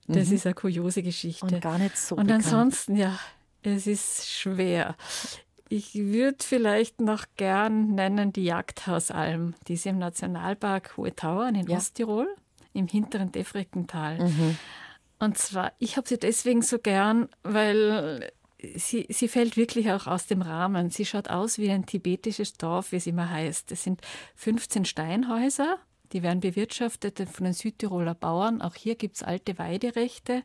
Das 0.07 0.29
mhm. 0.29 0.35
ist 0.35 0.45
eine 0.45 0.55
kuriose 0.55 1.03
Geschichte. 1.03 1.45
Und 1.45 1.61
gar 1.61 1.77
nicht 1.77 1.97
so. 1.97 2.15
Und 2.15 2.27
bekannt. 2.27 2.45
ansonsten, 2.45 2.95
ja, 2.95 3.19
es 3.61 3.87
ist 3.87 4.29
schwer. 4.29 4.95
Ich 5.69 5.95
würde 5.95 6.37
vielleicht 6.41 7.01
noch 7.01 7.25
gern 7.35 7.93
nennen 7.93 8.31
die 8.31 8.45
Jagdhausalm. 8.45 9.53
Die 9.67 9.73
ist 9.73 9.85
im 9.85 9.97
Nationalpark 9.99 10.95
Hohe 10.95 11.13
Tauern 11.13 11.55
in 11.55 11.67
ja. 11.67 11.77
Osttirol, 11.77 12.27
im 12.73 12.87
hinteren 12.87 13.33
Defreckental. 13.33 14.19
Mhm. 14.19 14.57
Und 15.19 15.37
zwar, 15.37 15.73
ich 15.79 15.97
habe 15.97 16.07
sie 16.07 16.17
deswegen 16.17 16.61
so 16.61 16.79
gern, 16.79 17.27
weil 17.43 18.31
sie, 18.75 19.07
sie 19.09 19.27
fällt 19.27 19.57
wirklich 19.57 19.91
auch 19.91 20.07
aus 20.07 20.27
dem 20.27 20.41
Rahmen. 20.41 20.89
Sie 20.89 21.05
schaut 21.05 21.29
aus 21.29 21.57
wie 21.57 21.69
ein 21.69 21.85
tibetisches 21.85 22.53
Dorf, 22.53 22.93
wie 22.93 22.97
es 22.97 23.07
immer 23.07 23.29
heißt. 23.29 23.71
Es 23.71 23.83
sind 23.83 24.01
15 24.35 24.85
Steinhäuser 24.85 25.79
die 26.13 26.23
werden 26.23 26.39
bewirtschaftet 26.39 27.19
von 27.29 27.45
den 27.45 27.53
Südtiroler 27.53 28.15
Bauern. 28.15 28.61
Auch 28.61 28.75
hier 28.75 28.95
gibt 28.95 29.17
es 29.17 29.23
alte 29.23 29.57
Weiderechte. 29.57 30.43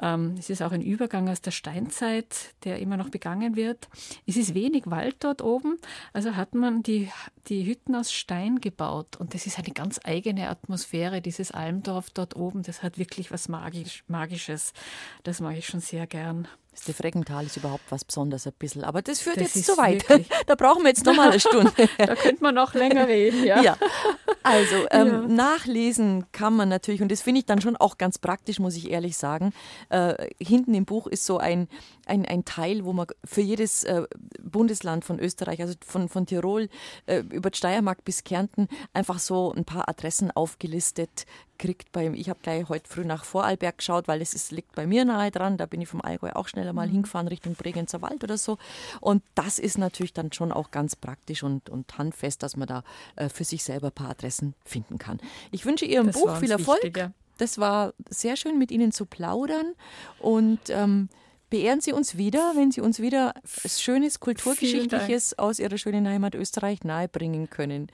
Ähm, 0.00 0.34
es 0.38 0.50
ist 0.50 0.62
auch 0.62 0.72
ein 0.72 0.82
Übergang 0.82 1.28
aus 1.28 1.40
der 1.40 1.50
Steinzeit, 1.50 2.54
der 2.64 2.78
immer 2.78 2.96
noch 2.96 3.08
begangen 3.08 3.56
wird. 3.56 3.88
Es 4.26 4.36
ist 4.36 4.54
wenig 4.54 4.84
Wald 4.86 5.16
dort 5.20 5.42
oben, 5.42 5.78
also 6.12 6.36
hat 6.36 6.54
man 6.54 6.82
die, 6.82 7.10
die 7.48 7.66
Hütten 7.66 7.94
aus 7.94 8.12
Stein 8.12 8.60
gebaut. 8.60 9.16
Und 9.16 9.34
das 9.34 9.46
ist 9.46 9.58
eine 9.58 9.72
ganz 9.72 10.00
eigene 10.04 10.48
Atmosphäre, 10.48 11.22
dieses 11.22 11.50
Almdorf 11.50 12.10
dort 12.10 12.36
oben. 12.36 12.62
Das 12.62 12.82
hat 12.82 12.98
wirklich 12.98 13.30
was 13.30 13.48
Magisch, 13.48 14.04
Magisches. 14.08 14.72
Das 15.22 15.40
mag 15.40 15.56
ich 15.56 15.66
schon 15.66 15.80
sehr 15.80 16.06
gern. 16.06 16.48
Das 16.76 16.84
Defreckental 16.84 17.46
ist 17.46 17.56
überhaupt 17.56 17.84
was 17.88 18.04
Besonderes 18.04 18.46
ein 18.46 18.52
bisschen. 18.58 18.84
Aber 18.84 19.00
das 19.00 19.20
führt 19.20 19.40
das 19.40 19.54
jetzt 19.54 19.64
zu 19.64 19.78
weit. 19.78 20.04
Da 20.46 20.54
brauchen 20.54 20.82
wir 20.82 20.90
jetzt 20.90 21.06
nochmal 21.06 21.30
eine 21.30 21.40
Stunde. 21.40 21.72
da 21.98 22.14
könnte 22.14 22.42
man 22.42 22.54
noch 22.54 22.74
länger 22.74 23.08
reden, 23.08 23.44
ja. 23.44 23.62
ja. 23.62 23.76
Also 24.42 24.86
ähm, 24.90 25.08
ja. 25.08 25.20
nachlesen 25.22 26.26
kann 26.32 26.54
man 26.54 26.68
natürlich, 26.68 27.00
und 27.00 27.10
das 27.10 27.22
finde 27.22 27.40
ich 27.40 27.46
dann 27.46 27.62
schon 27.62 27.76
auch 27.76 27.96
ganz 27.96 28.18
praktisch, 28.18 28.58
muss 28.58 28.76
ich 28.76 28.90
ehrlich 28.90 29.16
sagen. 29.16 29.54
Äh, 29.88 30.28
hinten 30.38 30.74
im 30.74 30.84
Buch 30.84 31.06
ist 31.06 31.24
so 31.24 31.38
ein, 31.38 31.68
ein, 32.06 32.24
ein 32.24 32.44
Teil, 32.44 32.84
wo 32.84 32.92
man 32.92 33.06
für 33.24 33.40
jedes 33.40 33.84
äh, 33.84 34.04
Bundesland 34.42 35.04
von 35.04 35.18
Österreich, 35.18 35.60
also 35.60 35.74
von, 35.84 36.08
von 36.08 36.26
Tirol 36.26 36.68
äh, 37.06 37.18
über 37.18 37.50
Steiermark 37.52 38.04
bis 38.04 38.24
Kärnten, 38.24 38.68
einfach 38.94 39.18
so 39.18 39.52
ein 39.52 39.64
paar 39.64 39.88
Adressen 39.88 40.30
aufgelistet 40.30 41.26
kriegt. 41.58 41.92
Beim, 41.92 42.14
ich 42.14 42.28
habe 42.28 42.38
gleich 42.42 42.68
heute 42.68 42.88
früh 42.88 43.04
nach 43.04 43.24
Vorarlberg 43.24 43.78
geschaut, 43.78 44.08
weil 44.08 44.22
es 44.22 44.34
ist, 44.34 44.52
liegt 44.52 44.74
bei 44.74 44.86
mir 44.86 45.04
nahe 45.04 45.30
dran. 45.30 45.56
Da 45.56 45.66
bin 45.66 45.80
ich 45.80 45.88
vom 45.88 46.00
Allgäu 46.00 46.30
auch 46.34 46.48
schneller 46.48 46.72
mal 46.72 46.86
mhm. 46.86 46.92
hingefahren 46.92 47.28
Richtung 47.28 47.54
Bregenzer 47.54 48.02
Wald 48.02 48.22
oder 48.22 48.38
so. 48.38 48.58
Und 49.00 49.22
das 49.34 49.58
ist 49.58 49.78
natürlich 49.78 50.12
dann 50.12 50.32
schon 50.32 50.52
auch 50.52 50.70
ganz 50.70 50.96
praktisch 50.96 51.42
und, 51.42 51.68
und 51.68 51.98
handfest, 51.98 52.42
dass 52.42 52.56
man 52.56 52.68
da 52.68 52.84
äh, 53.16 53.28
für 53.28 53.44
sich 53.44 53.64
selber 53.64 53.88
ein 53.88 53.92
paar 53.92 54.10
Adressen 54.10 54.54
finden 54.64 54.98
kann. 54.98 55.18
Ich 55.50 55.66
wünsche 55.66 55.84
Ihrem 55.84 56.06
das 56.06 56.16
Buch 56.16 56.36
viel 56.36 56.50
Erfolg. 56.50 56.82
Wichtig, 56.82 56.96
ja. 56.96 57.12
Das 57.38 57.58
war 57.58 57.92
sehr 58.08 58.36
schön, 58.36 58.58
mit 58.58 58.70
Ihnen 58.70 58.92
zu 58.92 59.04
plaudern 59.04 59.74
und 60.20 60.60
ähm, 60.70 61.10
Beehren 61.48 61.80
Sie 61.80 61.92
uns 61.92 62.16
wieder, 62.16 62.52
wenn 62.56 62.72
Sie 62.72 62.80
uns 62.80 63.00
wieder 63.00 63.32
schönes 63.64 64.18
Kulturgeschichtliches 64.18 65.38
aus 65.38 65.60
Ihrer 65.60 65.78
schönen 65.78 66.08
Heimat 66.08 66.34
Österreich 66.34 66.82
nahebringen 66.82 67.50
können. 67.50 67.86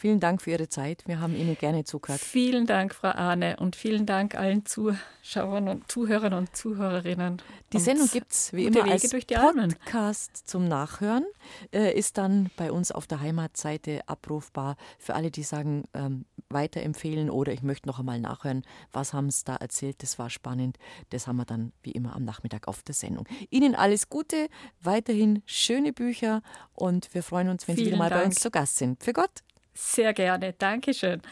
Vielen 0.00 0.18
Dank 0.18 0.40
für 0.40 0.52
Ihre 0.52 0.70
Zeit. 0.70 1.02
Wir 1.04 1.20
haben 1.20 1.36
Ihnen 1.36 1.58
gerne 1.58 1.84
zugehört. 1.84 2.22
Vielen 2.22 2.66
Dank, 2.66 2.94
Frau 2.94 3.08
Ahne, 3.08 3.58
und 3.58 3.76
vielen 3.76 4.06
Dank 4.06 4.34
allen 4.34 4.64
Zuschauern 4.64 5.68
und 5.68 5.92
Zuhörern 5.92 6.32
und 6.32 6.56
Zuhörerinnen. 6.56 7.42
Die 7.74 7.76
und 7.76 7.82
Sendung 7.82 8.08
gibt 8.08 8.32
es 8.32 8.50
wie 8.54 8.64
immer 8.64 8.90
als 8.90 9.10
Podcast 9.10 10.48
zum 10.48 10.66
Nachhören. 10.66 11.26
Äh, 11.70 11.92
ist 11.98 12.16
dann 12.16 12.48
bei 12.56 12.72
uns 12.72 12.92
auf 12.92 13.06
der 13.06 13.20
Heimatseite 13.20 14.00
abrufbar 14.08 14.76
für 14.98 15.14
alle, 15.14 15.30
die 15.30 15.42
sagen, 15.42 15.84
ähm, 15.92 16.24
weiterempfehlen 16.48 17.28
oder 17.28 17.52
ich 17.52 17.62
möchte 17.62 17.86
noch 17.86 17.98
einmal 17.98 18.20
nachhören, 18.20 18.62
was 18.92 19.12
haben 19.12 19.28
Sie 19.28 19.44
da 19.44 19.56
erzählt, 19.56 20.02
das 20.02 20.18
war 20.18 20.30
spannend. 20.30 20.78
Das 21.10 21.26
haben 21.26 21.36
wir 21.36 21.44
dann 21.44 21.72
wie 21.82 21.90
immer 21.90 22.16
am 22.16 22.24
Nachmittag 22.24 22.68
auf 22.68 22.82
der 22.84 22.94
Sendung. 22.94 23.28
Ihnen 23.50 23.74
alles 23.74 24.08
Gute, 24.08 24.48
weiterhin 24.80 25.42
schöne 25.44 25.92
Bücher 25.92 26.40
und 26.72 27.12
wir 27.12 27.22
freuen 27.22 27.50
uns, 27.50 27.68
wenn 27.68 27.76
Sie 27.76 27.84
wieder 27.84 27.98
mal 27.98 28.08
Dank. 28.08 28.22
bei 28.22 28.26
uns 28.28 28.36
zu 28.36 28.50
Gast 28.50 28.78
sind. 28.78 29.04
Für 29.04 29.12
Gott. 29.12 29.42
Sehr 29.82 30.12
gerne. 30.12 30.52
Dankeschön. 30.52 31.22